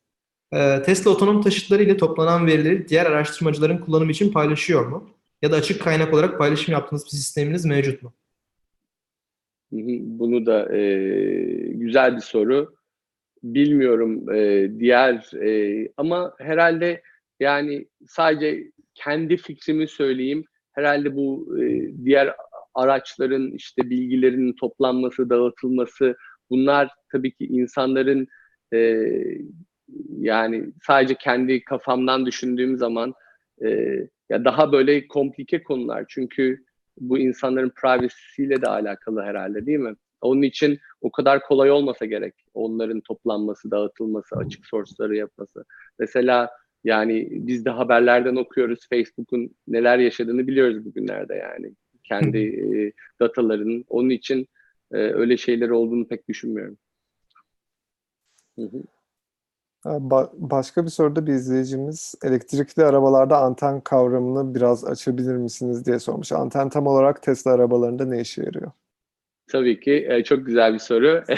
Tesla 0.85 1.11
otonom 1.11 1.41
taşıtları 1.41 1.83
ile 1.83 1.97
toplanan 1.97 2.47
verileri 2.47 2.87
diğer 2.87 3.05
araştırmacıların 3.05 3.77
kullanımı 3.77 4.11
için 4.11 4.31
paylaşıyor 4.31 4.87
mu? 4.87 5.09
Ya 5.41 5.51
da 5.51 5.55
açık 5.55 5.81
kaynak 5.81 6.13
olarak 6.13 6.37
paylaşım 6.37 6.71
yaptığınız 6.73 7.05
bir 7.05 7.09
sisteminiz 7.09 7.65
mevcut 7.65 8.03
mu? 8.03 8.13
Bunu 10.01 10.45
da 10.45 10.75
e, 10.75 10.81
güzel 11.73 12.15
bir 12.15 12.21
soru. 12.21 12.75
Bilmiyorum 13.43 14.33
e, 14.35 14.71
diğer 14.79 15.33
e, 15.43 15.87
ama 15.97 16.33
herhalde 16.39 17.01
yani 17.39 17.87
sadece 18.07 18.71
kendi 18.93 19.37
fikrimi 19.37 19.87
söyleyeyim. 19.87 20.45
Herhalde 20.71 21.15
bu 21.15 21.57
e, 21.61 21.91
diğer 22.05 22.35
araçların 22.75 23.51
işte 23.51 23.89
bilgilerinin 23.89 24.53
toplanması, 24.53 25.29
dağıtılması 25.29 26.15
bunlar 26.49 26.89
tabii 27.11 27.31
ki 27.33 27.45
insanların 27.45 28.27
e, 28.73 29.09
yani 30.19 30.65
sadece 30.83 31.15
kendi 31.15 31.63
kafamdan 31.63 32.25
düşündüğüm 32.25 32.77
zaman 32.77 33.13
e, 33.65 33.69
ya 34.29 34.45
daha 34.45 34.71
böyle 34.71 35.07
komplike 35.07 35.63
konular. 35.63 36.05
Çünkü 36.07 36.63
bu 36.99 37.19
insanların 37.19 37.71
privacy'siyle 37.81 38.61
de 38.61 38.67
alakalı 38.67 39.21
herhalde 39.21 39.65
değil 39.65 39.79
mi? 39.79 39.95
Onun 40.21 40.41
için 40.41 40.79
o 41.01 41.11
kadar 41.11 41.43
kolay 41.43 41.71
olmasa 41.71 42.05
gerek 42.05 42.33
onların 42.53 43.01
toplanması, 43.01 43.71
dağıtılması, 43.71 44.35
açık 44.35 44.65
source'ları 44.65 45.15
yapması. 45.15 45.65
Mesela 45.99 46.49
yani 46.83 47.27
biz 47.31 47.65
de 47.65 47.69
haberlerden 47.69 48.35
okuyoruz 48.35 48.87
Facebook'un 48.89 49.55
neler 49.67 49.99
yaşadığını 49.99 50.47
biliyoruz 50.47 50.85
bugünlerde 50.85 51.35
yani. 51.35 51.75
Kendi 52.03 52.37
e, 52.37 52.91
datalarının. 53.19 53.85
Onun 53.89 54.09
için 54.09 54.47
e, 54.91 54.97
öyle 54.97 55.37
şeyler 55.37 55.69
olduğunu 55.69 56.07
pek 56.07 56.27
düşünmüyorum. 56.27 56.77
Hı 58.59 58.61
hı. 58.61 58.83
Ba- 59.85 60.31
Başka 60.33 60.85
bir 60.85 60.89
soruda 60.89 61.27
bir 61.27 61.33
izleyicimiz 61.33 62.15
elektrikli 62.23 62.83
arabalarda 62.83 63.37
anten 63.37 63.81
kavramını 63.81 64.55
biraz 64.55 64.85
açabilir 64.85 65.35
misiniz 65.35 65.85
diye 65.85 65.99
sormuş. 65.99 66.31
Anten 66.31 66.69
tam 66.69 66.87
olarak 66.87 67.23
Tesla 67.23 67.51
arabalarında 67.51 68.05
ne 68.05 68.21
işe 68.21 68.43
yarıyor? 68.43 68.71
Tabii 69.51 69.79
ki 69.79 70.07
e, 70.09 70.23
çok 70.23 70.45
güzel 70.45 70.73
bir 70.73 70.79
soru. 70.79 71.23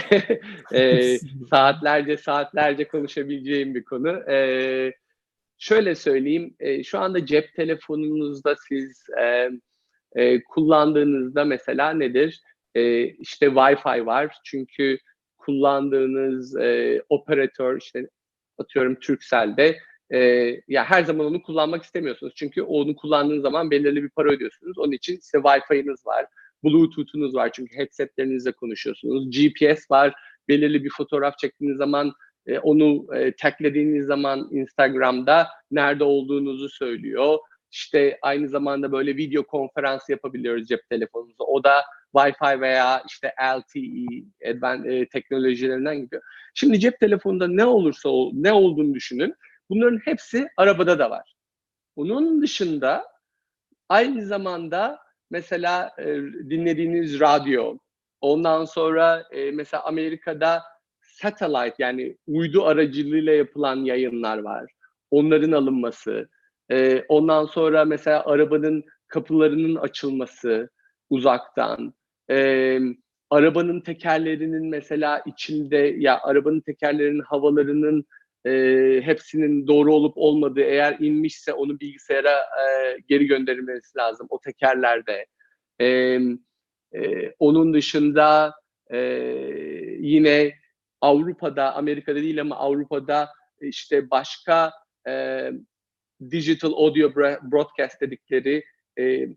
E, 0.73 1.17
saatlerce 1.49 2.17
saatlerce 2.17 2.87
konuşabileceğim 2.87 3.75
bir 3.75 3.83
konu. 3.83 4.31
E, 4.31 4.93
şöyle 5.57 5.95
söyleyeyim, 5.95 6.55
e, 6.59 6.83
şu 6.83 6.99
anda 6.99 7.25
cep 7.25 7.53
telefonunuzda 7.55 8.55
siz 8.69 9.03
e, 9.21 9.49
e, 10.15 10.43
kullandığınızda 10.43 11.45
mesela 11.45 11.93
nedir? 11.93 12.41
E, 12.75 13.05
işte 13.05 13.45
Wi-Fi 13.45 14.05
var 14.05 14.35
çünkü 14.45 14.97
kullandığınız 15.37 16.57
e, 16.57 17.01
operatör 17.09 17.77
işte 17.81 18.09
atıyorum 18.57 18.95
Turkcell'de 18.95 19.77
e, 20.13 20.19
ya 20.67 20.83
her 20.83 21.03
zaman 21.03 21.25
onu 21.25 21.41
kullanmak 21.41 21.83
istemiyorsunuz 21.83 22.33
çünkü 22.35 22.61
onu 22.61 22.95
kullandığınız 22.95 23.41
zaman 23.41 23.71
belirli 23.71 24.03
bir 24.03 24.09
para 24.09 24.29
ödüyorsunuz. 24.29 24.77
Onun 24.77 24.91
için 24.91 25.19
size 25.21 25.37
Wi-Fi'niz 25.37 26.05
var. 26.05 26.25
Bluetooth'unuz 26.63 27.35
var 27.35 27.51
çünkü 27.53 27.77
headsetlerinizle 27.77 28.51
konuşuyorsunuz. 28.51 29.29
GPS 29.31 29.91
var. 29.91 30.13
Belirli 30.47 30.83
bir 30.83 30.91
fotoğraf 30.97 31.37
çektiğiniz 31.37 31.77
zaman 31.77 32.13
e, 32.47 32.59
onu 32.59 33.15
e, 33.15 33.35
taglediğiniz 33.35 34.05
zaman 34.05 34.49
Instagram'da 34.51 35.47
nerede 35.71 36.03
olduğunuzu 36.03 36.69
söylüyor. 36.69 37.37
İşte 37.75 38.17
aynı 38.21 38.49
zamanda 38.49 38.91
böyle 38.91 39.17
video 39.17 39.43
konferans 39.43 40.09
yapabiliyoruz 40.09 40.67
cep 40.67 40.89
telefonumuzda. 40.89 41.43
O 41.43 41.63
da 41.63 41.83
Wi-Fi 42.15 42.61
veya 42.61 43.03
işte 43.07 43.33
LTE 43.57 44.49
advan- 44.49 44.85
e, 44.91 45.09
teknolojilerinden 45.09 45.97
gidiyor. 46.01 46.21
Şimdi 46.53 46.79
cep 46.79 46.99
telefonunda 46.99 47.47
ne 47.47 47.65
olursa 47.65 48.09
ol, 48.09 48.31
ne 48.33 48.53
olduğunu 48.53 48.93
düşünün. 48.93 49.35
Bunların 49.69 49.97
hepsi 50.05 50.47
arabada 50.57 50.99
da 50.99 51.09
var. 51.09 51.35
Bunun 51.97 52.41
dışında 52.41 53.05
aynı 53.89 54.25
zamanda 54.25 54.99
mesela 55.29 55.91
e, 55.99 56.05
dinlediğiniz 56.49 57.19
radyo, 57.19 57.77
ondan 58.21 58.65
sonra 58.65 59.23
e, 59.31 59.51
mesela 59.51 59.83
Amerika'da 59.83 60.63
satellite 61.01 61.75
yani 61.79 62.17
uydu 62.27 62.65
aracılığıyla 62.65 63.33
yapılan 63.33 63.75
yayınlar 63.85 64.37
var. 64.37 64.71
onların 65.11 65.51
alınması, 65.51 66.29
e, 66.71 67.05
ondan 67.07 67.45
sonra 67.45 67.85
mesela 67.85 68.25
arabanın 68.25 68.83
kapılarının 69.07 69.75
açılması 69.75 70.69
uzaktan, 71.09 71.93
e, 72.29 72.79
arabanın 73.29 73.79
tekerlerinin 73.79 74.69
mesela 74.69 75.23
içinde 75.25 75.77
ya 75.97 76.19
arabanın 76.23 76.59
tekerlerinin 76.59 77.21
havalarının 77.21 78.05
e, 78.45 78.51
hepsinin 79.03 79.67
doğru 79.67 79.93
olup 79.93 80.13
olmadığı 80.17 80.61
eğer 80.61 80.97
inmişse 80.99 81.53
onu 81.53 81.79
bilgisayara 81.79 82.31
e, 82.39 82.97
geri 83.07 83.25
gönderilmesi 83.25 83.97
lazım 83.97 84.27
o 84.29 84.39
tekerlerde. 84.39 85.25
E, 85.81 85.87
e, 86.95 87.31
onun 87.39 87.73
dışında 87.73 88.53
e, 88.91 88.97
yine 89.99 90.53
Avrupa'da, 91.01 91.75
Amerika'da 91.75 92.15
değil 92.21 92.41
ama 92.41 92.55
Avrupa'da 92.55 93.29
işte 93.61 94.09
başka 94.09 94.71
e, 95.07 95.51
digital 96.31 96.73
audio 96.73 97.15
broadcast 97.51 98.01
dedikleri 98.01 98.63
e, 98.99 99.27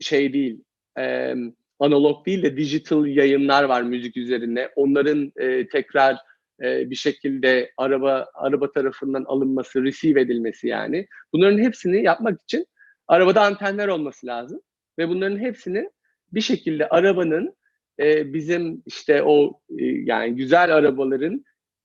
şey 0.00 0.32
değil, 0.32 0.64
e, 0.98 1.34
analog 1.78 2.26
değil 2.26 2.42
de 2.42 2.56
digital 2.56 3.06
yayınlar 3.06 3.64
var 3.64 3.82
müzik 3.82 4.16
üzerine. 4.16 4.68
Onların 4.76 5.32
e, 5.36 5.68
tekrar 5.68 6.16
e, 6.62 6.90
bir 6.90 6.96
şekilde 6.96 7.72
araba 7.76 8.30
araba 8.34 8.72
tarafından 8.72 9.24
alınması, 9.24 9.84
receive 9.84 10.20
edilmesi 10.20 10.68
yani. 10.68 11.06
Bunların 11.32 11.58
hepsini 11.58 12.02
yapmak 12.02 12.42
için 12.42 12.66
arabada 13.08 13.42
antenler 13.42 13.88
olması 13.88 14.26
lazım 14.26 14.60
ve 14.98 15.08
bunların 15.08 15.38
hepsini 15.38 15.90
bir 16.32 16.40
şekilde 16.40 16.88
arabanın 16.88 17.56
e, 18.00 18.32
bizim 18.32 18.82
işte 18.86 19.22
o 19.22 19.60
e, 19.78 19.84
yani 19.84 20.36
güzel 20.36 20.74
arabaların 20.74 21.44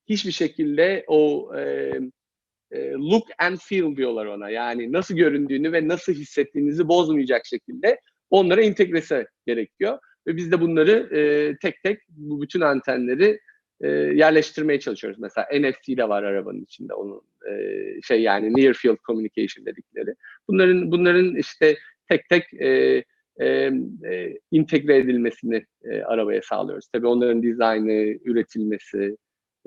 hiçbir 0.10 0.32
şekilde 0.32 1.04
o 1.08 1.52
e, 1.58 1.92
e, 2.72 2.92
look 2.92 3.28
and 3.40 3.58
feel 3.58 3.96
diyorlar 3.96 4.26
ona. 4.26 4.50
Yani 4.50 4.92
nasıl 4.92 5.16
göründüğünü 5.16 5.72
ve 5.72 5.88
nasıl 5.88 6.14
hissettiğinizi 6.14 6.88
bozmayacak 6.88 7.46
şekilde 7.46 8.00
onlara 8.30 8.62
entegrese 8.62 9.28
gerekiyor. 9.46 10.00
Ve 10.28 10.38
biz 10.38 10.52
de 10.52 10.62
bunları 10.62 11.18
e, 11.18 11.22
tek 11.62 11.84
tek 11.84 12.00
bu 12.10 12.42
bütün 12.42 12.62
antenleri 12.62 13.40
e, 13.82 13.88
yerleştirmeye 13.90 14.80
çalışıyoruz. 14.80 15.20
Mesela 15.20 15.48
NFC 15.60 15.98
de 15.98 16.10
var 16.10 16.24
arabanın 16.24 16.64
içinde 16.64 16.94
onun 16.94 17.22
e, 17.50 17.52
şey 18.02 18.22
yani 18.22 18.54
near 18.56 18.74
field 18.74 18.98
communication 19.08 19.66
dedikleri. 19.66 20.16
Bunların 20.48 20.92
bunların 20.92 21.36
işte 21.36 21.78
tek 22.10 22.30
tek 22.30 22.54
e, 22.54 23.04
e, 23.40 23.48
e, 24.12 24.38
entegre 24.52 24.98
edilmesini 24.98 25.66
e, 25.84 26.02
arabaya 26.02 26.42
sağlıyoruz. 26.42 26.88
Tabii 26.94 27.08
onların 27.08 27.44
dizaynı, 27.44 28.18
üretilmesi, 28.26 29.18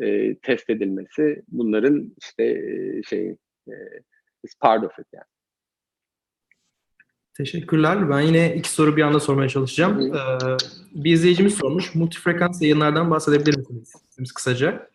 e, 0.03 0.35
test 0.35 0.71
edilmesi 0.71 1.43
bunların 1.49 2.15
işte 2.21 2.45
e, 2.45 3.03
şey 3.03 3.29
e, 3.69 3.75
is 4.45 4.55
part 4.61 4.85
of 4.85 4.99
it 4.99 5.07
yani. 5.13 5.25
Teşekkürler. 7.37 8.11
Ben 8.11 8.21
yine 8.21 8.55
iki 8.57 8.71
soru 8.71 8.97
bir 8.97 9.03
anda 9.03 9.21
sormaya 9.21 9.49
çalışacağım. 9.49 10.15
Ee, 10.15 10.57
bir 10.95 11.13
izleyicimiz 11.13 11.55
sormuş. 11.55 11.95
Multifrekans 11.95 12.63
yayınlardan 12.63 13.11
bahsedebilir 13.11 13.57
misiniz? 13.57 13.93
Biz 14.19 14.33
kısaca. 14.33 14.89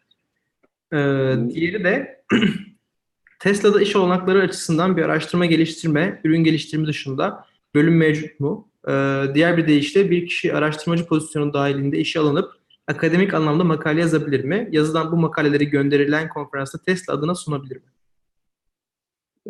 Ee, 0.93 0.97
diğeri 1.49 1.83
de 1.83 2.23
Tesla'da 3.39 3.81
iş 3.81 3.95
olanakları 3.95 4.41
açısından 4.41 4.97
bir 4.97 5.03
araştırma 5.03 5.45
geliştirme, 5.45 6.21
ürün 6.23 6.43
geliştirme 6.43 6.87
dışında 6.87 7.45
bölüm 7.75 7.97
mevcut 7.97 8.39
mu? 8.39 8.71
Ee, 8.87 9.23
diğer 9.33 9.57
bir 9.57 9.67
deyişle 9.67 10.11
bir 10.11 10.27
kişi 10.27 10.53
araştırmacı 10.53 11.05
pozisyonu 11.05 11.53
dahilinde 11.53 11.99
işe 11.99 12.19
alınıp 12.19 12.58
akademik 12.89 13.33
anlamda 13.33 13.63
makale 13.63 13.99
yazabilir 13.99 14.43
mi? 14.43 14.69
Yazılan 14.71 15.11
bu 15.11 15.17
makaleleri 15.17 15.69
gönderilen 15.69 16.29
konferansta 16.29 16.77
Tesla 16.81 17.13
adına 17.13 17.35
sunabilir 17.35 17.75
mi? 17.75 17.89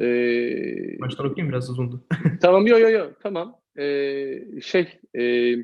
Ee, 0.02 1.00
Baştan 1.00 1.26
okuyayım 1.26 1.52
biraz 1.52 1.70
uzundu. 1.70 2.04
tamam 2.42 2.68
yo 2.68 2.80
yo 2.80 2.90
yo 2.90 3.12
tamam. 3.24 3.56
Ee, 3.78 4.42
şey 4.62 5.00
e, 5.16 5.56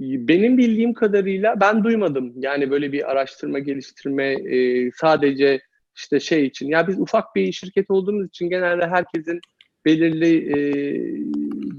benim 0.00 0.58
bildiğim 0.58 0.94
kadarıyla 0.94 1.60
ben 1.60 1.84
duymadım. 1.84 2.32
Yani 2.36 2.70
böyle 2.70 2.92
bir 2.92 3.10
araştırma 3.10 3.58
geliştirme 3.58 4.32
e, 4.32 4.90
sadece 4.90 5.60
işte 5.96 6.20
şey 6.20 6.46
için. 6.46 6.68
Ya 6.68 6.88
biz 6.88 7.00
ufak 7.00 7.36
bir 7.36 7.52
şirket 7.52 7.90
olduğumuz 7.90 8.26
için 8.26 8.48
genelde 8.48 8.86
herkesin 8.86 9.40
belirli 9.84 10.52
e, 10.52 10.58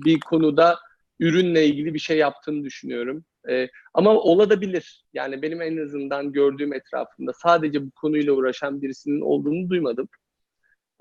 bir 0.06 0.20
konuda 0.20 0.80
ürünle 1.20 1.66
ilgili 1.66 1.94
bir 1.94 2.00
şey 2.00 2.18
yaptığını 2.18 2.64
düşünüyorum. 2.64 3.26
E, 3.50 3.68
ama 3.94 4.16
olabilir. 4.16 5.06
Yani 5.14 5.42
benim 5.42 5.62
en 5.62 5.78
azından 5.78 6.32
gördüğüm 6.32 6.74
etrafında 6.74 7.34
sadece 7.34 7.86
bu 7.86 7.92
konuyla 7.92 8.34
uğraşan 8.34 8.82
birisinin 8.82 9.22
olduğunu 9.22 9.70
duymadım. 9.70 10.10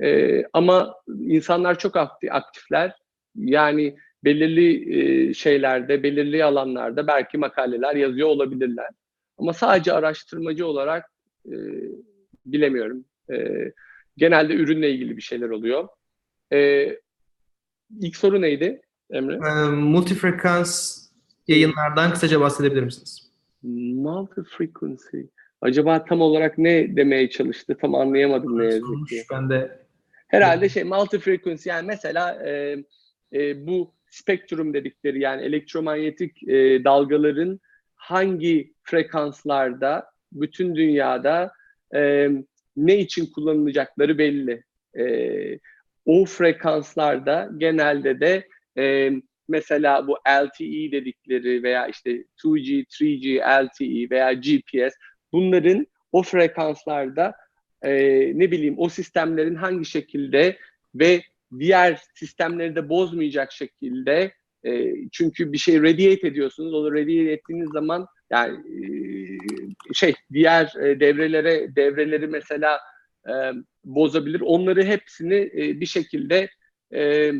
E, 0.03 0.43
ama 0.53 0.95
insanlar 1.09 1.79
çok 1.79 1.97
aktifler. 2.31 2.95
Yani 3.35 3.97
belirli 4.25 4.95
e, 4.99 5.35
şeylerde, 5.35 6.03
belirli 6.03 6.45
alanlarda 6.45 7.07
belki 7.07 7.39
makaleler 7.39 7.97
yazıyor 7.97 8.29
olabilirler. 8.29 8.89
Ama 9.39 9.53
sadece 9.53 9.93
araştırmacı 9.93 10.67
olarak 10.67 11.11
e, 11.47 11.55
bilemiyorum. 12.47 13.05
E, 13.33 13.37
genelde 14.17 14.55
ürünle 14.55 14.91
ilgili 14.91 15.17
bir 15.17 15.23
şeyler 15.23 15.51
oluyor. 15.51 15.89
E, 16.53 16.89
ilk 18.01 18.17
soru 18.17 18.41
neydi 18.41 18.83
Emre? 19.11 19.35
E, 19.35 19.71
multifrekans 19.71 21.00
yayınlardan 21.51 22.13
kısaca 22.13 22.41
bahsedebilir 22.41 22.83
misiniz? 22.83 23.31
Multi 23.63 24.43
frequency. 24.43 25.19
Acaba 25.61 26.05
tam 26.05 26.21
olarak 26.21 26.59
ne 26.59 26.97
demeye 26.97 27.31
çalıştı? 27.31 27.77
Tam 27.81 27.95
anlayamadım 27.95 28.59
ne 28.59 28.65
yazık 28.65 29.09
ki. 29.09 29.23
Ben 29.33 29.51
de 29.51 29.81
Herhalde 30.31 30.69
şey 30.69 30.85
multi 30.85 31.19
frequency 31.19 31.69
yani 31.69 31.87
mesela 31.87 32.47
e, 32.49 32.77
e, 33.33 33.67
bu 33.67 33.95
spektrum 34.09 34.75
dedikleri 34.75 35.21
yani 35.21 35.43
elektromanyetik 35.43 36.49
e, 36.49 36.85
dalgaların 36.85 37.61
hangi 37.95 38.73
frekanslarda 38.83 40.07
bütün 40.33 40.75
dünyada 40.75 41.53
e, 41.95 42.29
ne 42.77 42.99
için 42.99 43.27
kullanılacakları 43.27 44.19
belli. 44.19 44.63
E, 44.99 45.05
o 46.05 46.25
frekanslarda 46.25 47.51
genelde 47.57 48.21
de 48.21 48.49
e, 48.79 49.13
mesela 49.51 50.07
bu 50.07 50.19
LTE 50.29 50.93
dedikleri 50.93 51.63
veya 51.63 51.87
işte 51.87 52.25
2G, 52.45 52.85
3G, 52.85 53.41
LTE 53.65 54.11
veya 54.11 54.33
GPS 54.33 54.95
bunların 55.33 55.87
o 56.13 56.23
frekanslarda 56.23 57.35
e, 57.83 57.93
ne 58.39 58.51
bileyim 58.51 58.75
o 58.79 58.89
sistemlerin 58.89 59.55
hangi 59.55 59.85
şekilde 59.85 60.59
ve 60.95 61.23
diğer 61.59 62.01
sistemleri 62.15 62.77
de 62.77 62.89
bozmayacak 62.89 63.53
şekilde 63.53 64.33
e, 64.67 64.95
çünkü 65.13 65.53
bir 65.53 65.59
şey 65.59 65.79
radiate 65.83 66.29
ediyorsunuz. 66.29 66.75
Onu 66.75 66.93
radiate 66.93 67.33
ettiğiniz 67.33 67.71
zaman 67.71 68.07
yani 68.31 68.59
e, 68.59 69.95
şey 69.95 70.15
diğer 70.33 70.73
e, 70.83 71.01
devrelere 71.01 71.77
devreleri 71.77 72.27
mesela 72.27 72.81
e, 73.29 73.33
bozabilir. 73.85 74.41
Onları 74.41 74.85
hepsini 74.85 75.51
e, 75.55 75.81
bir 75.81 75.87
şekilde 75.87 76.49
e, 76.95 77.33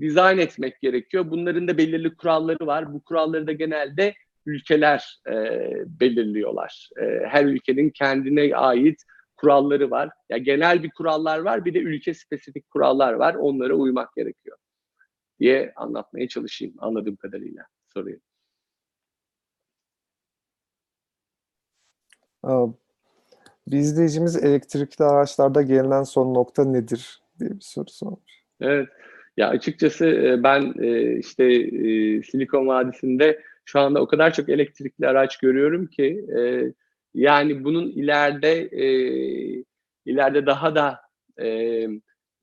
dizayn 0.00 0.38
etmek 0.38 0.80
gerekiyor. 0.80 1.30
Bunların 1.30 1.68
da 1.68 1.78
belirli 1.78 2.16
kuralları 2.16 2.66
var. 2.66 2.94
Bu 2.94 3.00
kuralları 3.00 3.46
da 3.46 3.52
genelde 3.52 4.14
ülkeler 4.46 5.20
e, 5.28 5.32
belirliyorlar. 6.00 6.90
E, 7.00 7.26
her 7.28 7.44
ülkenin 7.44 7.90
kendine 7.90 8.56
ait 8.56 9.02
kuralları 9.36 9.90
var. 9.90 10.10
Ya 10.28 10.38
genel 10.38 10.82
bir 10.82 10.90
kurallar 10.90 11.38
var, 11.38 11.64
bir 11.64 11.74
de 11.74 11.78
ülke 11.78 12.14
spesifik 12.14 12.70
kurallar 12.70 13.12
var. 13.12 13.34
Onlara 13.34 13.74
uymak 13.74 14.14
gerekiyor 14.16 14.56
diye 15.40 15.72
anlatmaya 15.76 16.28
çalışayım 16.28 16.74
anladığım 16.78 17.16
kadarıyla 17.16 17.66
soruyu. 17.94 18.18
Bir 23.66 23.78
izleyicimiz 23.78 24.36
elektrikli 24.36 25.02
araçlarda 25.02 25.62
gelinen 25.62 26.02
son 26.02 26.34
nokta 26.34 26.64
nedir 26.64 27.22
diye 27.40 27.50
bir 27.50 27.60
soru 27.60 27.90
sormuş. 27.90 28.44
Evet. 28.60 28.88
Ya 29.36 29.48
açıkçası 29.48 30.36
ben 30.42 30.72
işte 31.18 31.44
Silikon 32.22 32.66
Vadisi'nde 32.66 33.42
şu 33.64 33.80
anda 33.80 34.00
o 34.02 34.06
kadar 34.06 34.32
çok 34.32 34.48
elektrikli 34.48 35.08
araç 35.08 35.38
görüyorum 35.38 35.86
ki 35.86 36.26
yani 37.16 37.64
bunun 37.64 37.90
ileride 37.90 38.52
e, 38.72 38.86
ileride 40.06 40.46
daha 40.46 40.74
da 40.74 41.00
e, 41.42 41.86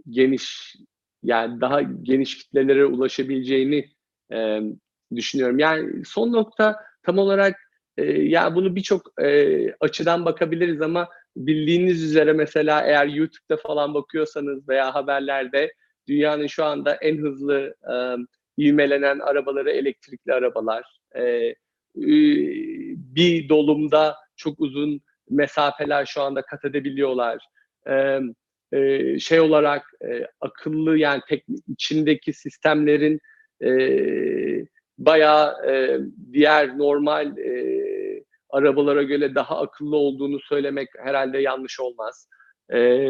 geniş 0.09 0.75
yani 1.23 1.61
daha 1.61 1.81
geniş 1.81 2.37
kitlelere 2.37 2.85
ulaşabileceğini 2.85 3.89
e, 4.33 4.59
düşünüyorum. 5.15 5.59
Yani 5.59 6.05
son 6.05 6.33
nokta 6.33 6.75
tam 7.03 7.17
olarak 7.17 7.55
e, 7.97 8.03
ya 8.05 8.55
bunu 8.55 8.75
birçok 8.75 9.21
e, 9.21 9.71
açıdan 9.79 10.25
bakabiliriz 10.25 10.81
ama 10.81 11.09
bildiğiniz 11.37 12.03
üzere 12.03 12.33
mesela 12.33 12.81
eğer 12.81 13.07
YouTube'da 13.07 13.57
falan 13.57 13.93
bakıyorsanız 13.93 14.69
veya 14.69 14.95
haberlerde 14.95 15.73
dünyanın 16.07 16.47
şu 16.47 16.65
anda 16.65 16.95
en 16.95 17.17
hızlı 17.17 17.75
e, 17.83 17.93
arabaları 19.19 19.71
elektrikli 19.71 20.33
arabalar. 20.33 20.99
E, 21.15 21.55
bir 23.15 23.49
dolumda 23.49 24.15
çok 24.35 24.59
uzun 24.59 25.01
mesafeler 25.29 26.05
şu 26.05 26.21
anda 26.21 26.41
kat 26.41 26.65
edebiliyorlar. 26.65 27.45
E, 27.87 28.19
e, 28.73 29.19
şey 29.19 29.39
olarak 29.39 29.93
e, 30.05 30.27
akıllı 30.41 30.97
yani 30.97 31.21
tek, 31.27 31.45
içindeki 31.67 32.33
sistemlerin 32.33 33.19
e, 33.63 33.69
bayağı 34.97 35.67
e, 35.71 35.99
diğer 36.33 36.77
normal 36.77 37.37
e, 37.37 37.83
arabalara 38.49 39.03
göre 39.03 39.35
daha 39.35 39.61
akıllı 39.61 39.95
olduğunu 39.95 40.39
söylemek 40.39 40.89
herhalde 41.03 41.37
yanlış 41.37 41.79
olmaz. 41.79 42.27
E, 42.73 43.09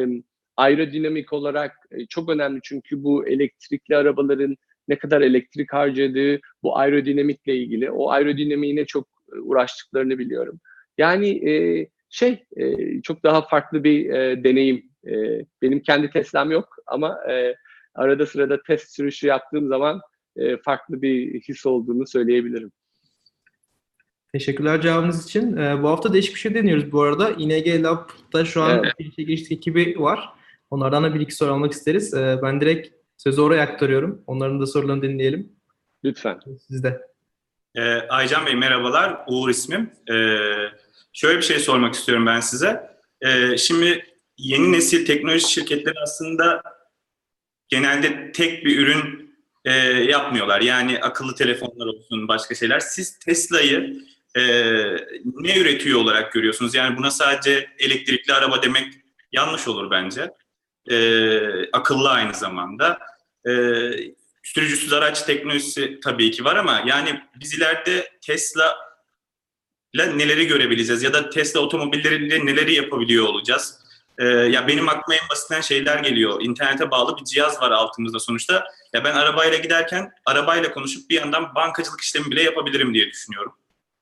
aerodinamik 0.58 1.34
olarak 1.34 1.76
e, 1.92 2.06
çok 2.06 2.30
önemli 2.30 2.60
çünkü 2.64 3.04
bu 3.04 3.28
elektrikli 3.28 3.96
arabaların 3.96 4.58
ne 4.88 4.98
kadar 4.98 5.22
elektrik 5.22 5.74
harcadığı 5.74 6.40
bu 6.64 6.78
aerodinamikle 6.78 7.56
ilgili. 7.56 7.92
O 7.92 8.10
aerodinamiğine 8.10 8.86
çok 8.86 9.08
e, 9.36 9.40
uğraştıklarını 9.40 10.20
biliyorum. 10.20 10.60
Yani 10.98 11.50
e, 11.50 11.88
şey 12.10 12.44
e, 12.58 13.02
çok 13.02 13.24
daha 13.24 13.48
farklı 13.48 13.84
bir 13.84 14.10
e, 14.10 14.44
deneyim. 14.44 14.86
E, 15.08 15.46
benim 15.62 15.80
kendi 15.80 16.10
Tesla'm 16.10 16.52
yok 16.52 16.76
ama 16.88 17.32
e, 17.32 17.56
arada 17.96 18.26
sırada 18.26 18.64
test 18.64 18.96
sürüşü 18.96 19.28
yaptığım 19.28 19.68
zaman 19.68 20.02
e, 20.36 20.58
farklı 20.58 21.02
bir 21.02 21.42
his 21.42 21.66
olduğunu 21.66 22.08
söyleyebilirim. 22.08 22.72
Teşekkürler 24.34 24.82
cevabınız 24.82 25.26
için. 25.26 25.58
Ee, 25.58 25.84
bu 25.84 25.90
hafta 25.90 26.14
değişik 26.14 26.36
bir 26.36 26.40
şey 26.40 26.56
deniyoruz 26.56 26.92
bu 26.92 27.02
arada. 27.02 27.32
ING 27.32 27.84
Lab'da 27.84 28.46
şu 28.46 28.62
an 28.62 28.80
Evet. 28.84 29.00
bir 29.00 29.12
şey 29.12 29.26
geçti 29.26 29.54
ekibi 29.54 29.96
var. 30.00 30.30
Onlardan 30.74 31.04
da 31.04 31.14
bir 31.14 31.20
iki 31.20 31.36
soru 31.36 31.54
almak 31.54 31.72
isteriz. 31.72 32.14
Ee, 32.14 32.40
ben 32.44 32.62
direkt 32.62 32.88
sözü 33.18 33.42
oraya 33.42 33.64
aktarıyorum. 33.64 34.24
Onların 34.28 34.62
da 34.62 34.66
sorularını 34.66 35.02
dinleyelim. 35.02 35.52
Lütfen. 36.04 36.40
Sizde. 36.68 37.02
Ee, 37.76 37.82
Aycan 37.92 38.46
Bey 38.46 38.56
merhabalar, 38.56 39.22
Uğur 39.28 39.50
ismim. 39.50 39.92
Ee, 40.12 40.14
şöyle 41.14 41.38
bir 41.38 41.44
şey 41.44 41.60
sormak 41.60 41.94
istiyorum 41.94 42.26
ben 42.26 42.40
size. 42.40 42.98
Ee, 43.22 43.58
şimdi 43.58 44.06
yeni 44.38 44.72
nesil 44.72 45.06
teknoloji 45.06 45.52
şirketleri 45.52 46.00
aslında 46.04 46.64
genelde 47.68 48.32
tek 48.32 48.66
bir 48.66 48.80
ürün 48.80 49.36
e, 49.66 49.72
yapmıyorlar. 50.12 50.62
Yani 50.62 51.00
akıllı 51.00 51.36
telefonlar 51.36 51.86
olsun, 51.86 52.28
başka 52.28 52.56
şeyler. 52.56 52.80
Siz 52.80 53.20
Tesla'yı 53.20 53.98
e, 54.36 54.42
ne 55.26 55.60
üretiyor 55.60 56.00
olarak 56.00 56.34
görüyorsunuz? 56.34 56.76
Yani 56.76 56.98
buna 56.98 57.12
sadece 57.12 57.70
elektrikli 57.80 58.34
araba 58.34 58.64
demek 58.64 58.88
yanlış 59.32 59.68
olur 59.68 59.92
bence. 59.92 60.32
Ee, 60.92 61.72
akıllı 61.72 62.10
aynı 62.10 62.34
zamanda. 62.34 63.00
Ee, 63.48 63.52
sürücüsüz 64.44 64.94
araç 64.94 65.22
teknolojisi 65.22 66.00
tabii 66.04 66.32
ki 66.32 66.46
var 66.46 66.56
ama 66.56 66.84
yani 66.86 67.22
biz 67.40 67.54
ileride 67.54 68.12
Tesla 68.22 68.76
ile 69.94 70.18
neleri 70.18 70.48
görebileceğiz 70.48 71.04
ya 71.04 71.14
da 71.14 71.30
Tesla 71.30 71.60
otomobilleriyle 71.60 72.46
neleri 72.46 72.74
yapabiliyor 72.74 73.26
olacağız? 73.26 73.80
Ee, 74.18 74.26
ya 74.26 74.68
benim 74.68 74.90
aklıma 74.90 75.16
en 75.16 75.30
basitinden 75.30 75.62
şeyler 75.62 76.00
geliyor. 76.00 76.42
İnternete 76.42 76.92
bağlı 76.92 77.18
bir 77.18 77.24
cihaz 77.24 77.62
var 77.62 77.72
altımızda 77.72 78.20
sonuçta. 78.20 78.68
Ya 78.94 79.04
ben 79.04 79.16
arabayla 79.16 79.58
giderken 79.58 80.12
arabayla 80.26 80.72
konuşup 80.72 81.10
bir 81.10 81.16
yandan 81.16 81.56
bankacılık 81.56 82.02
işlemi 82.02 82.32
bile 82.32 82.44
yapabilirim 82.44 82.94
diye 82.94 83.10
düşünüyorum. 83.10 83.54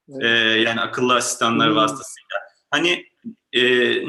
Evet. 0.10 0.24
Ee, 0.24 0.28
yani 0.60 0.82
akıllı 0.82 1.16
asistanlar 1.16 1.70
Hmm. 1.70 1.76
vasıtasıyla. 1.76 2.38
Hani 2.72 3.11
e, 3.54 3.62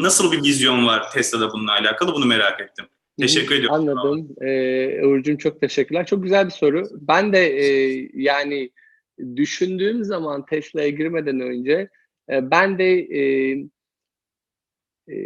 nasıl 0.02 0.32
bir 0.32 0.44
vizyon 0.44 0.86
var 0.86 1.10
Tesla'da 1.12 1.52
bununla 1.52 1.72
alakalı 1.72 2.14
bunu 2.14 2.26
merak 2.26 2.60
ettim. 2.60 2.84
Teşekkür 3.20 3.54
ediyorum. 3.54 3.74
Anladım. 3.74 4.28
Ee, 4.42 5.06
Uğur'cum 5.06 5.36
çok 5.36 5.60
teşekkürler. 5.60 6.06
Çok 6.06 6.22
güzel 6.22 6.46
bir 6.46 6.50
soru. 6.50 6.88
Ben 6.92 7.32
de 7.32 7.46
e, 7.46 7.66
yani 8.14 8.70
düşündüğüm 9.36 10.04
zaman 10.04 10.46
Tesla'ya 10.46 10.88
girmeden 10.88 11.40
önce 11.40 11.88
e, 12.30 12.50
ben 12.50 12.78
de 12.78 12.98
e, 12.98 13.20
e, 15.08 15.16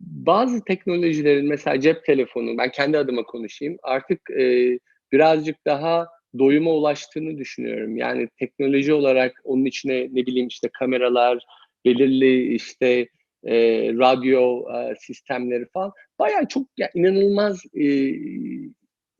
bazı 0.00 0.64
teknolojilerin 0.64 1.48
mesela 1.48 1.80
cep 1.80 2.04
telefonu, 2.04 2.58
ben 2.58 2.70
kendi 2.70 2.98
adıma 2.98 3.22
konuşayım, 3.22 3.76
artık 3.82 4.30
e, 4.30 4.78
birazcık 5.12 5.56
daha 5.66 6.06
doyuma 6.38 6.70
ulaştığını 6.70 7.38
düşünüyorum. 7.38 7.96
Yani 7.96 8.28
teknoloji 8.38 8.92
olarak 8.92 9.40
onun 9.44 9.64
içine 9.64 10.08
ne 10.12 10.26
bileyim 10.26 10.48
işte 10.48 10.68
kameralar, 10.78 11.44
belirli 11.84 12.54
işte 12.54 13.08
e, 13.46 13.54
radyo 13.94 14.64
e, 14.74 14.94
sistemleri 15.00 15.66
falan. 15.72 15.92
Bayağı 16.18 16.48
çok 16.48 16.66
ya, 16.76 16.90
inanılmaz 16.94 17.62
e, 17.74 18.14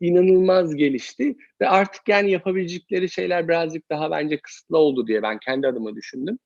inanılmaz 0.00 0.76
gelişti. 0.76 1.36
Ve 1.60 1.68
artık 1.68 2.08
yani 2.08 2.30
yapabilecekleri 2.30 3.10
şeyler 3.10 3.48
birazcık 3.48 3.90
daha 3.90 4.10
bence 4.10 4.38
kısıtlı 4.40 4.78
oldu 4.78 5.06
diye 5.06 5.22
ben 5.22 5.38
kendi 5.38 5.66
adıma 5.66 5.96
düşündüm. 5.96 6.38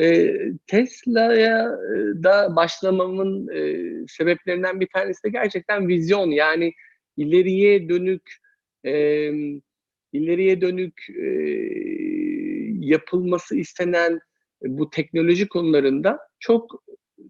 E, 0.00 0.36
Tesla'ya 0.66 1.68
e, 1.68 2.22
da 2.22 2.56
başlamamın 2.56 3.48
e, 3.48 3.80
sebeplerinden 4.08 4.80
bir 4.80 4.88
tanesi 4.94 5.24
de 5.24 5.28
gerçekten 5.28 5.88
vizyon. 5.88 6.30
Yani 6.30 6.72
ileriye 7.16 7.88
dönük 7.88 8.22
e, 8.84 8.92
ileriye 10.12 10.60
dönük 10.60 11.06
e, 11.10 11.28
yapılması 12.86 13.56
istenen 13.56 14.20
bu 14.62 14.90
teknoloji 14.90 15.48
konularında 15.48 16.18
çok 16.40 16.84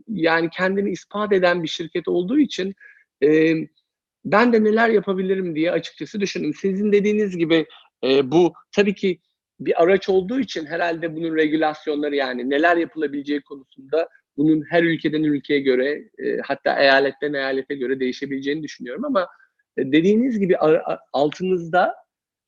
yani 0.08 0.50
kendini 0.50 0.90
ispat 0.90 1.32
eden 1.32 1.62
bir 1.62 1.68
şirket 1.68 2.08
olduğu 2.08 2.38
için 2.38 2.74
e, 3.22 3.54
ben 4.24 4.52
de 4.52 4.64
neler 4.64 4.88
yapabilirim 4.88 5.56
diye 5.56 5.72
açıkçası 5.72 6.20
düşündüm. 6.20 6.54
Sizin 6.54 6.92
dediğiniz 6.92 7.36
gibi 7.36 7.66
e, 8.04 8.30
bu 8.30 8.52
tabii 8.72 8.94
ki 8.94 9.18
bir 9.60 9.82
araç 9.82 10.08
olduğu 10.08 10.40
için 10.40 10.66
herhalde 10.66 11.16
bunun 11.16 11.36
regülasyonları 11.36 12.16
yani 12.16 12.50
neler 12.50 12.76
yapılabileceği 12.76 13.42
konusunda 13.42 14.08
bunun 14.36 14.64
her 14.70 14.82
ülkeden 14.82 15.22
ülkeye 15.22 15.60
göre 15.60 16.04
e, 16.18 16.38
hatta 16.44 16.80
eyaletten 16.80 17.32
eyalete 17.32 17.74
göre 17.74 18.00
değişebileceğini 18.00 18.62
düşünüyorum 18.62 19.04
ama 19.04 19.28
e, 19.76 19.92
dediğiniz 19.92 20.38
gibi 20.38 20.56
altınızda 21.12 21.94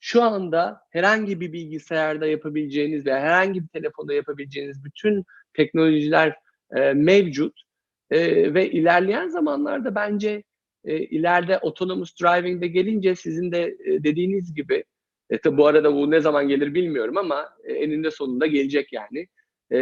şu 0.00 0.22
anda 0.22 0.80
herhangi 0.90 1.40
bir 1.40 1.52
bilgisayarda 1.52 2.26
yapabileceğiniz 2.26 3.06
ve 3.06 3.20
herhangi 3.20 3.62
bir 3.62 3.68
telefonda 3.68 4.14
yapabileceğiniz 4.14 4.84
bütün 4.84 5.24
teknolojiler 5.54 6.36
e, 6.74 6.92
mevcut 6.92 7.64
E, 8.10 8.54
ve 8.54 8.70
ilerleyen 8.70 9.28
zamanlarda 9.28 9.94
bence 9.94 10.42
e, 10.84 10.98
ileride 10.98 11.58
autonomous 11.58 12.20
driving'de 12.22 12.66
gelince 12.66 13.14
sizin 13.14 13.52
de 13.52 13.76
e, 13.84 14.04
dediğiniz 14.04 14.54
gibi 14.54 14.84
e, 15.30 15.38
tabi 15.38 15.56
bu 15.56 15.66
arada 15.66 15.94
bu 15.94 16.10
ne 16.10 16.20
zaman 16.20 16.48
gelir 16.48 16.74
bilmiyorum 16.74 17.16
ama 17.16 17.48
e, 17.64 17.72
eninde 17.72 18.10
sonunda 18.10 18.46
gelecek 18.46 18.92
yani. 18.92 19.28
E, 19.72 19.78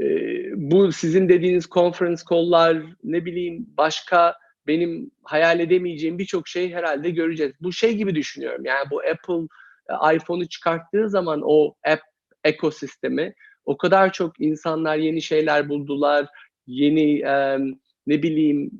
e, 0.00 0.06
bu 0.54 0.92
sizin 0.92 1.28
dediğiniz 1.28 1.68
conference 1.68 2.22
call'lar 2.30 2.82
ne 3.04 3.24
bileyim 3.24 3.66
başka 3.76 4.34
benim 4.66 5.10
hayal 5.22 5.60
edemeyeceğim 5.60 6.18
birçok 6.18 6.48
şey 6.48 6.72
herhalde 6.72 7.10
göreceğiz. 7.10 7.52
Bu 7.60 7.72
şey 7.72 7.96
gibi 7.96 8.14
düşünüyorum. 8.14 8.64
Yani 8.64 8.90
bu 8.90 9.00
Apple 9.00 9.46
e, 9.90 10.16
iPhone'u 10.16 10.48
çıkarttığı 10.48 11.10
zaman 11.10 11.40
o 11.44 11.74
app 11.86 12.02
ekosistemi 12.44 13.34
o 13.64 13.76
kadar 13.76 14.12
çok 14.12 14.40
insanlar 14.40 14.96
yeni 14.96 15.22
şeyler 15.22 15.68
buldular. 15.68 16.26
Yeni 16.66 17.20
e, 17.20 17.58
ne 18.06 18.22
bileyim 18.22 18.70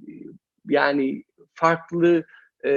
yani 0.69 1.25
farklı 1.55 2.25
e, 2.65 2.73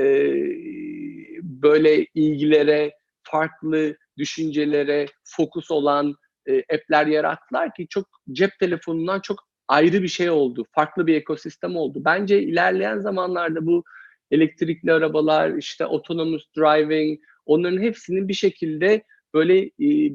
böyle 1.44 2.06
ilgilere, 2.14 2.92
farklı 3.24 3.98
düşüncelere 4.18 5.06
fokus 5.24 5.72
olan 5.72 6.16
e, 6.48 6.60
app'ler 6.60 7.08
yarattılar 7.08 7.74
ki 7.74 7.88
çok 7.90 8.08
cep 8.32 8.60
telefonundan 8.60 9.20
çok 9.20 9.40
ayrı 9.68 10.04
bir 10.04 10.08
şey 10.08 10.30
oldu. 10.30 10.66
Farklı 10.72 11.08
bir 11.08 11.16
ekosistem 11.16 11.76
oldu. 11.76 12.02
Bence 12.06 12.42
ilerleyen 12.42 13.00
zamanlarda 13.00 13.66
bu 13.66 13.84
elektrikli 14.32 14.92
arabalar, 14.92 15.58
işte 15.58 15.86
autonomous 15.86 16.44
driving, 16.58 17.20
onların 17.46 17.82
hepsinin 17.82 18.28
bir 18.28 18.34
şekilde 18.34 19.04
böyle 19.34 19.60
e, 19.66 20.12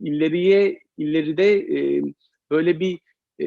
ileriye 0.00 0.80
ileride 0.98 1.58
e, 1.58 2.02
böyle 2.50 2.80
bir 2.80 2.98
e, 3.40 3.46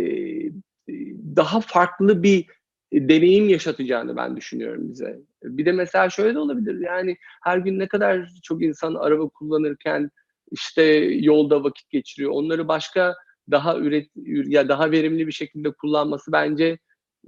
daha 1.36 1.62
farklı 1.62 2.24
bir 2.24 2.46
deneyim 2.94 3.50
yaşatacağını 3.50 4.16
ben 4.16 4.38
düşünüyorum 4.38 4.92
bize. 4.92 5.20
Bir 5.44 5.66
de 5.66 5.72
mesela 5.72 6.10
şöyle 6.10 6.34
de 6.34 6.40
olabilir 6.40 6.80
yani 6.80 7.18
her 7.44 7.58
gün 7.58 7.80
ne 7.80 7.88
kadar 7.88 8.30
çok 8.44 8.64
insan 8.64 8.96
araba 8.96 9.30
kullanırken 9.30 10.10
işte 10.52 10.84
yolda 11.20 11.64
vakit 11.64 11.90
geçiriyor. 11.90 12.32
Onları 12.32 12.68
başka 12.68 13.16
daha 13.52 13.78
üret 13.78 14.10
ya 14.48 14.70
daha 14.70 14.92
verimli 14.92 15.28
bir 15.28 15.32
şekilde 15.32 15.72
kullanması 15.72 16.32
bence 16.32 16.78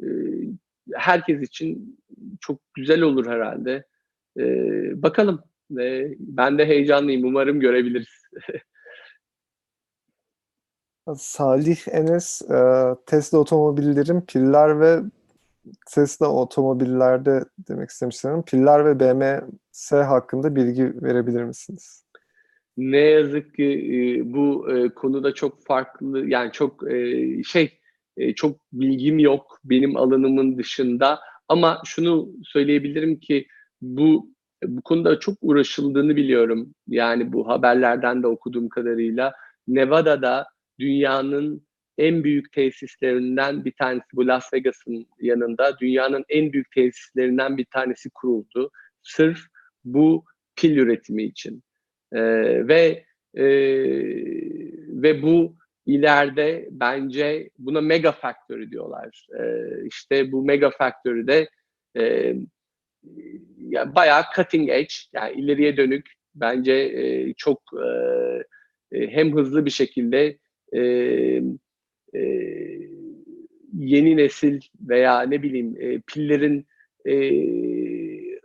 e, 0.04 0.06
herkes 0.94 1.42
için 1.42 2.00
çok 2.42 2.60
güzel 2.74 3.02
olur 3.02 3.26
herhalde. 3.26 3.86
E, 4.40 4.44
bakalım. 5.02 5.44
E, 5.80 6.08
ben 6.20 6.58
de 6.58 6.66
heyecanlıyım. 6.66 7.24
Umarım 7.24 7.60
görebiliriz. 7.60 8.22
Salih 11.14 11.78
Enes, 11.92 12.42
e, 12.42 12.58
Tesla 13.06 13.38
otomobillerin 13.38 14.22
piller 14.22 14.80
ve 14.80 15.00
Tesla 15.92 16.28
otomobillerde 16.30 17.46
demek 17.70 17.90
istemişlerim. 17.90 18.44
Piller 18.44 18.86
ve 18.86 19.00
BMS 19.00 19.92
hakkında 19.92 20.56
bilgi 20.56 20.94
verebilir 21.04 21.44
misiniz? 21.44 22.06
Ne 22.78 22.98
yazık 22.98 23.56
ki 23.56 23.66
e, 23.66 24.34
bu 24.34 24.72
e, 24.72 24.90
konuda 24.90 25.34
çok 25.34 25.66
farklı 25.66 26.30
yani 26.30 26.52
çok 26.52 26.84
şey 27.46 27.80
çok 28.36 28.58
bilgim 28.74 29.20
yok 29.20 29.60
benim 29.64 29.98
alanımın 29.98 30.58
dışında 30.58 31.20
ama 31.48 31.82
şunu 31.86 32.30
söyleyebilirim 32.44 33.20
ki 33.20 33.48
bu 33.82 34.36
bu 34.66 34.82
konuda 34.82 35.20
çok 35.20 35.36
uğraşıldığını 35.42 36.16
biliyorum. 36.16 36.74
Yani 36.88 37.34
bu 37.34 37.48
haberlerden 37.48 38.24
de 38.24 38.28
okuduğum 38.28 38.70
kadarıyla 38.70 39.34
Nevada'da 39.68 40.46
dünyanın 40.80 41.68
en 41.98 42.24
büyük 42.24 42.52
tesislerinden 42.52 43.66
bir 43.66 43.72
tanesi 43.72 44.06
bu 44.14 44.28
Las 44.28 44.54
Vegas'ın 44.54 45.08
yanında 45.20 45.80
dünyanın 45.80 46.26
en 46.30 46.54
büyük 46.54 46.72
tesislerinden 46.72 47.58
bir 47.58 47.66
tanesi 47.66 48.10
kuruldu. 48.10 48.72
Sırf 49.04 49.40
bu 49.84 50.26
pil 50.56 50.78
üretimi 50.78 51.24
için. 51.24 51.64
Ee, 52.14 52.68
ve 52.68 53.06
e, 53.34 53.46
ve 54.88 55.22
bu 55.22 55.56
ileride 55.86 56.68
bence 56.72 57.50
buna 57.58 57.82
mega 57.82 58.12
faktörü 58.12 58.72
diyorlar. 58.72 59.28
Ee, 59.40 59.88
işte 59.88 60.32
bu 60.32 60.46
mega 60.46 60.70
faktörü 60.70 61.28
de 61.28 61.50
e, 61.98 62.36
ya 63.58 63.96
bayağı 63.96 64.24
cutting 64.36 64.70
edge 64.70 64.94
yani 65.14 65.34
ileriye 65.34 65.78
dönük 65.78 66.12
bence 66.36 66.74
e, 66.74 67.34
çok 67.34 67.62
e, 67.74 67.88
e, 68.92 69.08
hem 69.08 69.36
hızlı 69.36 69.66
bir 69.66 69.72
şekilde 69.72 70.38
e, 70.74 70.82
e, 72.16 72.22
yeni 73.74 74.18
nesil 74.18 74.62
veya 74.80 75.22
ne 75.22 75.44
bileyim 75.44 75.76
e, 75.80 76.02
pillerin 76.08 76.66
e, 77.06 77.16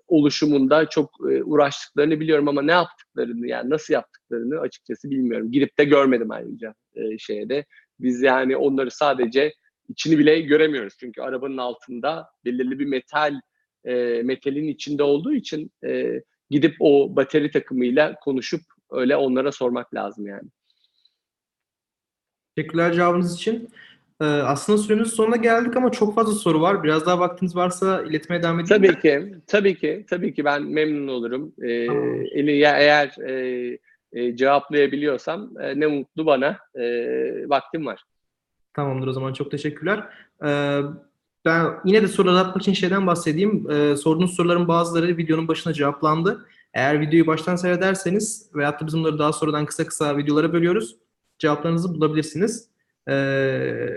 oluşumunda 0.09 0.89
çok 0.89 1.11
e, 1.31 1.43
uğraştıklarını 1.45 2.21
biliyorum 2.21 2.49
ama 2.49 2.62
ne 2.62 2.73
yaptıklarını 2.73 3.47
yani 3.47 3.71
nasıl 3.71 3.95
yaptıklarını 3.95 4.61
açıkçası 4.61 5.11
bilmiyorum. 5.11 5.51
Girip 5.53 5.79
de 5.79 5.85
görmedim 5.85 6.31
ayrıca 6.31 6.75
e, 6.95 7.18
şeyde. 7.18 7.64
Biz 8.01 8.23
yani 8.23 8.57
onları 8.57 8.91
sadece 8.91 9.53
içini 9.89 10.18
bile 10.18 10.41
göremiyoruz. 10.41 10.95
Çünkü 11.01 11.21
arabanın 11.21 11.57
altında 11.57 12.27
belirli 12.45 12.79
bir 12.79 12.87
metal 12.87 13.41
e, 13.85 14.23
metalin 14.23 14.68
içinde 14.68 15.03
olduğu 15.03 15.35
için 15.35 15.71
e, 15.87 16.23
gidip 16.51 16.77
o 16.81 17.16
bateri 17.16 17.51
takımıyla 17.51 18.14
konuşup 18.14 18.61
öyle 18.91 19.16
onlara 19.16 19.53
sormak 19.53 19.95
lazım 19.95 20.27
yani. 20.27 20.49
Teşekkürler 22.61 22.92
cevabınız 22.92 23.34
için. 23.34 23.70
Ee, 24.20 24.24
aslında 24.24 24.78
süremizin 24.78 25.11
sonuna 25.11 25.36
geldik 25.36 25.76
ama 25.76 25.92
çok 25.92 26.14
fazla 26.14 26.32
soru 26.32 26.61
var. 26.61 26.82
Biraz 26.82 27.06
daha 27.06 27.18
vaktiniz 27.18 27.56
varsa 27.56 28.02
iletmeye 28.02 28.42
devam 28.42 28.61
edeyim. 28.61 28.82
Tabii 28.82 29.00
ki, 29.00 29.34
tabii 29.46 29.78
ki, 29.78 30.06
tabii 30.11 30.34
ki 30.34 30.44
ben 30.44 30.62
memnun 30.62 31.08
olurum. 31.08 31.52
Ee, 31.62 31.86
Tamam. 31.86 32.24
eli 32.34 32.56
ya 32.56 32.78
eğer 32.78 33.18
e, 33.28 33.78
e, 34.12 34.36
cevaplayabiliyorsam 34.36 35.50
e, 35.61 35.80
ne 35.80 35.86
mutlu 35.86 36.26
bana. 36.26 36.58
E, 36.74 36.84
vaktim 37.48 37.86
var. 37.86 38.04
Tamamdır 38.74 39.06
o 39.06 39.12
zaman 39.12 39.32
çok 39.32 39.50
teşekkürler. 39.50 40.04
Ee, 40.44 40.80
ben 41.44 41.66
yine 41.84 42.02
de 42.02 42.08
soruları 42.08 42.38
atmak 42.38 42.62
için 42.62 42.72
şeyden 42.72 43.06
bahsedeyim. 43.06 43.70
Ee, 43.70 43.96
sorduğunuz 43.96 44.36
soruların 44.36 44.68
bazıları 44.68 45.16
videonun 45.16 45.48
başına 45.48 45.72
cevaplandı. 45.72 46.46
Eğer 46.74 47.00
videoyu 47.00 47.26
baştan 47.26 47.56
seyrederseniz 47.56 48.50
veyahut 48.54 48.80
da 48.80 48.86
biz 48.86 48.94
bunları 48.94 49.18
daha 49.18 49.32
sonradan 49.32 49.66
kısa 49.66 49.86
kısa 49.86 50.16
videolara 50.16 50.52
bölüyoruz. 50.52 50.96
Cevaplarınızı 51.41 51.95
bulabilirsiniz. 51.95 52.68
Ee, 53.09 53.91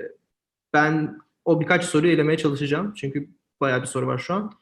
ben 0.73 1.17
o 1.45 1.61
birkaç 1.61 1.83
soruyu 1.85 2.13
elemeye 2.13 2.37
çalışacağım. 2.37 2.93
Çünkü 2.93 3.29
bayağı 3.61 3.81
bir 3.81 3.87
soru 3.87 4.07
var 4.07 4.17
şu 4.17 4.33
an. 4.33 4.53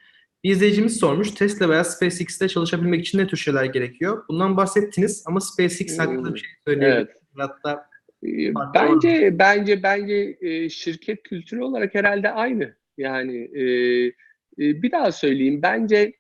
Bir 0.44 0.52
izleyicimiz 0.52 0.98
sormuş. 0.98 1.32
Tesla 1.32 1.70
veya 1.70 1.84
SpaceX'te 1.84 2.48
çalışabilmek 2.48 3.02
için 3.02 3.18
ne 3.18 3.28
tür 3.28 3.38
şeyler 3.38 3.66
gerekiyor? 3.66 4.24
Bundan 4.30 4.58
bahsettiniz 4.58 5.24
ama 5.26 5.42
SpaceX 5.42 6.00
hakkında 6.00 6.34
bir 6.34 6.40
şey 6.40 6.50
söyleyebilir 6.68 6.98
Evet. 6.98 7.10
Hatta 7.38 7.92
Ee, 8.24 8.52
Farklı 8.52 8.74
Bence 8.74 9.40
bence 9.40 9.84
bence 9.84 10.38
e, 10.42 10.70
şirket 10.70 11.24
kültürü 11.24 11.62
olarak 11.62 11.96
herhalde 11.96 12.32
aynı. 12.32 12.76
Yani 12.98 13.38
e, 13.38 13.64
e, 14.06 14.12
bir 14.58 14.92
daha 14.92 15.12
söyleyeyim. 15.12 15.62
Bence 15.62 16.14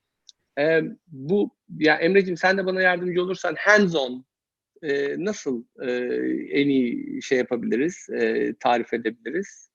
bu 1.07 1.51
ya 1.79 1.95
Emre'cim 1.95 2.37
sen 2.37 2.57
de 2.57 2.65
bana 2.65 2.81
yardımcı 2.81 3.23
olursan 3.23 3.55
hands 3.59 3.95
on 3.95 4.25
e, 4.83 5.15
nasıl 5.25 5.63
e, 5.81 5.91
en 6.59 6.67
iyi 6.67 7.21
şey 7.21 7.37
yapabiliriz, 7.37 8.09
e, 8.09 8.53
tarif 8.59 8.93
edebiliriz? 8.93 9.71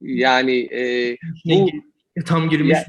Yani 0.00 0.58
e, 0.60 1.16
bu 1.44 1.70
tam 2.26 2.50
girmiş. 2.50 2.78
Ya- 2.78 2.86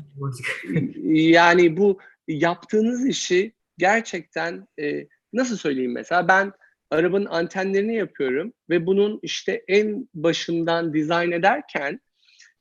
yani 1.14 1.78
bu 1.78 2.00
yaptığınız 2.28 3.08
işi 3.08 3.54
gerçekten 3.78 4.68
e, 4.80 5.08
nasıl 5.34 5.58
söyleyeyim 5.58 5.92
mesela 5.92 6.28
ben 6.28 6.52
arabanın 6.92 7.26
antenlerini 7.26 7.96
yapıyorum 7.96 8.54
ve 8.70 8.86
bunun 8.86 9.20
işte 9.24 9.64
en 9.68 10.10
başından 10.14 10.94
dizayn 10.94 11.32
ederken 11.32 12.00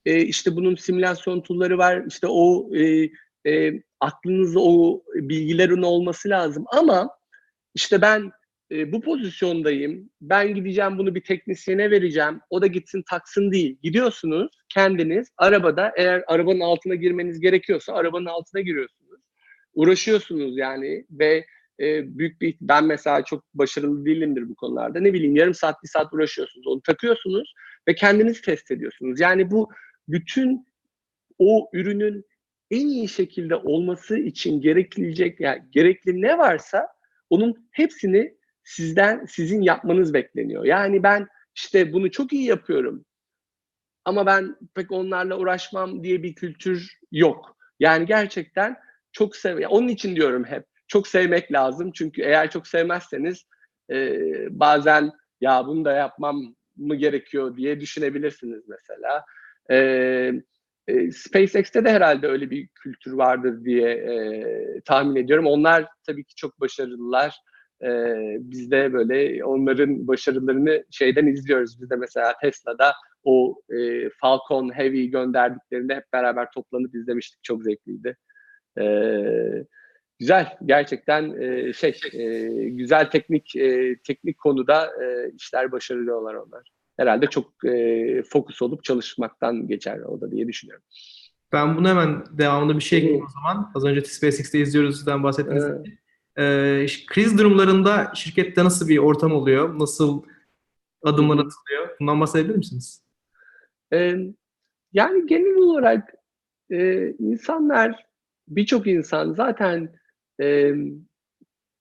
e, 0.06 0.20
işte 0.22 0.56
bunun 0.56 0.74
simülasyon 0.74 1.40
tool'ları 1.40 1.78
var 1.78 2.04
işte 2.08 2.26
o 2.26 2.70
e, 2.76 3.10
e, 3.46 3.82
aklınızda 4.00 4.60
o 4.60 5.02
bilgilerin 5.14 5.82
olması 5.82 6.28
lazım 6.28 6.64
ama 6.72 7.10
işte 7.74 8.02
ben 8.02 8.30
e, 8.70 8.92
bu 8.92 9.00
pozisyondayım 9.00 10.10
ben 10.20 10.54
gideceğim 10.54 10.98
bunu 10.98 11.14
bir 11.14 11.24
teknisyene 11.24 11.90
vereceğim 11.90 12.40
o 12.50 12.62
da 12.62 12.66
gitsin 12.66 13.04
taksın 13.10 13.52
değil 13.52 13.76
gidiyorsunuz 13.82 14.52
kendiniz 14.68 15.28
arabada 15.36 15.92
eğer 15.96 16.24
arabanın 16.26 16.60
altına 16.60 16.94
girmeniz 16.94 17.40
gerekiyorsa 17.40 17.92
arabanın 17.92 18.26
altına 18.26 18.60
giriyorsunuz 18.60 19.20
uğraşıyorsunuz 19.74 20.58
yani 20.58 21.06
ve 21.10 21.46
e, 21.80 22.18
büyük 22.18 22.40
bir 22.40 22.56
ben 22.60 22.84
mesela 22.84 23.24
çok 23.24 23.44
başarılı 23.54 24.04
değilimdir 24.04 24.48
bu 24.48 24.54
konularda. 24.54 25.00
Ne 25.00 25.12
bileyim 25.12 25.36
yarım 25.36 25.54
saat 25.54 25.82
bir 25.82 25.88
saat 25.88 26.14
uğraşıyorsunuz. 26.14 26.66
Onu 26.66 26.80
takıyorsunuz 26.80 27.54
ve 27.88 27.94
kendiniz 27.94 28.40
test 28.40 28.70
ediyorsunuz. 28.70 29.20
Yani 29.20 29.50
bu 29.50 29.70
bütün 30.08 30.66
o 31.38 31.70
ürünün 31.72 32.24
en 32.70 32.86
iyi 32.86 33.08
şekilde 33.08 33.56
olması 33.56 34.18
için 34.18 34.60
gerekilecek 34.60 35.40
yani 35.40 35.62
gerekli 35.70 36.22
ne 36.22 36.38
varsa 36.38 36.88
onun 37.30 37.68
hepsini 37.70 38.34
sizden 38.64 39.26
sizin 39.26 39.62
yapmanız 39.62 40.14
bekleniyor. 40.14 40.64
Yani 40.64 41.02
ben 41.02 41.28
işte 41.54 41.92
bunu 41.92 42.11
çok 42.11 42.32
iyi 42.32 42.44
yapıyorum 42.44 43.04
ama 44.04 44.26
ben 44.26 44.56
pek 44.74 44.92
onlarla 44.92 45.38
uğraşmam 45.38 46.04
diye 46.04 46.22
bir 46.22 46.34
kültür 46.34 46.98
yok. 47.12 47.56
Yani 47.80 48.06
gerçekten 48.06 48.76
çok 49.12 49.36
sev. 49.36 49.68
Onun 49.68 49.88
için 49.88 50.16
diyorum 50.16 50.44
hep 50.44 50.64
çok 50.88 51.08
sevmek 51.08 51.52
lazım. 51.52 51.92
Çünkü 51.92 52.22
eğer 52.22 52.50
çok 52.50 52.66
sevmezseniz 52.66 53.46
e, 53.90 54.20
bazen 54.50 55.11
ya 55.40 55.66
bunu 55.66 55.84
da 55.84 55.92
yapmam 55.92 56.54
mı 56.76 56.94
gerekiyor 56.94 57.56
diye 57.56 57.80
düşünebilirsiniz 57.80 58.62
mesela. 58.68 59.24
E, 59.70 60.32
SpaceX'te 61.12 61.84
de 61.84 61.90
herhalde 61.90 62.26
öyle 62.26 62.50
bir 62.50 62.68
kültür 62.68 63.12
vardır 63.12 63.64
diye 63.64 63.90
e, 63.90 64.80
tahmin 64.84 65.16
ediyorum. 65.16 65.46
Onlar 65.46 65.86
tabii 66.06 66.24
ki 66.24 66.34
çok 66.34 66.61
başarılılar. 66.61 67.40
E, 67.83 67.91
biz 68.41 68.70
de 68.70 68.93
böyle 68.93 69.45
onların 69.45 70.09
başarılarını 70.09 70.85
şeyden 70.91 71.26
izliyoruz. 71.26 71.81
Biz 71.81 71.91
de 71.91 71.97
mesela 71.97 72.35
Tesla'da 72.43 72.93
o 73.24 73.61
e, 73.70 74.11
Falcon 74.11 74.76
Heavy 74.76 75.07
gönderdiklerinde 75.07 75.95
hep 75.95 76.05
beraber 76.12 76.51
toplanıp 76.51 76.95
izlemiştik. 76.95 77.45
Çok 77.45 77.62
zevkliydi. 77.62 78.16
Ee, 78.81 79.64
güzel 80.18 80.57
gerçekten 80.64 81.41
e, 81.41 81.72
şey 81.72 82.01
e, 82.12 82.49
güzel 82.68 83.11
teknik 83.11 83.57
e, 83.57 83.97
teknik 84.07 84.39
konuda 84.39 84.87
e, 84.87 85.33
işler 85.37 85.72
başarılıyorlar 85.72 86.35
onlar. 86.35 86.70
Herhalde 86.97 87.26
çok 87.26 87.64
e, 87.64 88.22
fokus 88.22 88.62
olup 88.62 88.85
çalışmaktan 88.85 89.68
geçer 89.68 89.99
o 89.99 90.20
da 90.20 90.31
diye 90.31 90.49
düşünüyorum. 90.49 90.85
Ben 91.53 91.76
bunu 91.76 91.89
hemen 91.89 92.24
devamında 92.39 92.76
bir 92.76 92.83
şey 92.83 92.99
ekleyeyim 92.99 93.24
o 93.24 93.28
zaman. 93.28 93.72
Az 93.74 93.85
önce 93.85 94.01
SpaceX'te 94.01 94.59
izliyoruz'dan 94.59 95.22
bahsettiniz. 95.22 95.64
Evet. 95.64 95.87
Ee, 96.39 96.87
kriz 97.07 97.39
durumlarında 97.39 98.12
şirkette 98.14 98.64
nasıl 98.64 98.89
bir 98.89 98.99
ortam 98.99 99.33
oluyor? 99.33 99.78
Nasıl 99.78 100.22
adımlar 101.03 101.39
hı. 101.39 101.43
atılıyor? 101.43 101.97
Bundan 102.01 102.20
bahsedebilir 102.20 102.57
misiniz? 102.57 103.03
Ee, 103.93 104.16
yani 104.93 105.26
genel 105.26 105.55
olarak 105.55 106.14
e, 106.72 107.09
insanlar 107.18 108.07
birçok 108.49 108.87
insan 108.87 109.33
zaten 109.33 109.95
e, 110.41 110.74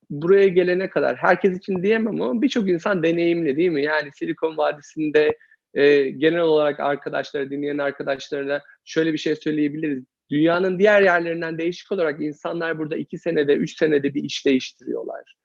buraya 0.10 0.48
gelene 0.48 0.90
kadar 0.90 1.16
herkes 1.16 1.58
için 1.58 1.84
diyemem 1.84 2.22
ama 2.22 2.42
birçok 2.42 2.70
insan 2.70 3.04
deneyimli 3.04 3.58
değil 3.58 3.70
mi? 3.70 3.84
Yani 3.84 4.10
Silikon 4.16 4.58
Vadisi'nde 4.58 5.38
e, 5.74 6.10
genel 6.10 6.42
olarak 6.42 6.80
arkadaşlara, 6.80 7.50
dinleyen 7.50 7.78
arkadaşlarına 7.78 8.62
şöyle 8.86 9.14
bir 9.14 9.18
şey 9.18 9.36
söyleyebiliriz. 9.36 10.04
Dünyanın 10.32 10.80
diğer 10.80 11.02
yerlerinden 11.02 11.58
değişik 11.58 11.92
olarak 11.92 12.22
insanlar 12.22 12.80
burada 12.80 12.98
iki 12.98 13.18
senede, 13.18 13.56
üç 13.56 13.78
senede 13.78 14.14
bir 14.14 14.24
iş 14.24 14.46
değiştiriyorlar. 14.46 15.36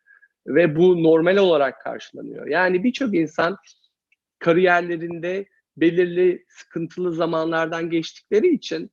Ve 0.47 0.77
bu 0.77 1.03
normal 1.03 1.37
olarak 1.37 1.81
karşılanıyor. 1.81 2.47
Yani 2.47 2.85
birçok 2.85 3.15
insan 3.15 3.57
kariyerlerinde 4.39 5.47
belirli 5.77 6.45
sıkıntılı 6.49 7.13
zamanlardan 7.13 7.91
geçtikleri 7.91 8.55
için 8.55 8.91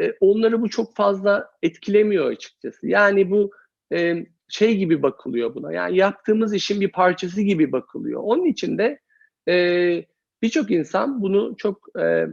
e, 0.00 0.12
onları 0.20 0.62
bu 0.62 0.68
çok 0.68 0.96
fazla 0.96 1.50
etkilemiyor 1.62 2.30
açıkçası. 2.30 2.86
Yani 2.86 3.30
bu 3.30 3.50
e, 3.92 4.26
şey 4.48 4.76
gibi 4.76 5.02
bakılıyor 5.02 5.54
buna. 5.54 5.72
Yani 5.72 5.96
yaptığımız 5.96 6.54
işin 6.54 6.80
bir 6.80 6.92
parçası 6.92 7.42
gibi 7.42 7.72
bakılıyor. 7.72 8.20
Onun 8.24 8.44
için 8.44 8.78
de 8.78 9.00
e, 9.48 10.04
birçok 10.42 10.70
insan 10.70 11.22
bunu 11.22 11.54
çok 11.56 11.98
e, 12.00 12.26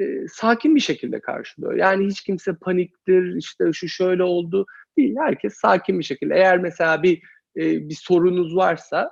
e, 0.00 0.28
sakin 0.28 0.74
bir 0.74 0.80
şekilde 0.80 1.20
karşılıyor. 1.20 1.74
Yani 1.74 2.06
hiç 2.06 2.22
kimse 2.22 2.54
paniktir, 2.54 3.36
işte 3.36 3.72
şu 3.72 3.88
şöyle 3.88 4.22
oldu 4.22 4.66
değil. 4.98 5.16
Herkes 5.18 5.54
sakin 5.54 5.98
bir 5.98 6.04
şekilde. 6.04 6.34
Eğer 6.34 6.58
mesela 6.58 7.02
bir 7.02 7.22
e, 7.56 7.88
bir 7.88 7.94
sorunuz 7.94 8.56
varsa 8.56 9.10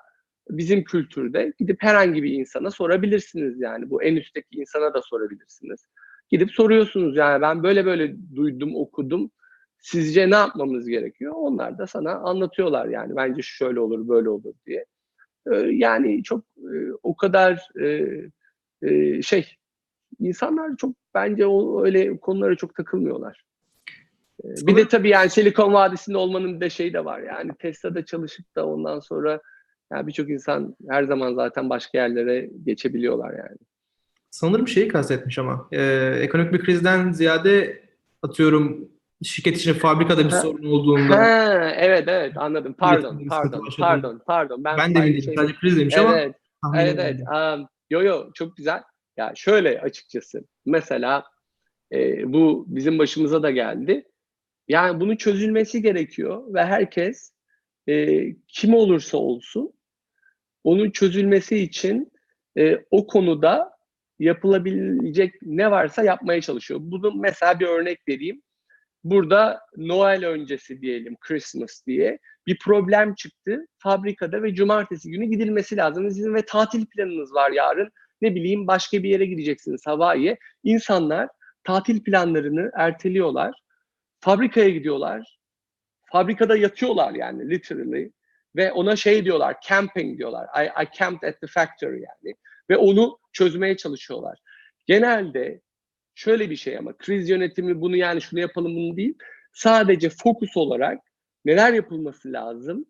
bizim 0.48 0.84
kültürde 0.84 1.52
gidip 1.58 1.82
herhangi 1.82 2.22
bir 2.22 2.32
insana 2.32 2.70
sorabilirsiniz 2.70 3.60
yani. 3.60 3.90
Bu 3.90 4.02
en 4.02 4.16
üstteki 4.16 4.58
insana 4.58 4.94
da 4.94 5.02
sorabilirsiniz. 5.02 5.86
Gidip 6.30 6.50
soruyorsunuz 6.50 7.16
yani 7.16 7.42
ben 7.42 7.62
böyle 7.62 7.84
böyle 7.84 8.16
duydum, 8.36 8.76
okudum. 8.76 9.30
Sizce 9.78 10.30
ne 10.30 10.34
yapmamız 10.34 10.88
gerekiyor? 10.88 11.32
Onlar 11.36 11.78
da 11.78 11.86
sana 11.86 12.12
anlatıyorlar 12.12 12.86
yani. 12.86 13.16
Bence 13.16 13.42
şöyle 13.42 13.80
olur, 13.80 14.08
böyle 14.08 14.28
olur 14.28 14.54
diye. 14.66 14.84
Yani 15.70 16.22
çok 16.22 16.44
o 17.02 17.16
kadar 17.16 17.68
şey 19.22 19.59
insanlar 20.20 20.76
çok 20.76 20.94
bence 21.14 21.46
o 21.46 21.84
öyle 21.84 22.16
konulara 22.20 22.54
çok 22.56 22.74
takılmıyorlar. 22.74 23.44
Ee, 24.44 24.48
Bir 24.66 24.76
de 24.76 24.88
tabii 24.88 25.08
yani 25.08 25.30
Silikon 25.30 25.72
Vadisi'nde 25.72 26.16
olmanın 26.18 26.54
bir 26.56 26.60
de 26.60 26.70
şey 26.70 26.92
de 26.92 27.04
var. 27.04 27.20
Yani 27.20 27.50
Tesla'da 27.58 28.04
çalışıp 28.04 28.56
da 28.56 28.66
ondan 28.66 29.00
sonra 29.00 29.40
yani 29.92 30.06
birçok 30.06 30.30
insan 30.30 30.76
her 30.88 31.04
zaman 31.04 31.34
zaten 31.34 31.70
başka 31.70 31.98
yerlere 31.98 32.50
geçebiliyorlar 32.66 33.32
yani. 33.32 33.56
Sanırım 34.30 34.68
şeyi 34.68 34.88
kastetmiş 34.88 35.38
ama 35.38 35.68
e, 35.72 35.82
ekonomik 36.20 36.52
bir 36.52 36.64
krizden 36.64 37.12
ziyade 37.12 37.82
atıyorum 38.22 38.88
şirket 39.22 39.56
için 39.56 39.72
fabrikada 39.74 40.24
bir 40.24 40.30
Ha. 40.30 40.40
sorun 40.40 40.64
olduğunda 40.64 41.16
Ha, 41.16 41.70
evet 41.76 42.04
evet 42.08 42.32
anladım. 42.36 42.74
Pardon, 42.78 43.22
pardon, 43.28 43.68
pardon, 43.78 44.20
pardon. 44.26 44.64
Ben, 44.64 44.78
ben 44.78 44.94
de 44.94 45.02
değilim. 45.02 45.22
şeyi- 45.22 45.36
Sadece 45.36 45.54
kriz 45.54 45.78
demiş 45.78 45.98
ama 45.98 46.16
Evet, 46.18 46.34
tahmin 46.62 46.78
evet, 46.80 46.98
evet. 46.98 47.20
Um, 47.58 47.66
yo 47.90 48.02
yo 48.02 48.30
çok 48.34 48.56
güzel. 48.56 48.82
Ya 49.16 49.32
şöyle 49.36 49.80
açıkçası. 49.80 50.44
Mesela 50.66 51.24
e, 51.92 52.32
bu 52.32 52.64
bizim 52.68 52.98
başımıza 52.98 53.42
da 53.42 53.50
geldi. 53.50 54.04
Yani 54.68 55.00
bunun 55.00 55.16
çözülmesi 55.16 55.82
gerekiyor 55.82 56.54
ve 56.54 56.64
herkes 56.64 57.32
e, 57.88 58.26
kim 58.48 58.74
olursa 58.74 59.18
olsun 59.18 59.72
onun 60.64 60.90
çözülmesi 60.90 61.58
için 61.58 62.12
e, 62.58 62.78
o 62.90 63.06
konuda 63.06 63.70
yapılabilecek 64.18 65.34
ne 65.42 65.70
varsa 65.70 66.02
yapmaya 66.02 66.40
çalışıyor. 66.40 66.80
Bunun 66.82 67.20
mesela 67.20 67.60
bir 67.60 67.66
örnek 67.66 68.08
vereyim. 68.08 68.42
Burada 69.04 69.60
Noel 69.76 70.26
öncesi 70.26 70.80
diyelim, 70.80 71.16
Christmas 71.20 71.86
diye 71.86 72.18
bir 72.46 72.58
problem 72.58 73.14
çıktı 73.14 73.66
fabrikada 73.78 74.42
ve 74.42 74.54
cumartesi 74.54 75.10
günü 75.10 75.24
gidilmesi 75.24 75.76
lazım. 75.76 76.10
Sizin 76.10 76.34
ve 76.34 76.42
tatil 76.42 76.86
planınız 76.86 77.34
var 77.34 77.50
yarın. 77.50 77.90
Ne 78.20 78.34
bileyim 78.34 78.66
başka 78.66 79.02
bir 79.02 79.10
yere 79.10 79.26
gideceksiniz 79.26 79.86
Hawaii'ye. 79.86 80.38
İnsanlar 80.64 81.28
tatil 81.64 82.02
planlarını 82.02 82.70
erteliyorlar. 82.74 83.62
Fabrikaya 84.20 84.68
gidiyorlar. 84.68 85.38
Fabrikada 86.12 86.56
yatıyorlar 86.56 87.14
yani 87.14 87.50
literally. 87.50 88.12
Ve 88.56 88.72
ona 88.72 88.96
şey 88.96 89.24
diyorlar, 89.24 89.56
camping 89.68 90.18
diyorlar. 90.18 90.46
I, 90.64 90.82
I 90.82 90.88
camped 90.98 91.28
at 91.28 91.40
the 91.40 91.46
factory 91.46 92.02
yani. 92.02 92.34
Ve 92.70 92.76
onu 92.76 93.18
çözmeye 93.32 93.76
çalışıyorlar. 93.76 94.38
Genelde 94.86 95.60
şöyle 96.14 96.50
bir 96.50 96.56
şey 96.56 96.78
ama 96.78 96.96
kriz 96.96 97.30
yönetimi 97.30 97.80
bunu 97.80 97.96
yani 97.96 98.20
şunu 98.20 98.40
yapalım 98.40 98.76
bunu 98.76 98.96
değil. 98.96 99.14
Sadece 99.52 100.10
fokus 100.10 100.56
olarak 100.56 100.98
neler 101.44 101.72
yapılması 101.72 102.32
lazım? 102.32 102.86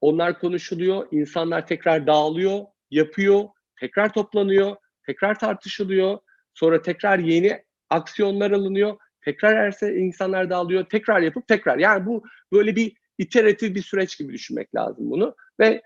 Onlar 0.00 0.38
konuşuluyor, 0.38 1.08
insanlar 1.10 1.66
tekrar 1.66 2.06
dağılıyor, 2.06 2.64
yapıyor, 2.90 3.48
tekrar 3.80 4.12
toplanıyor, 4.12 4.76
tekrar 5.06 5.38
tartışılıyor. 5.38 6.18
Sonra 6.54 6.82
tekrar 6.82 7.18
yeni 7.18 7.64
aksiyonlar 7.90 8.50
alınıyor. 8.50 8.96
Tekrar 9.24 9.54
erse 9.56 9.96
insanlar 9.96 10.50
dağılıyor, 10.50 10.84
tekrar 10.84 11.20
yapıp 11.20 11.48
tekrar. 11.48 11.78
Yani 11.78 12.06
bu 12.06 12.24
böyle 12.52 12.76
bir 12.76 12.96
iteratif 13.18 13.74
bir 13.74 13.82
süreç 13.82 14.18
gibi 14.18 14.32
düşünmek 14.32 14.74
lazım 14.74 15.10
bunu. 15.10 15.36
Ve 15.60 15.82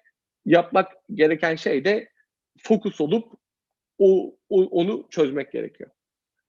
yapmak 0.46 0.92
gereken 1.14 1.54
şey 1.56 1.84
de 1.84 2.08
fokus 2.62 3.00
olup 3.00 3.32
o, 3.98 4.36
o- 4.48 4.66
onu 4.66 5.06
çözmek 5.10 5.52
gerekiyor. 5.52 5.90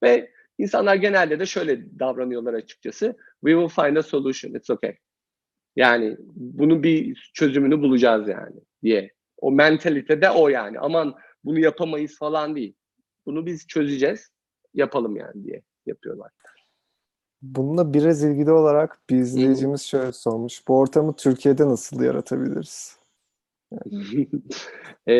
Ve 0.03 0.31
insanlar 0.57 0.95
genelde 0.95 1.39
de 1.39 1.45
şöyle 1.45 1.99
davranıyorlar 1.99 2.53
açıkçası. 2.53 3.17
We 3.45 3.51
will 3.51 3.83
find 3.85 3.97
a 3.97 4.03
solution, 4.03 4.53
it's 4.53 4.69
okay. 4.69 4.95
Yani 5.75 6.17
bunun 6.35 6.83
bir 6.83 7.31
çözümünü 7.33 7.81
bulacağız 7.81 8.29
yani 8.29 8.55
diye. 8.83 9.11
O 9.37 9.51
mentalite 9.51 10.21
de 10.21 10.29
o 10.29 10.49
yani. 10.49 10.79
Aman 10.79 11.15
bunu 11.43 11.59
yapamayız 11.59 12.17
falan 12.17 12.55
değil. 12.55 12.75
Bunu 13.25 13.45
biz 13.45 13.67
çözeceğiz, 13.67 14.31
yapalım 14.73 15.15
yani 15.15 15.43
diye 15.43 15.61
yapıyorlar. 15.85 16.31
Bununla 17.41 17.93
biraz 17.93 18.23
ilgili 18.23 18.51
olarak 18.51 18.99
bir 19.09 19.15
izleyicimiz 19.15 19.81
şöyle 19.81 20.11
sormuş. 20.11 20.67
Bu 20.67 20.79
ortamı 20.79 21.15
Türkiye'de 21.15 21.67
nasıl 21.67 22.03
yaratabiliriz? 22.03 23.01
e, 25.07 25.15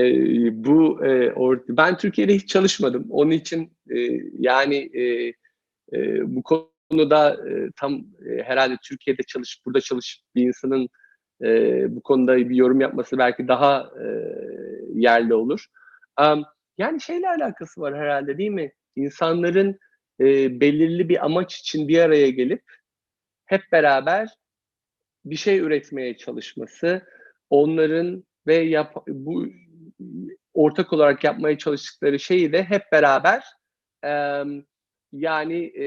bu 0.65 1.05
e, 1.05 1.27
or- 1.29 1.77
ben 1.77 1.97
Türkiye'de 1.97 2.35
hiç 2.35 2.49
çalışmadım. 2.49 3.07
Onun 3.09 3.31
için 3.31 3.73
e, 3.89 3.97
yani 4.39 4.75
e, 4.75 5.33
e, 5.93 6.35
bu 6.35 6.43
konuda 6.43 7.49
e, 7.49 7.71
tam 7.75 7.93
e, 8.29 8.43
herhalde 8.43 8.77
Türkiye'de 8.83 9.23
çalışıp 9.23 9.65
burada 9.65 9.81
çalışıp 9.81 10.23
bir 10.35 10.47
insanın 10.47 10.89
e, 11.43 11.85
bu 11.95 12.01
konuda 12.01 12.37
bir 12.37 12.55
yorum 12.55 12.81
yapması 12.81 13.17
belki 13.17 13.47
daha 13.47 13.91
e, 14.03 14.07
yerli 14.93 15.33
olur. 15.33 15.65
Yani 16.77 17.01
şeyle 17.01 17.29
alakası 17.29 17.81
var 17.81 17.97
herhalde 17.97 18.37
değil 18.37 18.49
mi? 18.49 18.71
İnsanların 18.95 19.79
e, 20.19 20.59
belirli 20.61 21.09
bir 21.09 21.25
amaç 21.25 21.55
için 21.59 21.87
bir 21.87 21.99
araya 21.99 22.29
gelip 22.29 22.63
hep 23.45 23.61
beraber 23.71 24.29
bir 25.25 25.35
şey 25.35 25.57
üretmeye 25.57 26.17
çalışması, 26.17 27.07
onların 27.49 28.23
ve 28.47 28.55
yap, 28.55 29.03
bu 29.07 29.47
ortak 30.53 30.93
olarak 30.93 31.23
yapmaya 31.23 31.57
çalıştıkları 31.57 32.19
şeyi 32.19 32.53
de 32.53 32.63
hep 32.63 32.83
beraber 32.91 33.43
e, 34.05 34.43
yani 35.13 35.63
e, 35.65 35.85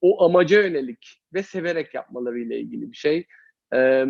o 0.00 0.24
amaca 0.24 0.62
yönelik 0.62 1.22
ve 1.34 1.42
severek 1.42 1.94
yapmaları 1.94 2.38
ile 2.38 2.58
ilgili 2.60 2.92
bir 2.92 2.96
şey. 2.96 3.26
E, 3.74 4.04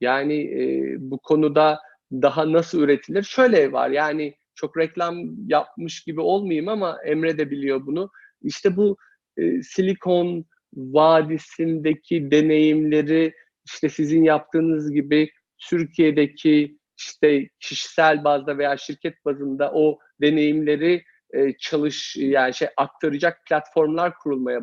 yani 0.00 0.62
e, 0.62 0.94
bu 0.98 1.18
konuda 1.18 1.80
daha 2.12 2.52
nasıl 2.52 2.80
üretilir? 2.80 3.22
Şöyle 3.22 3.72
var 3.72 3.90
yani 3.90 4.34
çok 4.60 4.78
reklam 4.78 5.48
yapmış 5.48 6.04
gibi 6.04 6.20
olmayayım 6.20 6.68
ama 6.68 6.98
Emre 7.04 7.38
de 7.38 7.50
biliyor 7.50 7.86
bunu. 7.86 8.10
İşte 8.42 8.76
bu 8.76 8.96
e, 9.36 9.62
Silikon 9.62 10.44
Vadisi'ndeki 10.74 12.30
deneyimleri 12.30 13.32
işte 13.66 13.88
sizin 13.88 14.24
yaptığınız 14.24 14.92
gibi 14.92 15.30
Türkiye'deki 15.68 16.78
işte 16.98 17.48
kişisel 17.60 18.24
bazda 18.24 18.58
veya 18.58 18.76
şirket 18.76 19.24
bazında 19.24 19.72
o 19.72 19.98
deneyimleri 20.20 21.02
e, 21.34 21.52
çalış 21.58 22.16
yani 22.16 22.54
şey 22.54 22.68
aktaracak 22.76 23.38
platformlar 23.48 24.14
kurulmaya 24.18 24.60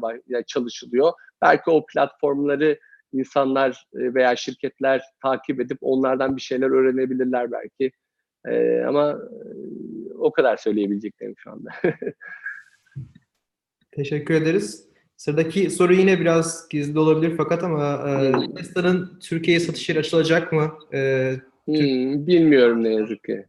çalışılıyor. 0.48 1.14
Belki 1.42 1.70
o 1.70 1.86
platformları 1.86 2.80
insanlar 3.14 3.72
e, 3.72 4.14
veya 4.14 4.36
şirketler 4.36 5.02
takip 5.22 5.60
edip 5.60 5.78
onlardan 5.82 6.36
bir 6.36 6.42
şeyler 6.42 6.68
öğrenebilirler 6.68 7.52
belki. 7.52 7.92
E, 8.48 8.82
ama 8.82 9.20
o 10.18 10.32
kadar 10.32 10.58
söyleyebileceklerim 10.58 11.36
şu 11.38 11.52
anda. 11.52 11.70
Teşekkür 13.92 14.34
ederiz. 14.34 14.88
Sıradaki 15.18 15.70
soru 15.70 15.94
yine 15.94 16.20
biraz 16.20 16.70
gizli 16.70 17.00
olabilir 17.00 17.34
fakat 17.38 17.64
ama 17.64 18.10
e, 18.10 18.34
Hmm. 18.34 18.56
Tesla'nın 18.56 19.20
Türkiye'ye 19.20 19.60
satış 19.60 19.90
yeri 19.90 20.00
açılacak 20.00 20.54
mı? 20.54 20.74
E, 20.94 21.34
Hmm, 21.66 22.28
bilmiyorum 22.28 22.84
ne 22.84 22.94
yazık 22.94 23.24
ki. 23.24 23.46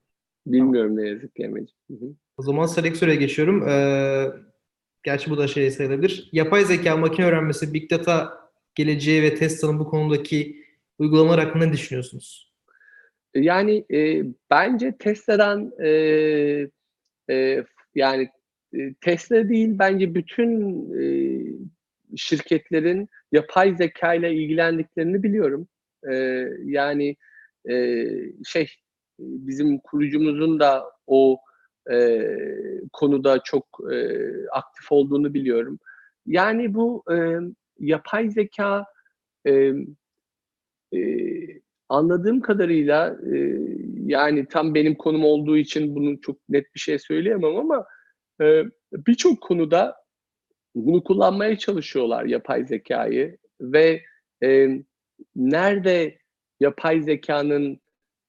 Bilmiyorum 0.46 0.96
ne 0.96 1.08
yazık 1.08 1.36
ki 1.36 1.42
Emre'ciğim. 1.42 2.18
O 2.36 2.42
zaman 2.42 2.66
sıradaki 2.66 2.98
soruya 2.98 3.14
geçiyorum. 3.16 3.68
E, 3.68 3.74
gerçi 5.02 5.30
bu 5.30 5.38
da 5.38 5.46
şey 5.46 5.70
sayılabilir. 5.70 6.28
Yapay 6.32 6.64
zeka, 6.64 6.96
makine 6.96 7.26
öğrenmesi, 7.26 7.74
Big 7.74 7.90
Data 7.90 8.38
geleceği 8.74 9.22
ve 9.22 9.34
Tesla'nın 9.34 9.78
bu 9.78 9.84
konudaki 9.90 10.64
uygulamalar 10.98 11.44
hakkında 11.44 11.66
ne 11.66 11.72
düşünüyorsunuz? 11.72 12.47
Yani 13.34 13.84
e, 13.92 14.22
bence 14.50 14.96
Tesla'dan 14.98 15.72
e, 15.82 15.90
e, 17.30 17.64
yani 17.94 18.28
e, 18.74 18.94
Tesla 19.00 19.48
değil 19.48 19.78
bence 19.78 20.14
bütün 20.14 20.50
e, 21.00 21.06
şirketlerin 22.16 23.08
yapay 23.32 23.76
zeka 23.76 24.14
ile 24.14 24.34
ilgilendiklerini 24.34 25.22
biliyorum. 25.22 25.68
E, 26.10 26.14
yani 26.64 27.16
e, 27.70 28.06
şey 28.46 28.70
bizim 29.18 29.78
kurucumuzun 29.78 30.60
da 30.60 30.84
o 31.06 31.38
e, 31.92 32.20
konuda 32.92 33.42
çok 33.44 33.78
e, 33.92 34.18
aktif 34.52 34.92
olduğunu 34.92 35.34
biliyorum. 35.34 35.78
Yani 36.26 36.74
bu 36.74 37.04
e, 37.12 37.16
yapay 37.78 38.30
zeka 38.30 38.84
e, 39.46 39.72
e, 40.92 41.00
anladığım 41.89 42.41
kadarıyla 42.41 43.16
e, 43.34 43.55
yani 44.07 44.47
tam 44.47 44.74
benim 44.74 44.95
konum 44.95 45.24
olduğu 45.24 45.57
için 45.57 45.95
bunu 45.95 46.20
çok 46.20 46.49
net 46.49 46.74
bir 46.74 46.80
şey 46.80 46.99
söyleyemem 46.99 47.57
ama 47.57 47.86
e, 48.43 48.64
birçok 48.93 49.41
konuda 49.41 49.97
bunu 50.74 51.05
kullanmaya 51.05 51.59
çalışıyorlar 51.59 52.24
yapay 52.24 52.64
zekayı 52.64 53.39
ve 53.61 54.03
e, 54.43 54.68
nerede 55.36 56.18
yapay 56.61 57.03
zekanın 57.03 57.80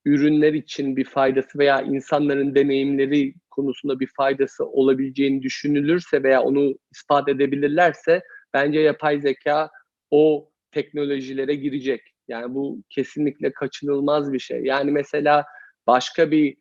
ürünler 0.05 0.53
için 0.53 0.95
bir 0.95 1.05
faydası 1.05 1.59
veya 1.59 1.81
insanların 1.81 2.55
deneyimleri 2.55 3.33
konusunda 3.49 3.99
bir 3.99 4.09
faydası 4.17 4.65
olabileceğini 4.65 5.41
düşünülürse 5.41 6.23
veya 6.23 6.41
onu 6.41 6.75
ispat 6.91 7.29
edebilirlerse 7.29 8.21
bence 8.53 8.79
yapay 8.79 9.19
zeka 9.19 9.69
o 10.11 10.49
teknolojilere 10.71 11.55
girecek. 11.55 12.08
Yani 12.29 12.55
bu 12.55 12.83
kesinlikle 12.89 13.53
kaçınılmaz 13.53 14.33
bir 14.33 14.39
şey. 14.39 14.63
Yani 14.63 14.91
mesela 14.91 15.45
başka 15.87 16.31
bir 16.31 16.57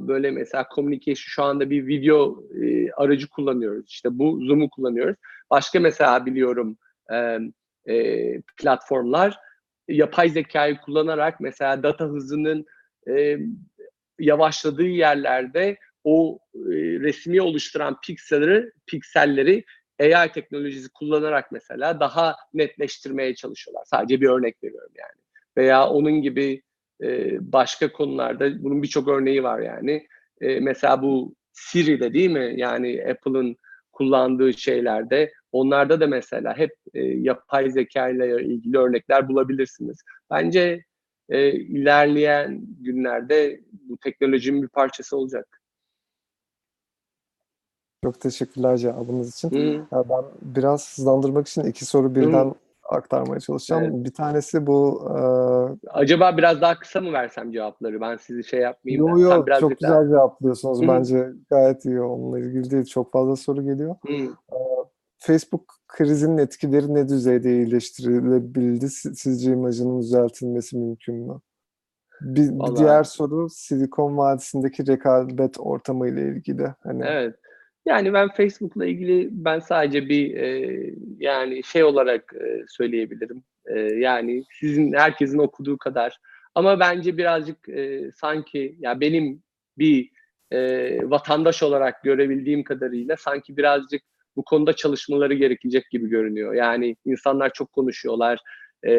böyle 0.00 0.30
mesela 0.30 0.66
communication 0.74 1.14
şu 1.14 1.42
anda 1.42 1.70
bir 1.70 1.86
video 1.86 2.44
e, 2.62 2.90
aracı 2.90 3.28
kullanıyoruz. 3.28 3.90
İşte 3.90 4.08
bu 4.12 4.40
Zoom'u 4.44 4.70
kullanıyoruz. 4.70 5.16
Başka 5.50 5.80
mesela 5.80 6.26
biliyorum 6.26 6.78
e, 7.88 8.40
platformlar 8.56 9.38
yapay 9.88 10.28
zekayı 10.28 10.78
kullanarak 10.80 11.40
mesela 11.40 11.82
data 11.82 12.04
hızının 12.04 12.66
yavaşladığı 14.18 14.86
yerlerde 14.86 15.76
o 16.04 16.38
e, 16.54 16.70
resmi 17.00 17.42
oluşturan 17.42 18.00
pikselleri, 18.00 18.72
pikselleri 18.86 19.64
AI 20.00 20.32
teknolojisi 20.32 20.88
kullanarak 20.92 21.52
mesela 21.52 22.00
daha 22.00 22.36
netleştirmeye 22.54 23.34
çalışıyorlar. 23.34 23.84
Sadece 23.84 24.20
bir 24.20 24.28
örnek 24.28 24.64
veriyorum 24.64 24.92
yani. 24.98 25.22
Veya 25.56 25.88
onun 25.88 26.22
gibi 26.22 26.62
e, 27.02 27.36
başka 27.52 27.92
konularda 27.92 28.62
bunun 28.62 28.82
birçok 28.82 29.08
örneği 29.08 29.42
var 29.42 29.60
yani. 29.60 30.06
E, 30.40 30.60
mesela 30.60 31.02
bu 31.02 31.34
Siri'de 31.52 32.14
değil 32.14 32.30
mi? 32.30 32.54
Yani 32.56 33.04
Apple'ın 33.10 33.56
kullandığı 33.92 34.52
şeylerde 34.52 35.32
onlarda 35.52 36.00
da 36.00 36.06
mesela 36.06 36.56
hep 36.56 36.70
e, 36.94 37.00
yapay 37.02 37.70
zeka 37.70 38.08
ile 38.08 38.44
ilgili 38.44 38.78
örnekler 38.78 39.28
bulabilirsiniz. 39.28 40.02
Bence 40.30 40.84
e, 41.28 41.52
ilerleyen 41.52 42.60
günlerde 42.80 43.60
bu 43.72 43.98
teknolojinin 43.98 44.62
bir 44.62 44.68
parçası 44.68 45.16
olacak. 45.16 45.57
Çok 48.04 48.20
teşekkürler 48.20 48.76
cevabınız 48.76 49.34
için. 49.34 49.50
Hı. 49.50 49.56
Ya 49.96 50.04
ben 50.08 50.24
biraz 50.42 50.96
hızlandırmak 50.98 51.48
için 51.48 51.62
iki 51.64 51.84
soru 51.84 52.14
birden 52.14 52.54
aktarmaya 52.90 53.40
çalışacağım. 53.40 53.84
Evet. 53.84 54.04
Bir 54.04 54.12
tanesi 54.12 54.66
bu 54.66 55.02
e, 55.10 55.90
Acaba 55.90 56.36
biraz 56.36 56.60
daha 56.60 56.78
kısa 56.78 57.00
mı 57.00 57.12
versem 57.12 57.52
cevapları? 57.52 58.00
Ben 58.00 58.16
sizi 58.16 58.44
şey 58.44 58.60
yapmayayım. 58.60 59.06
da. 59.06 59.10
Yo 59.20 59.28
Sen 59.28 59.36
yo 59.36 59.46
birazcık 59.46 59.70
çok 59.70 59.82
daha- 59.82 60.02
güzel 60.02 60.08
cevaplıyorsunuz. 60.16 60.82
Hı. 60.82 60.88
Bence 60.88 61.28
gayet 61.50 61.84
iyi. 61.84 62.00
Onunla 62.00 62.38
ilgili 62.38 62.70
değil. 62.70 62.84
Çok 62.84 63.12
fazla 63.12 63.36
soru 63.36 63.62
geliyor. 63.64 63.96
Hı. 64.06 64.34
Facebook 65.18 65.74
krizinin 65.88 66.38
etkileri 66.38 66.94
ne 66.94 67.08
düzeyde 67.08 67.52
iyileştirilebildi? 67.52 68.88
Si- 68.90 69.14
Sizce 69.16 69.52
imajının 69.52 70.00
düzeltilmesi 70.00 70.76
mümkün 70.78 71.14
mü? 71.14 71.40
Bir, 72.20 72.48
bir 72.50 72.58
Vallahi- 72.58 72.76
diğer 72.76 73.04
soru 73.04 73.48
Silikon 73.50 74.16
Vadisi'ndeki 74.16 74.86
rekabet 74.86 75.56
ortamı 75.60 76.08
ile 76.08 76.22
ilgili. 76.28 76.74
Hani 76.82 77.02
Evet. 77.06 77.34
Yani 77.88 78.12
ben 78.12 78.28
Facebook'la 78.28 78.86
ilgili 78.86 79.28
ben 79.30 79.58
sadece 79.58 80.08
bir 80.08 80.36
e, 80.36 80.80
yani 81.18 81.64
şey 81.64 81.84
olarak 81.84 82.34
e, 82.34 82.64
söyleyebilirim. 82.68 83.42
E, 83.66 83.80
yani 83.80 84.44
sizin 84.60 84.92
herkesin 84.92 85.38
okuduğu 85.38 85.78
kadar. 85.78 86.18
Ama 86.54 86.80
bence 86.80 87.16
birazcık 87.18 87.68
e, 87.68 88.10
sanki 88.14 88.76
ya 88.78 89.00
benim 89.00 89.42
bir 89.78 90.10
e, 90.50 90.58
vatandaş 91.10 91.62
olarak 91.62 92.02
görebildiğim 92.02 92.64
kadarıyla 92.64 93.16
sanki 93.16 93.56
birazcık 93.56 94.02
bu 94.36 94.44
konuda 94.44 94.72
çalışmaları 94.72 95.34
gerekecek 95.34 95.90
gibi 95.90 96.08
görünüyor. 96.08 96.54
Yani 96.54 96.96
insanlar 97.04 97.52
çok 97.52 97.72
konuşuyorlar. 97.72 98.38
E, 98.82 98.92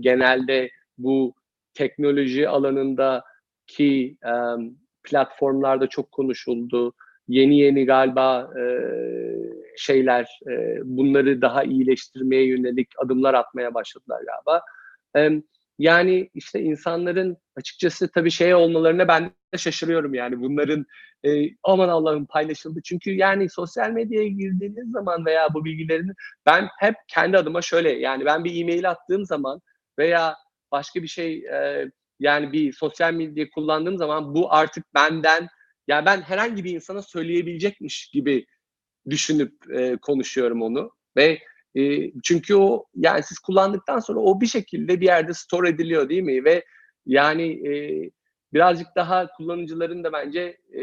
genelde 0.00 0.70
bu 0.98 1.34
teknoloji 1.74 2.48
alanındaki 2.48 4.16
e, 4.26 4.32
platformlarda 5.04 5.86
çok 5.86 6.12
konuşuldu 6.12 6.94
yeni 7.28 7.58
yeni 7.58 7.86
galiba 7.86 8.50
e, 8.60 8.62
şeyler 9.76 10.40
e, 10.50 10.78
bunları 10.84 11.42
daha 11.42 11.64
iyileştirmeye 11.64 12.46
yönelik 12.46 12.88
adımlar 12.98 13.34
atmaya 13.34 13.74
başladılar 13.74 14.20
galiba. 14.26 14.62
E, 15.16 15.42
yani 15.78 16.30
işte 16.34 16.60
insanların 16.60 17.36
açıkçası 17.56 18.10
tabii 18.12 18.30
şey 18.30 18.54
olmalarına 18.54 19.08
ben 19.08 19.24
de 19.54 19.58
şaşırıyorum 19.58 20.14
yani 20.14 20.40
bunların 20.40 20.86
e, 21.24 21.50
aman 21.62 21.88
Allah'ım 21.88 22.26
paylaşıldı. 22.26 22.80
Çünkü 22.84 23.10
yani 23.10 23.50
sosyal 23.50 23.90
medyaya 23.90 24.28
girdiğiniz 24.28 24.90
zaman 24.90 25.26
veya 25.26 25.54
bu 25.54 25.64
bilgilerini 25.64 26.12
ben 26.46 26.68
hep 26.78 26.94
kendi 27.08 27.38
adıma 27.38 27.62
şöyle 27.62 27.92
yani 27.92 28.24
ben 28.24 28.44
bir 28.44 28.60
e-mail 28.62 28.90
attığım 28.90 29.24
zaman 29.24 29.60
veya 29.98 30.34
başka 30.72 31.02
bir 31.02 31.08
şey 31.08 31.46
e, 31.46 31.90
yani 32.20 32.52
bir 32.52 32.72
sosyal 32.72 33.12
medya 33.12 33.50
kullandığım 33.50 33.98
zaman 33.98 34.34
bu 34.34 34.52
artık 34.52 34.84
benden 34.94 35.48
ya 35.88 36.06
ben 36.06 36.20
herhangi 36.20 36.64
bir 36.64 36.74
insana 36.74 37.02
söyleyebilecekmiş 37.02 38.08
gibi 38.08 38.46
düşünüp 39.10 39.70
e, 39.70 39.96
konuşuyorum 39.96 40.62
onu 40.62 40.90
ve 41.16 41.38
e, 41.76 42.12
çünkü 42.22 42.54
o 42.54 42.86
yani 42.94 43.22
siz 43.22 43.38
kullandıktan 43.38 43.98
sonra 43.98 44.20
o 44.20 44.40
bir 44.40 44.46
şekilde 44.46 45.00
bir 45.00 45.06
yerde 45.06 45.34
store 45.34 45.68
ediliyor 45.68 46.08
değil 46.08 46.22
mi? 46.22 46.44
Ve 46.44 46.64
yani 47.06 47.68
e, 47.68 47.72
birazcık 48.52 48.86
daha 48.96 49.26
kullanıcıların 49.32 50.04
da 50.04 50.12
bence 50.12 50.58
e, 50.72 50.82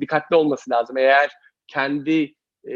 dikkatli 0.00 0.36
olması 0.36 0.70
lazım. 0.70 0.96
Eğer 0.96 1.30
kendi 1.66 2.34
e, 2.68 2.74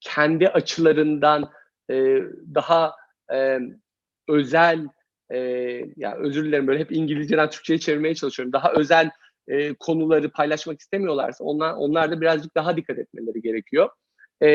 kendi 0.00 0.48
açılarından 0.48 1.50
e, 1.90 2.18
daha 2.54 2.92
e, 3.32 3.58
özel 4.28 4.88
e, 5.30 5.38
ya 5.96 6.16
özür 6.16 6.44
dilerim 6.44 6.66
böyle 6.66 6.80
hep 6.80 6.92
İngilizceden 6.92 7.50
Türkçe'ye 7.50 7.78
çevirmeye 7.78 8.14
çalışıyorum. 8.14 8.52
Daha 8.52 8.72
özel 8.72 9.10
e, 9.48 9.74
konuları 9.74 10.30
paylaşmak 10.30 10.80
istemiyorlarsa 10.80 11.44
onlar 11.44 11.74
onlar 11.74 12.10
da 12.10 12.20
birazcık 12.20 12.56
daha 12.56 12.76
dikkat 12.76 12.98
etmeleri 12.98 13.42
gerekiyor. 13.42 13.88
E, 14.42 14.48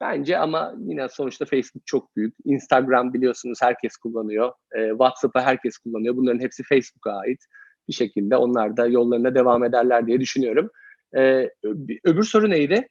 bence 0.00 0.38
ama 0.38 0.74
yine 0.78 1.08
sonuçta 1.08 1.44
Facebook 1.44 1.86
çok 1.86 2.16
büyük. 2.16 2.34
Instagram 2.44 3.14
biliyorsunuz 3.14 3.58
herkes 3.62 3.96
kullanıyor. 3.96 4.52
E, 4.76 4.88
WhatsApp'ı 4.88 5.40
herkes 5.40 5.78
kullanıyor. 5.78 6.16
Bunların 6.16 6.40
hepsi 6.40 6.62
Facebook'a 6.62 7.12
ait. 7.12 7.44
Bir 7.88 7.92
şekilde 7.92 8.36
onlar 8.36 8.76
da 8.76 8.86
yollarına 8.86 9.34
devam 9.34 9.64
ederler 9.64 10.06
diye 10.06 10.20
düşünüyorum. 10.20 10.70
E, 11.16 11.50
öbür 12.04 12.24
soru 12.24 12.50
neydi? 12.50 12.88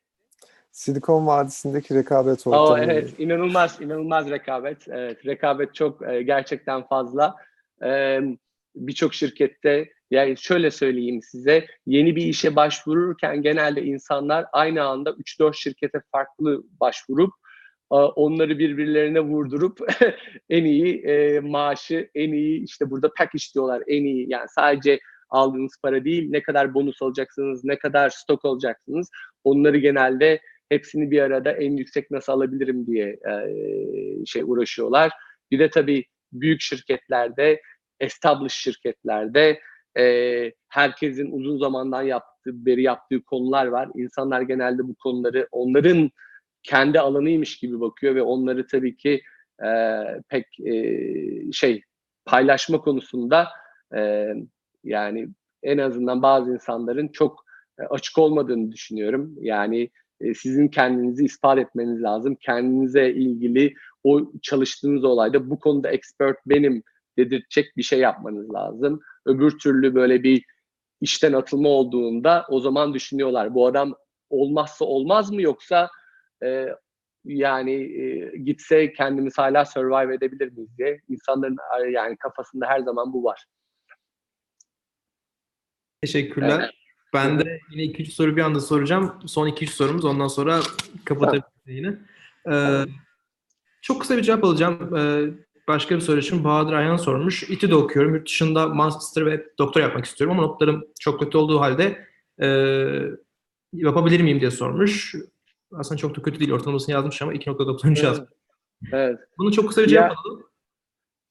Silikon 0.72 1.28
Vadisi'ndeki 1.28 1.96
rekabet 1.96 2.48
ortamı. 2.48 2.80
Aa, 2.80 2.84
evet, 2.84 3.14
inanılmaz, 3.18 3.82
inanılmaz 3.82 4.30
rekabet. 4.30 4.88
Evet, 4.88 5.26
rekabet 5.26 5.76
çok 5.76 6.10
e, 6.10 6.22
gerçekten 6.22 6.88
fazla. 6.88 7.36
E, 7.84 8.20
Birçok 8.76 9.14
şirkette 9.14 9.90
yani 10.12 10.38
şöyle 10.38 10.72
söyleyeyim 10.72 11.22
size 11.22 11.68
yeni 11.86 12.16
bir 12.16 12.26
işe 12.26 12.56
başvururken 12.56 13.42
genelde 13.42 13.84
insanlar 13.84 14.46
aynı 14.54 14.84
anda 14.84 15.10
3-4 15.10 15.54
şirkete 15.54 16.02
farklı 16.12 16.64
başvurup 16.80 17.34
onları 17.90 18.60
birbirlerine 18.60 19.20
vurdurup 19.20 19.80
en 20.50 20.66
iyi 20.66 21.02
e, 21.02 21.40
maaşı, 21.40 22.10
en 22.16 22.34
iyi 22.34 22.64
işte 22.64 22.90
burada 22.90 23.12
package 23.18 23.44
diyorlar 23.54 23.84
en 23.88 24.04
iyi 24.04 24.26
yani 24.30 24.48
sadece 24.50 25.00
aldığınız 25.30 25.72
para 25.84 26.06
değil 26.06 26.30
ne 26.30 26.44
kadar 26.44 26.74
bonus 26.74 27.02
alacaksınız, 27.02 27.64
ne 27.64 27.80
kadar 27.80 28.10
stok 28.10 28.46
alacaksınız 28.46 29.10
onları 29.44 29.78
genelde 29.78 30.40
hepsini 30.70 31.12
bir 31.12 31.22
arada 31.22 31.52
en 31.52 31.78
yüksek 31.78 32.12
nasıl 32.12 32.34
alabilirim 32.34 32.88
diye 32.88 33.08
e, 33.08 34.26
şey 34.26 34.44
uğraşıyorlar. 34.46 35.12
Bir 35.52 35.60
de 35.60 35.70
tabii 35.70 36.06
büyük 36.32 36.62
şirketlerde, 36.62 37.62
established 38.00 38.58
şirketlerde 38.58 39.60
e, 39.98 40.52
herkesin 40.70 41.32
uzun 41.32 41.58
zamandan 41.58 42.02
yaptığı, 42.02 42.66
beri 42.66 42.84
yaptığı 42.84 43.24
konular 43.24 43.66
var. 43.66 43.90
İnsanlar 43.96 44.42
genelde 44.42 44.88
bu 44.88 44.96
konuları 44.96 45.48
onların 45.52 46.12
kendi 46.64 47.00
alanıymış 47.00 47.58
gibi 47.58 47.80
bakıyor 47.80 48.16
ve 48.16 48.22
onları 48.22 48.68
tabii 48.68 48.98
ki 48.98 49.22
e, 49.66 49.70
pek 50.30 50.60
e, 50.60 51.52
şey 51.52 51.82
paylaşma 52.26 52.82
konusunda 52.82 53.48
e, 53.96 54.34
yani 54.84 55.30
en 55.64 55.78
azından 55.78 56.22
bazı 56.22 56.54
insanların 56.54 57.08
çok 57.08 57.46
e, 57.80 57.84
açık 57.84 58.18
olmadığını 58.18 58.72
düşünüyorum. 58.72 59.36
Yani 59.42 59.90
e, 60.22 60.34
sizin 60.34 60.68
kendinizi 60.68 61.26
ispat 61.26 61.58
etmeniz 61.58 62.04
lazım. 62.04 62.36
Kendinize 62.36 63.10
ilgili 63.10 63.74
o 64.04 64.32
çalıştığınız 64.42 65.04
olayda 65.04 65.50
bu 65.50 65.60
konuda 65.60 65.92
expert 65.92 66.38
benim 66.46 66.84
dedirtecek 67.18 67.78
bir 67.78 67.84
şey 67.84 68.00
yapmanız 68.00 68.54
lazım. 68.54 69.00
Öbür 69.26 69.60
türlü 69.60 69.96
böyle 69.96 70.24
bir 70.24 70.44
işten 71.02 71.34
atılma 71.34 71.70
olduğunda 71.70 72.46
o 72.50 72.60
zaman 72.60 72.94
düşünüyorlar 72.94 73.54
bu 73.54 73.68
adam 73.68 73.96
olmazsa 74.30 74.86
olmaz 74.86 75.32
mı 75.32 75.42
yoksa 75.42 75.90
e, 76.44 76.68
yani 77.26 77.74
e, 77.74 78.38
gitse 78.38 78.94
kendimiz 78.94 79.38
hala 79.38 79.66
survive 79.66 80.16
edebilir 80.16 80.52
miyiz 80.52 80.78
diye 80.78 81.02
insanların 81.10 81.58
e, 81.82 81.92
yani 81.92 82.18
kafasında 82.18 82.66
her 82.66 82.80
zaman 82.80 83.14
bu 83.14 83.24
var. 83.24 83.46
Teşekkürler. 86.02 86.60
Evet. 86.60 86.72
Ben 87.14 87.40
de 87.40 87.60
yine 87.72 87.84
2-3 87.84 88.06
soru 88.12 88.36
bir 88.36 88.42
anda 88.42 88.60
soracağım. 88.60 89.20
Son 89.26 89.48
2-3 89.48 89.68
sorumuz 89.68 90.06
ondan 90.06 90.28
sonra 90.28 90.60
kapatabiliriz 91.06 91.44
yine. 91.66 91.98
Ee, 92.52 92.84
çok 93.82 94.02
kısa 94.02 94.18
bir 94.18 94.24
cevap 94.24 94.44
alacağım. 94.44 94.96
Ee, 94.98 95.34
başka 95.68 95.96
bir 95.96 96.02
soru 96.02 96.20
için 96.20 96.44
Bahadır 96.44 96.74
Ayhan 96.74 96.98
sormuş. 96.98 97.44
İTÜ'de 97.44 97.76
okuyorum. 97.76 98.16
Yurt 98.16 98.28
dışında 98.28 98.68
master 98.68 99.26
ve 99.26 99.46
doktor 99.60 99.82
yapmak 99.82 100.06
istiyorum 100.06 100.40
ama 100.40 100.48
notlarım 100.48 100.86
çok 101.00 101.20
kötü 101.20 101.38
olduğu 101.38 101.60
halde 101.60 102.06
e, 102.42 102.48
yapabilir 103.74 104.22
miyim 104.22 104.40
diye 104.40 104.52
sormuş. 104.52 105.16
Aslında 105.74 105.98
çok 105.98 106.18
da 106.18 106.22
kötü 106.22 106.40
değil. 106.40 106.52
Ortalamasını 106.52 106.96
yazmış 106.96 107.22
ama 107.22 107.34
2.93 107.34 107.88
Evet. 107.88 108.04
yazmış. 108.04 108.30
Evet. 108.94 109.20
Bunu 109.38 109.52
çok 109.52 109.68
kısa 109.68 109.82
bir 109.84 109.88
cevap 109.88 110.12
Ya- 110.12 110.16
alalım. 110.26 110.44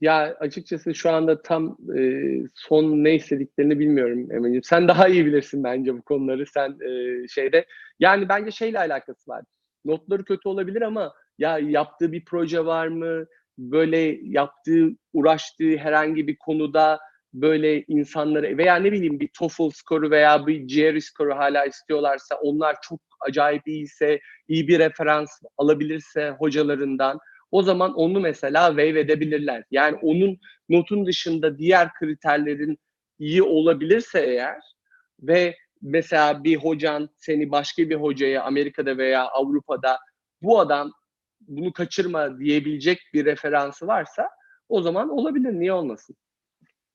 Ya 0.00 0.36
açıkçası 0.40 0.94
şu 0.94 1.10
anda 1.10 1.42
tam 1.42 1.76
e, 1.98 2.22
son 2.54 2.84
ne 3.04 3.14
istediklerini 3.14 3.78
bilmiyorum 3.78 4.18
Emin'ciğim. 4.32 4.62
Sen 4.62 4.88
daha 4.88 5.08
iyi 5.08 5.26
bilirsin 5.26 5.64
bence 5.64 5.94
bu 5.94 6.02
konuları. 6.02 6.46
Sen 6.46 6.70
e, 6.80 7.28
şeyde 7.28 7.66
yani 8.00 8.28
bence 8.28 8.50
şeyle 8.50 8.78
alakası 8.78 9.30
var. 9.30 9.44
Notları 9.84 10.24
kötü 10.24 10.48
olabilir 10.48 10.82
ama 10.82 11.12
ya 11.38 11.58
yaptığı 11.58 12.12
bir 12.12 12.24
proje 12.24 12.64
var 12.66 12.88
mı? 12.88 13.24
Böyle 13.58 14.18
yaptığı, 14.22 14.88
uğraştığı 15.12 15.76
herhangi 15.76 16.26
bir 16.26 16.36
konuda 16.36 16.98
böyle 17.32 17.82
insanları 17.82 18.58
veya 18.58 18.76
ne 18.76 18.92
bileyim 18.92 19.20
bir 19.20 19.28
TOEFL 19.38 19.70
skoru 19.70 20.10
veya 20.10 20.46
bir 20.46 20.60
GRE 20.60 21.00
skoru 21.00 21.36
hala 21.36 21.64
istiyorlarsa 21.64 22.36
onlar 22.36 22.76
çok 22.82 23.00
acayip 23.28 23.68
iyiyse, 23.68 24.20
iyi 24.48 24.68
bir 24.68 24.78
referans 24.78 25.30
alabilirse 25.58 26.30
hocalarından 26.30 27.18
o 27.50 27.62
zaman 27.62 27.94
onu 27.94 28.20
mesela 28.20 28.68
waive 28.68 29.00
edebilirler. 29.00 29.64
Yani 29.70 29.98
onun 30.02 30.38
notun 30.68 31.06
dışında 31.06 31.58
diğer 31.58 31.92
kriterlerin 31.92 32.78
iyi 33.18 33.42
olabilirse 33.42 34.20
eğer 34.20 34.60
ve 35.20 35.56
mesela 35.82 36.44
bir 36.44 36.56
hocan 36.56 37.10
seni 37.18 37.50
başka 37.50 37.90
bir 37.90 37.96
hocaya 37.96 38.42
Amerika'da 38.42 38.98
veya 38.98 39.26
Avrupa'da 39.28 39.98
bu 40.42 40.60
adam 40.60 40.92
bunu 41.48 41.72
kaçırma 41.72 42.38
diyebilecek 42.38 42.98
bir 43.14 43.24
referansı 43.24 43.86
varsa 43.86 44.28
o 44.68 44.82
zaman 44.82 45.08
olabilir. 45.08 45.52
Niye 45.52 45.72
olmasın? 45.72 46.16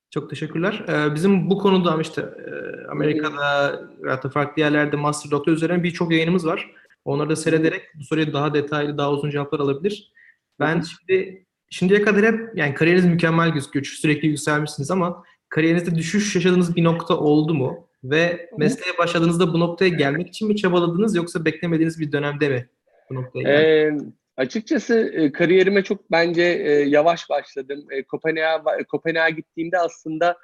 Çok 0.09 0.29
teşekkürler. 0.29 0.85
Ee, 0.87 1.15
bizim 1.15 1.49
bu 1.49 1.57
konuda 1.57 2.01
işte 2.01 2.21
e, 2.21 2.51
Amerika'da 2.87 4.23
da 4.23 4.29
farklı 4.29 4.61
yerlerde 4.61 4.95
master 4.95 5.31
doktor 5.31 5.51
üzerine 5.51 5.83
birçok 5.83 6.11
yayınımız 6.11 6.45
var. 6.45 6.71
Onları 7.05 7.29
da 7.29 7.35
seyrederek 7.35 7.81
bu 7.95 8.03
soruya 8.03 8.33
daha 8.33 8.53
detaylı, 8.53 8.97
daha 8.97 9.11
uzun 9.11 9.29
cevaplar 9.29 9.59
alabilir. 9.59 10.11
Ben 10.59 10.81
şimdi 10.81 11.45
şimdiye 11.69 12.01
kadar 12.01 12.25
hep 12.25 12.57
yani 12.57 12.73
kariyeriniz 12.73 13.05
mükemmel 13.05 13.49
gözüküyor. 13.49 13.85
Sürekli 13.85 14.27
yükselmişsiniz 14.27 14.91
ama 14.91 15.23
kariyerinizde 15.49 15.95
düşüş 15.95 16.35
yaşadığınız 16.35 16.75
bir 16.75 16.83
nokta 16.83 17.17
oldu 17.17 17.53
mu? 17.53 17.87
Ve 18.03 18.49
mesleğe 18.57 18.97
başladığınızda 18.97 19.53
bu 19.53 19.59
noktaya 19.59 19.89
gelmek 19.89 20.27
için 20.27 20.47
mi 20.47 20.55
çabaladınız 20.55 21.15
yoksa 21.15 21.45
beklemediğiniz 21.45 21.99
bir 21.99 22.11
dönemde 22.11 22.49
mi 22.49 22.69
bu 23.09 23.15
noktaya 23.15 23.41
geldiniz? 23.41 24.03
Ee, 24.03 24.11
açıkçası 24.37 25.11
e, 25.13 25.31
kariyerime 25.31 25.83
çok 25.83 26.11
bence 26.11 26.43
e, 26.43 26.71
yavaş 26.71 27.29
başladım. 27.29 27.85
E, 27.91 28.03
Kopenhag'a 28.03 28.77
Kopenhag'a 28.91 29.29
gittiğimde 29.29 29.79
aslında 29.79 30.37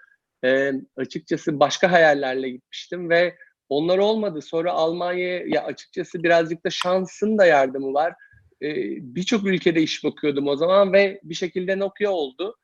e, 0.46 0.72
açıkçası 0.98 1.60
başka 1.60 1.92
hayallerle 1.92 2.50
gitmiştim 2.50 3.10
ve 3.10 3.38
onlar 3.70 3.98
olmadı. 3.98 4.42
Sonra 4.42 4.72
Almanya'ya 4.72 5.44
ya 5.48 5.64
açıkçası 5.64 6.24
birazcık 6.24 6.66
da 6.66 6.70
şansın 6.70 7.38
da 7.38 7.46
yardımı 7.46 7.94
var. 7.94 8.14
E, 8.62 8.68
Birçok 9.16 9.46
ülkede 9.46 9.82
iş 9.82 10.04
bakıyordum 10.04 10.48
o 10.48 10.56
zaman 10.56 10.94
ve 10.94 11.20
bir 11.24 11.36
şekilde 11.36 11.80
Nokia 11.80 12.12
oldu. 12.12 12.56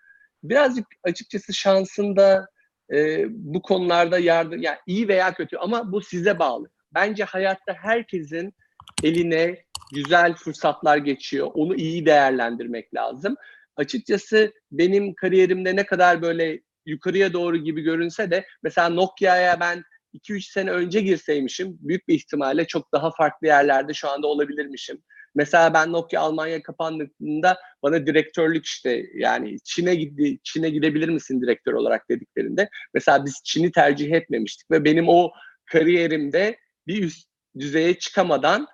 Birazcık 0.43 0.85
açıkçası 1.03 1.53
şansın 1.53 2.15
da 2.15 2.47
bu 3.29 3.61
konularda 3.61 4.19
yardım, 4.19 4.61
yani 4.61 4.77
iyi 4.87 5.07
veya 5.07 5.33
kötü 5.33 5.57
ama 5.57 5.91
bu 5.91 6.01
size 6.01 6.39
bağlı. 6.39 6.69
Bence 6.93 7.23
hayatta 7.23 7.73
herkesin 7.73 8.53
eline 9.03 9.63
güzel 9.93 10.33
fırsatlar 10.33 10.97
geçiyor. 10.97 11.51
Onu 11.53 11.75
iyi 11.75 12.05
değerlendirmek 12.05 12.93
lazım. 12.95 13.35
Açıkçası 13.75 14.53
benim 14.71 15.13
kariyerimde 15.13 15.75
ne 15.75 15.85
kadar 15.85 16.21
böyle 16.21 16.61
yukarıya 16.85 17.33
doğru 17.33 17.57
gibi 17.57 17.81
görünse 17.81 18.31
de 18.31 18.45
mesela 18.63 18.89
Nokia'ya 18.89 19.59
ben 19.59 19.83
2-3 20.13 20.51
sene 20.51 20.71
önce 20.71 21.01
girseymişim 21.01 21.77
büyük 21.79 22.07
bir 22.07 22.13
ihtimalle 22.13 22.67
çok 22.67 22.93
daha 22.93 23.11
farklı 23.11 23.47
yerlerde 23.47 23.93
şu 23.93 24.09
anda 24.09 24.27
olabilirmişim. 24.27 25.03
Mesela 25.35 25.73
ben 25.73 25.91
Nokia 25.91 26.21
Almanya 26.21 26.63
kapandığında 26.63 27.57
bana 27.83 28.05
direktörlük 28.05 28.65
işte 28.65 29.05
yani 29.15 29.57
Çin'e 29.63 29.95
gidi 29.95 30.39
Çin'e 30.43 30.69
gidebilir 30.69 31.09
misin 31.09 31.41
direktör 31.41 31.73
olarak 31.73 32.09
dediklerinde 32.09 32.69
mesela 32.93 33.25
biz 33.25 33.41
Çin'i 33.43 33.71
tercih 33.71 34.11
etmemiştik 34.11 34.71
ve 34.71 34.85
benim 34.85 35.09
o 35.09 35.31
kariyerimde 35.65 36.57
bir 36.87 37.03
üst 37.03 37.27
düzeye 37.59 37.99
çıkamadan 37.99 38.67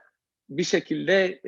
bir 0.49 0.63
şekilde 0.63 1.39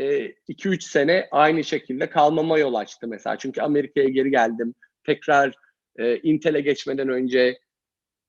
2-3 0.49 0.81
sene 0.81 1.27
aynı 1.31 1.63
şekilde 1.63 2.09
kalmama 2.09 2.59
yol 2.59 2.73
açtı 2.73 3.07
mesela. 3.07 3.37
Çünkü 3.37 3.61
Amerika'ya 3.61 4.09
geri 4.09 4.31
geldim. 4.31 4.73
Tekrar 5.05 5.53
e, 5.99 6.17
Intel'e 6.17 6.61
geçmeden 6.61 7.09
önce 7.09 7.59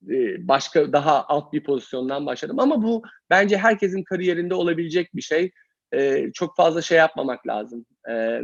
e, 0.09 0.47
başka 0.47 0.93
daha 0.93 1.25
alt 1.27 1.53
bir 1.53 1.63
pozisyondan 1.63 2.25
başladım. 2.25 2.59
Ama 2.59 2.83
bu 2.83 3.03
bence 3.29 3.57
herkesin 3.57 4.03
kariyerinde 4.03 4.53
olabilecek 4.53 5.15
bir 5.15 5.21
şey. 5.21 5.51
E, 5.93 6.31
çok 6.33 6.55
fazla 6.55 6.81
şey 6.81 6.97
yapmamak 6.97 7.47
lazım. 7.47 7.85
E, 8.09 8.41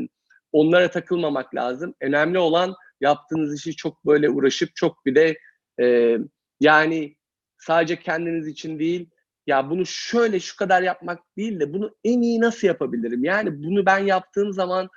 onlara 0.51 0.91
takılmamak 0.91 1.56
lazım. 1.56 1.93
Önemli 2.01 2.39
olan 2.39 2.76
yaptığınız 3.01 3.60
işi 3.60 3.76
çok 3.76 4.06
böyle 4.06 4.30
uğraşıp 4.30 4.76
çok 4.76 5.06
bir 5.06 5.15
de 5.15 5.38
e, 5.81 6.18
yani 6.60 7.15
sadece 7.57 7.99
kendiniz 7.99 8.47
için 8.47 8.80
değil 8.80 9.10
ya 9.50 9.70
bunu 9.70 9.86
şöyle 9.86 10.40
şu 10.40 10.56
kadar 10.56 10.82
yapmak 10.82 11.20
değil 11.38 11.60
de 11.60 11.74
bunu 11.74 11.96
en 12.04 12.22
iyi 12.22 12.42
nasıl 12.42 12.68
yapabilirim? 12.68 13.24
Yani 13.24 13.64
bunu 13.64 13.86
ben 13.86 14.00
yaptığım 14.00 14.54
zaman 14.54 14.90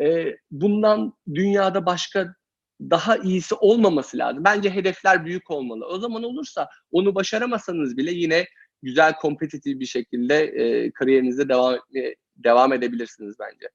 e, 0.00 0.36
bundan 0.50 1.12
dünyada 1.34 1.86
başka 1.86 2.34
daha 2.80 3.16
iyisi 3.16 3.54
olmaması 3.54 4.18
lazım. 4.18 4.44
Bence 4.44 4.70
hedefler 4.70 5.24
büyük 5.24 5.50
olmalı. 5.50 5.86
O 5.86 5.98
zaman 5.98 6.22
olursa 6.22 6.68
onu 6.92 7.14
başaramasanız 7.14 7.96
bile 7.96 8.10
yine 8.10 8.46
güzel 8.82 9.14
kompetitif 9.16 9.80
bir 9.80 9.86
şekilde 9.86 10.34
e, 10.34 10.90
kariyerinize 10.90 11.48
devam 11.48 11.74
etmeye 11.74 12.14
devam 12.36 12.72
edebilirsiniz 12.72 13.36
bence. 13.40 13.68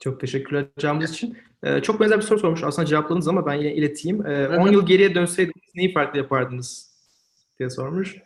Çok 0.00 0.20
teşekkürler 0.20 0.66
cevabınız 0.78 1.12
için. 1.12 1.38
Ee, 1.62 1.82
çok 1.82 2.00
benzer 2.00 2.18
bir 2.18 2.22
soru 2.22 2.38
sormuş. 2.38 2.64
Aslında 2.64 2.86
cevapladınız 2.86 3.28
ama 3.28 3.46
ben 3.46 3.54
yine 3.54 3.74
ileteyim. 3.74 4.26
Ee, 4.26 4.30
Hı 4.30 4.52
hı. 4.52 4.60
10 4.60 4.68
yıl 4.68 4.86
geriye 4.86 5.14
dönseydiniz 5.14 5.74
neyi 5.74 5.92
farklı 5.92 6.18
yapardınız 6.18 6.85
diye 7.58 7.70
sormuş. 7.70 8.16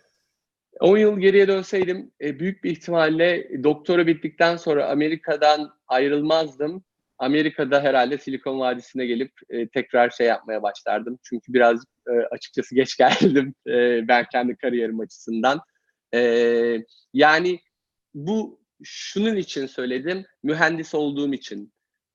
10 0.80 0.96
yıl 0.96 1.20
geriye 1.20 1.48
dönseydim 1.48 2.12
e, 2.20 2.38
büyük 2.38 2.64
bir 2.64 2.70
ihtimalle 2.70 3.50
doktora 3.64 4.06
bittikten 4.06 4.56
sonra 4.56 4.88
Amerika'dan 4.88 5.70
ayrılmazdım. 5.88 6.84
Amerika'da 7.18 7.82
herhalde 7.82 8.18
Silikon 8.18 8.60
Vadisi'ne 8.60 9.06
gelip 9.06 9.32
e, 9.50 9.68
tekrar 9.68 10.10
şey 10.10 10.26
yapmaya 10.26 10.62
başlardım. 10.62 11.18
Çünkü 11.22 11.52
biraz 11.52 11.84
e, 12.08 12.10
açıkçası 12.10 12.74
geç 12.74 12.96
geldim 12.98 13.54
e, 13.66 14.08
ben 14.08 14.26
kendi 14.32 14.56
kariyerim 14.56 15.00
açısından. 15.00 15.60
E, 16.14 16.20
yani 17.14 17.60
bu 18.14 18.60
şunun 18.82 19.36
için 19.36 19.66
söyledim, 19.66 20.24
mühendis 20.42 20.94
olduğum 20.94 21.34
için. 21.34 21.72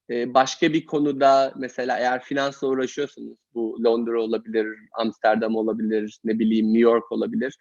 E, 0.10 0.34
başka 0.34 0.74
bir 0.74 0.86
konuda 0.86 1.54
mesela 1.56 1.98
eğer 1.98 2.24
finansla 2.24 2.68
uğraşıyorsunuz, 2.68 3.38
bu 3.54 3.84
Londra 3.84 4.22
olabilir, 4.22 4.68
Amsterdam 4.94 5.56
olabilir, 5.56 6.20
ne 6.24 6.40
bileyim 6.40 6.68
New 6.68 6.80
York 6.80 7.12
olabilir 7.12 7.58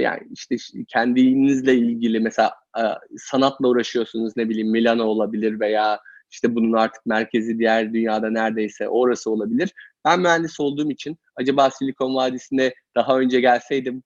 yani 0.00 0.20
işte 0.32 0.56
kendinizle 0.88 1.74
ilgili 1.74 2.20
mesela 2.20 2.54
e, 2.78 2.82
sanatla 3.18 3.68
uğraşıyorsunuz 3.68 4.36
ne 4.36 4.48
bileyim 4.48 4.70
Milano 4.70 5.04
olabilir 5.04 5.60
veya 5.60 6.00
işte 6.30 6.54
bunun 6.54 6.72
artık 6.72 7.06
merkezi 7.06 7.58
diğer 7.58 7.92
dünyada 7.92 8.30
neredeyse 8.30 8.88
orası 8.88 9.30
olabilir. 9.30 9.72
Ben 10.04 10.20
mühendis 10.20 10.60
olduğum 10.60 10.90
için 10.90 11.18
acaba 11.36 11.70
Silikon 11.70 12.14
Vadisi'ne 12.14 12.74
daha 12.96 13.18
önce 13.18 13.40
gelseydim 13.40 14.02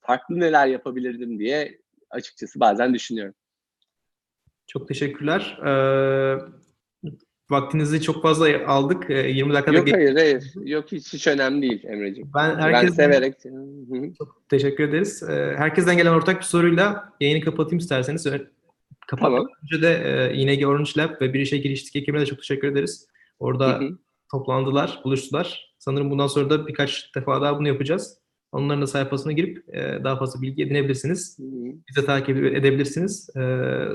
farklı 0.00 0.40
neler 0.40 0.66
yapabilirdim 0.66 1.38
diye 1.38 1.78
açıkçası 2.10 2.60
bazen 2.60 2.94
düşünüyorum. 2.94 3.34
Çok 4.66 4.88
teşekkürler. 4.88 5.58
Ee, 5.66 6.38
vaktinizi 7.50 8.02
çok 8.02 8.22
fazla 8.22 8.66
aldık. 8.66 9.10
Ee, 9.10 9.28
20 9.28 9.52
dakikada 9.52 9.76
Yok 9.76 9.92
hayır 9.92 10.14
hayır. 10.14 10.44
Yok 10.64 10.92
hiç, 10.92 11.12
hiç 11.12 11.26
önemli 11.26 11.62
değil 11.62 11.84
Emre'ciğim. 11.84 12.30
Ben 12.34 12.56
Ben 12.58 12.62
herkesten, 12.62 13.04
severek. 13.04 13.34
Çok 14.18 14.48
teşekkür 14.48 14.84
ederiz. 14.84 15.22
Ee, 15.22 15.54
herkesten 15.56 15.96
gelen 15.96 16.12
ortak 16.12 16.38
bir 16.38 16.44
soruyla 16.44 17.12
yayını 17.20 17.44
kapatayım 17.44 17.78
isterseniz. 17.78 18.26
Kapatmadan 19.06 19.36
Tamam. 19.36 19.48
önce 19.62 19.82
de 19.82 20.02
e, 20.30 20.34
ING 20.34 20.66
Orange 20.66 20.90
Lab 20.98 21.20
ve 21.20 21.34
Bir 21.34 21.40
İşe 21.40 21.56
Giriştik 21.56 21.96
ekibine 21.96 22.20
de 22.20 22.26
çok 22.26 22.38
teşekkür 22.38 22.68
ederiz. 22.68 23.06
Orada 23.38 23.68
Hı 23.68 23.84
hı. 23.84 23.98
toplandılar, 24.30 25.00
buluştular. 25.04 25.74
Sanırım 25.78 26.10
bundan 26.10 26.26
sonra 26.26 26.50
da 26.50 26.66
birkaç 26.66 27.14
defa 27.14 27.42
daha 27.42 27.58
bunu 27.58 27.68
yapacağız. 27.68 28.18
Onların 28.52 28.82
da 28.82 28.86
sayfasına 28.86 29.32
girip 29.32 29.74
e, 29.74 30.04
daha 30.04 30.16
fazla 30.16 30.42
bilgi 30.42 30.62
edinebilirsiniz. 30.62 31.36
Bize 31.88 32.06
takip 32.06 32.36
edebilirsiniz. 32.36 33.36
E, 33.36 33.40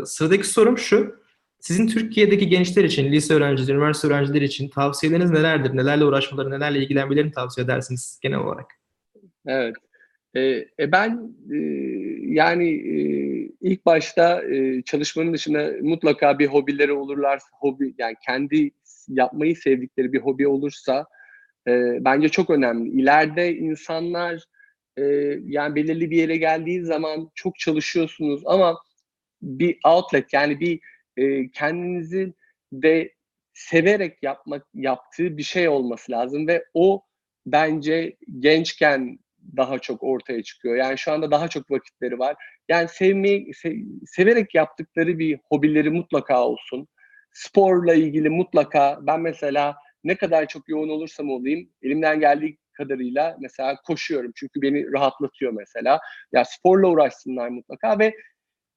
sıradaki 0.06 0.48
sorum 0.48 0.78
şu. 0.78 1.16
Sizin 1.62 1.88
Türkiye'deki 1.88 2.48
gençler 2.48 2.84
için, 2.84 3.12
lise 3.12 3.34
öğrencileri, 3.34 3.78
üniversite 3.78 4.08
öğrencileri 4.08 4.46
için 4.46 4.70
tavsiyeleriniz 4.70 5.32
nelerdir? 5.32 5.78
Nelerle 5.78 6.06
uğraşmaları, 6.06 6.52
nelerle 6.52 6.80
ilgilenmelerini 6.80 7.32
tavsiye 7.32 7.66
edersiniz 7.66 8.20
genel 8.22 8.40
olarak? 8.40 8.66
Evet. 9.46 9.76
E, 10.36 10.42
e, 10.80 10.92
ben 10.92 11.36
e, 11.52 11.58
yani 12.34 12.70
e, 12.70 12.96
ilk 13.62 13.86
başta 13.86 14.44
e, 14.44 14.82
çalışmanın 14.82 15.34
dışında 15.34 15.72
mutlaka 15.82 16.40
bir 16.40 16.48
hobileri 16.48 16.94
olurlarsa, 16.94 17.48
hobi 17.52 17.94
yani 17.98 18.16
kendi 18.26 18.72
yapmayı 19.08 19.56
sevdikleri 19.56 20.14
bir 20.14 20.20
hobi 20.20 20.48
olursa 20.48 21.06
e, 21.68 21.72
bence 22.06 22.30
çok 22.30 22.50
önemli. 22.50 22.90
İleride 22.90 23.56
insanlar 23.56 24.44
e, 24.98 25.04
yani 25.46 25.76
belirli 25.76 26.12
bir 26.12 26.18
yere 26.18 26.38
geldiği 26.38 26.82
zaman 26.84 27.32
çok 27.36 27.60
çalışıyorsunuz 27.60 28.42
ama 28.46 28.78
bir 29.42 29.78
outlet 29.86 30.34
yani 30.34 30.60
bir 30.60 30.80
e, 31.18 31.52
kendinizi 31.52 32.34
de 32.74 33.12
severek 33.54 34.24
yapmak 34.24 34.68
yaptığı 34.74 35.38
bir 35.38 35.44
şey 35.44 35.70
olması 35.70 36.12
lazım 36.12 36.48
ve 36.48 36.66
o 36.74 37.04
bence 37.46 38.18
gençken 38.40 39.20
daha 39.58 39.80
çok 39.80 40.04
ortaya 40.04 40.44
çıkıyor. 40.44 40.76
Yani 40.76 40.98
şu 40.98 41.12
anda 41.12 41.32
daha 41.32 41.48
çok 41.48 41.72
vakitleri 41.72 42.20
var. 42.20 42.36
Yani 42.70 42.88
sevmeyi 42.88 43.52
se- 43.52 44.06
severek 44.06 44.56
yaptıkları 44.56 45.20
bir 45.20 45.40
hobileri 45.50 45.90
mutlaka 45.90 46.48
olsun. 46.48 46.88
Sporla 47.34 47.94
ilgili 47.94 48.30
mutlaka 48.30 49.00
ben 49.02 49.22
mesela 49.22 49.76
ne 50.04 50.16
kadar 50.16 50.48
çok 50.48 50.70
yoğun 50.70 50.90
olursam 50.90 51.30
olayım 51.30 51.70
elimden 51.82 52.20
geldiği 52.20 52.58
kadarıyla 52.74 53.38
mesela 53.40 53.76
koşuyorum. 53.82 54.32
Çünkü 54.36 54.62
beni 54.62 54.92
rahatlatıyor 54.94 55.52
mesela. 55.52 56.00
Ya 56.32 56.46
sporla 56.46 56.88
uğraşsınlar 56.88 57.50
mutlaka 57.50 58.00
ve 58.00 58.16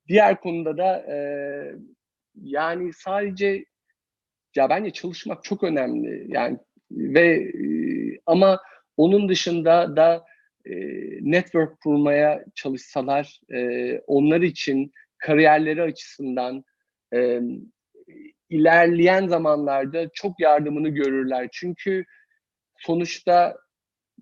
diğer 0.09 0.41
konuda 0.41 0.77
da 0.79 0.97
e, 1.13 1.17
yani 2.43 2.93
sadece 2.93 3.65
ya 4.57 4.71
bence 4.71 4.91
çalışmak 4.91 5.45
çok 5.45 5.63
önemli. 5.63 6.27
Yani 6.29 6.59
ve 6.91 7.53
ama 8.27 8.61
onun 8.97 9.29
dışında 9.29 9.97
da 9.97 10.25
e, 10.65 10.75
network 11.21 11.81
kurmaya 11.81 12.45
çalışsalar 12.55 13.41
e, 13.53 13.99
onlar 14.07 14.41
için 14.41 14.93
kariyerleri 15.19 15.83
açısından 15.83 16.65
e, 17.15 17.41
ilerleyen 18.51 19.27
zamanlarda 19.29 20.09
çok 20.15 20.41
yardımını 20.41 20.89
görürler. 20.89 21.49
Çünkü 21.53 22.05
sonuçta 22.79 23.57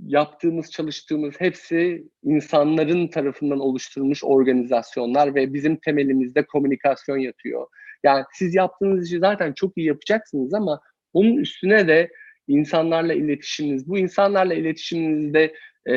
yaptığımız, 0.07 0.71
çalıştığımız 0.71 1.35
hepsi 1.39 2.09
insanların 2.23 3.09
tarafından 3.09 3.61
oluşturulmuş 3.61 4.25
organizasyonlar 4.25 5.35
ve 5.35 5.55
bizim 5.55 5.77
temelimizde 5.77 6.47
komünikasyon 6.47 7.19
yatıyor. 7.19 7.67
Yani 8.05 8.25
siz 8.33 8.55
yaptığınız 8.55 9.07
işi 9.07 9.19
zaten 9.19 9.53
çok 9.53 9.79
iyi 9.79 9.87
yapacaksınız 9.87 10.55
ama 10.55 10.81
onun 11.13 11.37
üstüne 11.37 11.89
de 11.89 12.11
insanlarla 12.49 13.15
iletişiminiz, 13.15 13.89
bu 13.89 13.99
insanlarla 13.99 14.55
iletişiminizde 14.55 15.55
e, 15.89 15.95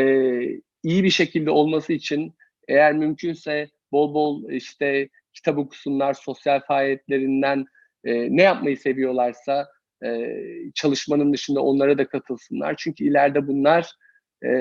iyi 0.84 1.04
bir 1.04 1.10
şekilde 1.10 1.50
olması 1.52 1.94
için 1.94 2.34
eğer 2.68 2.94
mümkünse 2.94 3.70
bol 3.92 4.14
bol 4.14 4.50
işte 4.50 5.10
kitap 5.34 5.58
okusunlar, 5.58 6.14
sosyal 6.14 6.60
faaliyetlerinden 6.60 7.66
e, 8.04 8.38
ne 8.38 8.42
yapmayı 8.42 8.78
seviyorlarsa 8.78 9.68
e, 10.06 10.38
çalışmanın 10.76 11.34
dışında 11.34 11.62
onlara 11.62 11.98
da 11.98 12.08
katılsınlar. 12.08 12.76
Çünkü 12.78 13.04
ileride 13.04 13.48
bunlar 13.48 13.92
e, 14.46 14.52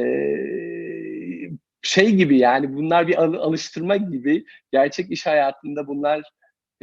şey 1.83 2.15
gibi 2.15 2.39
yani 2.39 2.75
bunlar 2.75 3.09
bir 3.09 3.23
al- 3.23 3.35
alıştırma 3.35 3.97
gibi 3.97 4.45
gerçek 4.73 5.11
iş 5.11 5.27
hayatında 5.27 5.87
bunlar 5.87 6.23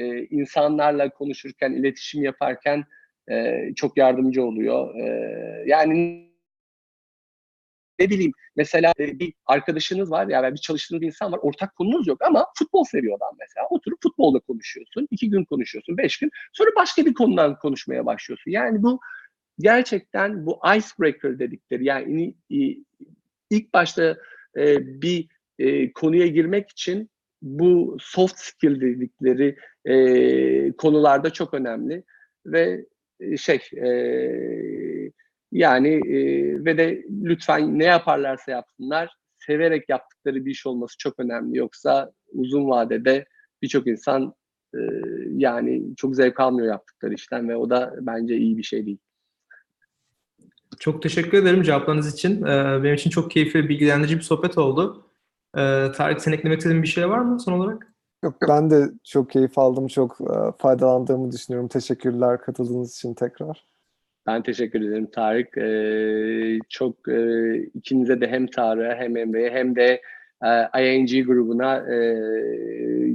e, 0.01 0.25
insanlarla 0.25 1.09
konuşurken, 1.09 1.71
iletişim 1.71 2.23
yaparken 2.23 2.85
e, 3.31 3.57
çok 3.75 3.97
yardımcı 3.97 4.43
oluyor. 4.43 4.95
E, 4.95 5.03
yani 5.67 6.27
ne 7.99 8.09
bileyim 8.09 8.31
mesela 8.55 8.93
e, 8.99 9.19
bir 9.19 9.33
arkadaşınız 9.45 10.11
var 10.11 10.27
ya 10.27 10.53
bir 10.53 10.57
çalıştığınız 10.57 11.01
bir 11.01 11.07
insan 11.07 11.31
var 11.31 11.39
ortak 11.41 11.75
konunuz 11.75 12.07
yok 12.07 12.21
ama 12.21 12.45
futbol 12.57 12.83
seviyor 12.83 13.17
adam 13.17 13.35
mesela 13.39 13.67
oturup 13.69 14.03
futbolla 14.03 14.39
konuşuyorsun 14.39 15.07
iki 15.11 15.29
gün 15.29 15.43
konuşuyorsun 15.43 15.97
beş 15.97 16.17
gün 16.17 16.31
sonra 16.53 16.69
başka 16.75 17.05
bir 17.05 17.13
konudan 17.13 17.59
konuşmaya 17.59 18.05
başlıyorsun 18.05 18.51
yani 18.51 18.83
bu 18.83 18.99
gerçekten 19.59 20.45
bu 20.45 20.59
icebreaker 20.77 21.39
dedikleri 21.39 21.85
yani 21.85 22.35
ilk 23.49 23.73
başta 23.73 24.17
e, 24.57 24.77
bir 25.01 25.27
e, 25.59 25.93
konuya 25.93 26.27
girmek 26.27 26.69
için 26.69 27.09
bu 27.41 27.97
soft 27.99 28.39
skill 28.39 28.81
dedikleri 28.81 29.55
e, 29.85 30.71
konularda 30.71 31.29
çok 31.29 31.53
önemli 31.53 32.03
ve 32.45 32.85
e, 33.19 33.37
şey 33.37 33.59
e, 33.77 33.91
yani 35.51 35.89
e, 35.89 36.17
ve 36.65 36.77
de 36.77 37.03
lütfen 37.23 37.79
ne 37.79 37.85
yaparlarsa 37.85 38.51
yapsınlar 38.51 39.15
severek 39.39 39.89
yaptıkları 39.89 40.45
bir 40.45 40.51
iş 40.51 40.65
olması 40.65 40.97
çok 40.97 41.19
önemli. 41.19 41.57
Yoksa 41.57 42.11
uzun 42.33 42.69
vadede 42.69 43.25
birçok 43.61 43.87
insan 43.87 44.33
e, 44.75 44.79
yani 45.37 45.95
çok 45.97 46.15
zevk 46.15 46.39
almıyor 46.39 46.67
yaptıkları 46.67 47.13
işten 47.13 47.49
ve 47.49 47.55
o 47.55 47.69
da 47.69 47.95
bence 48.01 48.37
iyi 48.37 48.57
bir 48.57 48.63
şey 48.63 48.85
değil. 48.85 48.97
Çok 50.79 51.01
teşekkür 51.01 51.37
ederim 51.37 51.63
cevaplarınız 51.63 52.13
için. 52.13 52.43
Ee, 52.45 52.83
benim 52.83 52.95
için 52.95 53.09
çok 53.09 53.31
keyifli 53.31 53.69
bilgilendirici 53.69 54.17
bir 54.17 54.21
sohbet 54.21 54.57
oldu. 54.57 55.10
Ee, 55.57 55.91
Tarık 55.95 56.21
sen 56.21 56.31
eklemek 56.31 56.57
istediğin 56.57 56.83
bir 56.83 56.87
şey 56.87 57.09
var 57.09 57.19
mı 57.19 57.39
son 57.39 57.53
olarak? 57.53 57.87
Yok, 58.23 58.35
ben 58.49 58.69
de 58.69 58.89
çok 59.03 59.29
keyif 59.29 59.57
aldım, 59.57 59.87
çok 59.87 60.17
e, 60.21 60.33
faydalandığımı 60.57 61.31
düşünüyorum. 61.31 61.67
Teşekkürler 61.67 62.41
katıldığınız 62.41 62.95
için 62.95 63.13
tekrar. 63.13 63.65
Ben 64.27 64.43
teşekkür 64.43 64.81
ederim 64.81 65.09
Tarık. 65.11 65.57
Ee, 65.57 66.59
çok 66.69 67.07
e, 67.07 67.55
ikinize 67.57 68.21
de 68.21 68.27
hem 68.27 68.47
Tarık'a 68.47 68.95
hem 68.95 69.17
Emre'ye 69.17 69.51
hem 69.51 69.75
de 69.75 70.01
e, 70.75 70.93
ING 70.95 71.27
grubuna 71.27 71.77
e, 71.77 71.97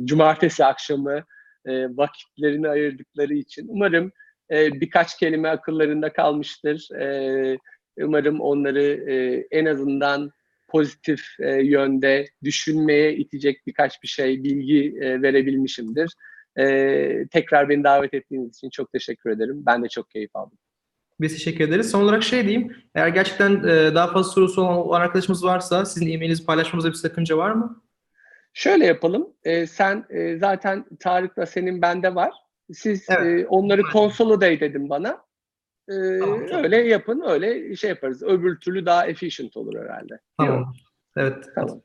cumartesi 0.05 0.65
akşamı 0.65 1.23
e, 1.67 1.97
vakitlerini 1.97 2.69
ayırdıkları 2.69 3.35
için 3.35 3.67
umarım 3.69 4.13
e, 4.51 4.81
birkaç 4.81 5.19
kelime 5.19 5.49
akıllarında 5.49 6.13
kalmıştır. 6.13 6.89
E, 7.01 7.59
umarım 8.01 8.41
onları 8.41 8.83
e, 8.83 9.47
en 9.51 9.65
azından 9.67 10.31
pozitif 10.69 11.21
e, 11.41 11.51
yönde 11.63 12.29
düşünmeye 12.45 13.17
itecek 13.17 13.67
birkaç 13.67 14.03
bir 14.03 14.09
şey, 14.09 14.45
bilgi 14.45 14.99
e, 15.01 15.23
verebilmişimdir. 15.23 16.15
E, 16.59 17.27
tekrar 17.31 17.69
beni 17.69 17.85
davet 17.85 18.15
ettiğiniz 18.15 18.57
için 18.57 18.71
çok 18.71 18.93
teşekkür 18.93 19.31
ederim. 19.31 19.63
Ben 19.67 19.85
de 19.85 19.89
çok 19.89 20.11
keyif 20.11 20.37
aldım. 20.37 20.59
Biz 21.21 21.33
teşekkür 21.33 21.69
ederiz. 21.69 21.91
Son 21.91 22.03
olarak 22.03 22.23
şey 22.23 22.47
diyeyim. 22.47 22.77
Eğer 22.95 23.09
gerçekten 23.09 23.65
e, 23.65 23.95
daha 23.95 24.13
fazla 24.13 24.33
sorusu 24.33 24.63
olan, 24.63 25.01
arkadaşımız 25.01 25.45
varsa 25.45 25.85
sizin 25.85 26.11
e-mailinizi 26.11 26.47
paylaşmamızda 26.47 26.89
bir 26.89 26.95
sakınca 26.95 27.37
var 27.37 27.51
mı? 27.51 27.83
Şöyle 28.53 28.87
yapalım. 28.87 29.29
E, 29.45 29.67
sen 29.67 30.05
e, 30.11 30.39
zaten 30.39 30.85
Tarık'la 31.01 31.47
senin 31.47 31.83
bende 31.83 32.15
var. 32.15 32.33
Siz 32.73 33.07
Evet. 33.09 33.45
e, 33.45 33.47
onları 33.47 33.81
Aynen. 33.81 33.93
consolidate 33.93 34.65
edin 34.65 34.91
bana. 34.91 35.26
E, 35.89 36.19
Tamam, 36.19 36.47
tamam. 36.47 36.65
öyle 36.65 36.77
yapın, 36.77 37.23
öyle 37.27 37.77
şey 37.77 37.91
yaparız. 37.91 38.23
Öbür 38.23 38.57
türlü 38.61 38.87
daha 38.87 39.07
efficient 39.07 39.57
olur 39.57 39.75
herhalde. 39.85 40.21
Tamam. 40.39 40.75
Evet. 41.17 41.45
Tamam. 41.55 41.83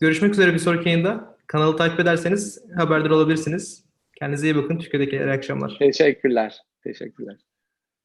Görüşmek 0.00 0.32
üzere 0.32 0.54
bir 0.54 0.58
sonraki 0.58 0.88
yayında. 0.88 1.38
Kanalı 1.46 1.76
takip 1.76 2.00
ederseniz 2.00 2.64
haberdar 2.76 3.10
olabilirsiniz. 3.10 3.84
Kendinize 4.18 4.46
iyi 4.46 4.56
bakın. 4.56 4.78
Türkiye'deki 4.78 5.16
iyi 5.16 5.30
akşamlar. 5.30 5.76
Teşekkürler. 5.78 6.56
Teşekkürler. 6.84 7.36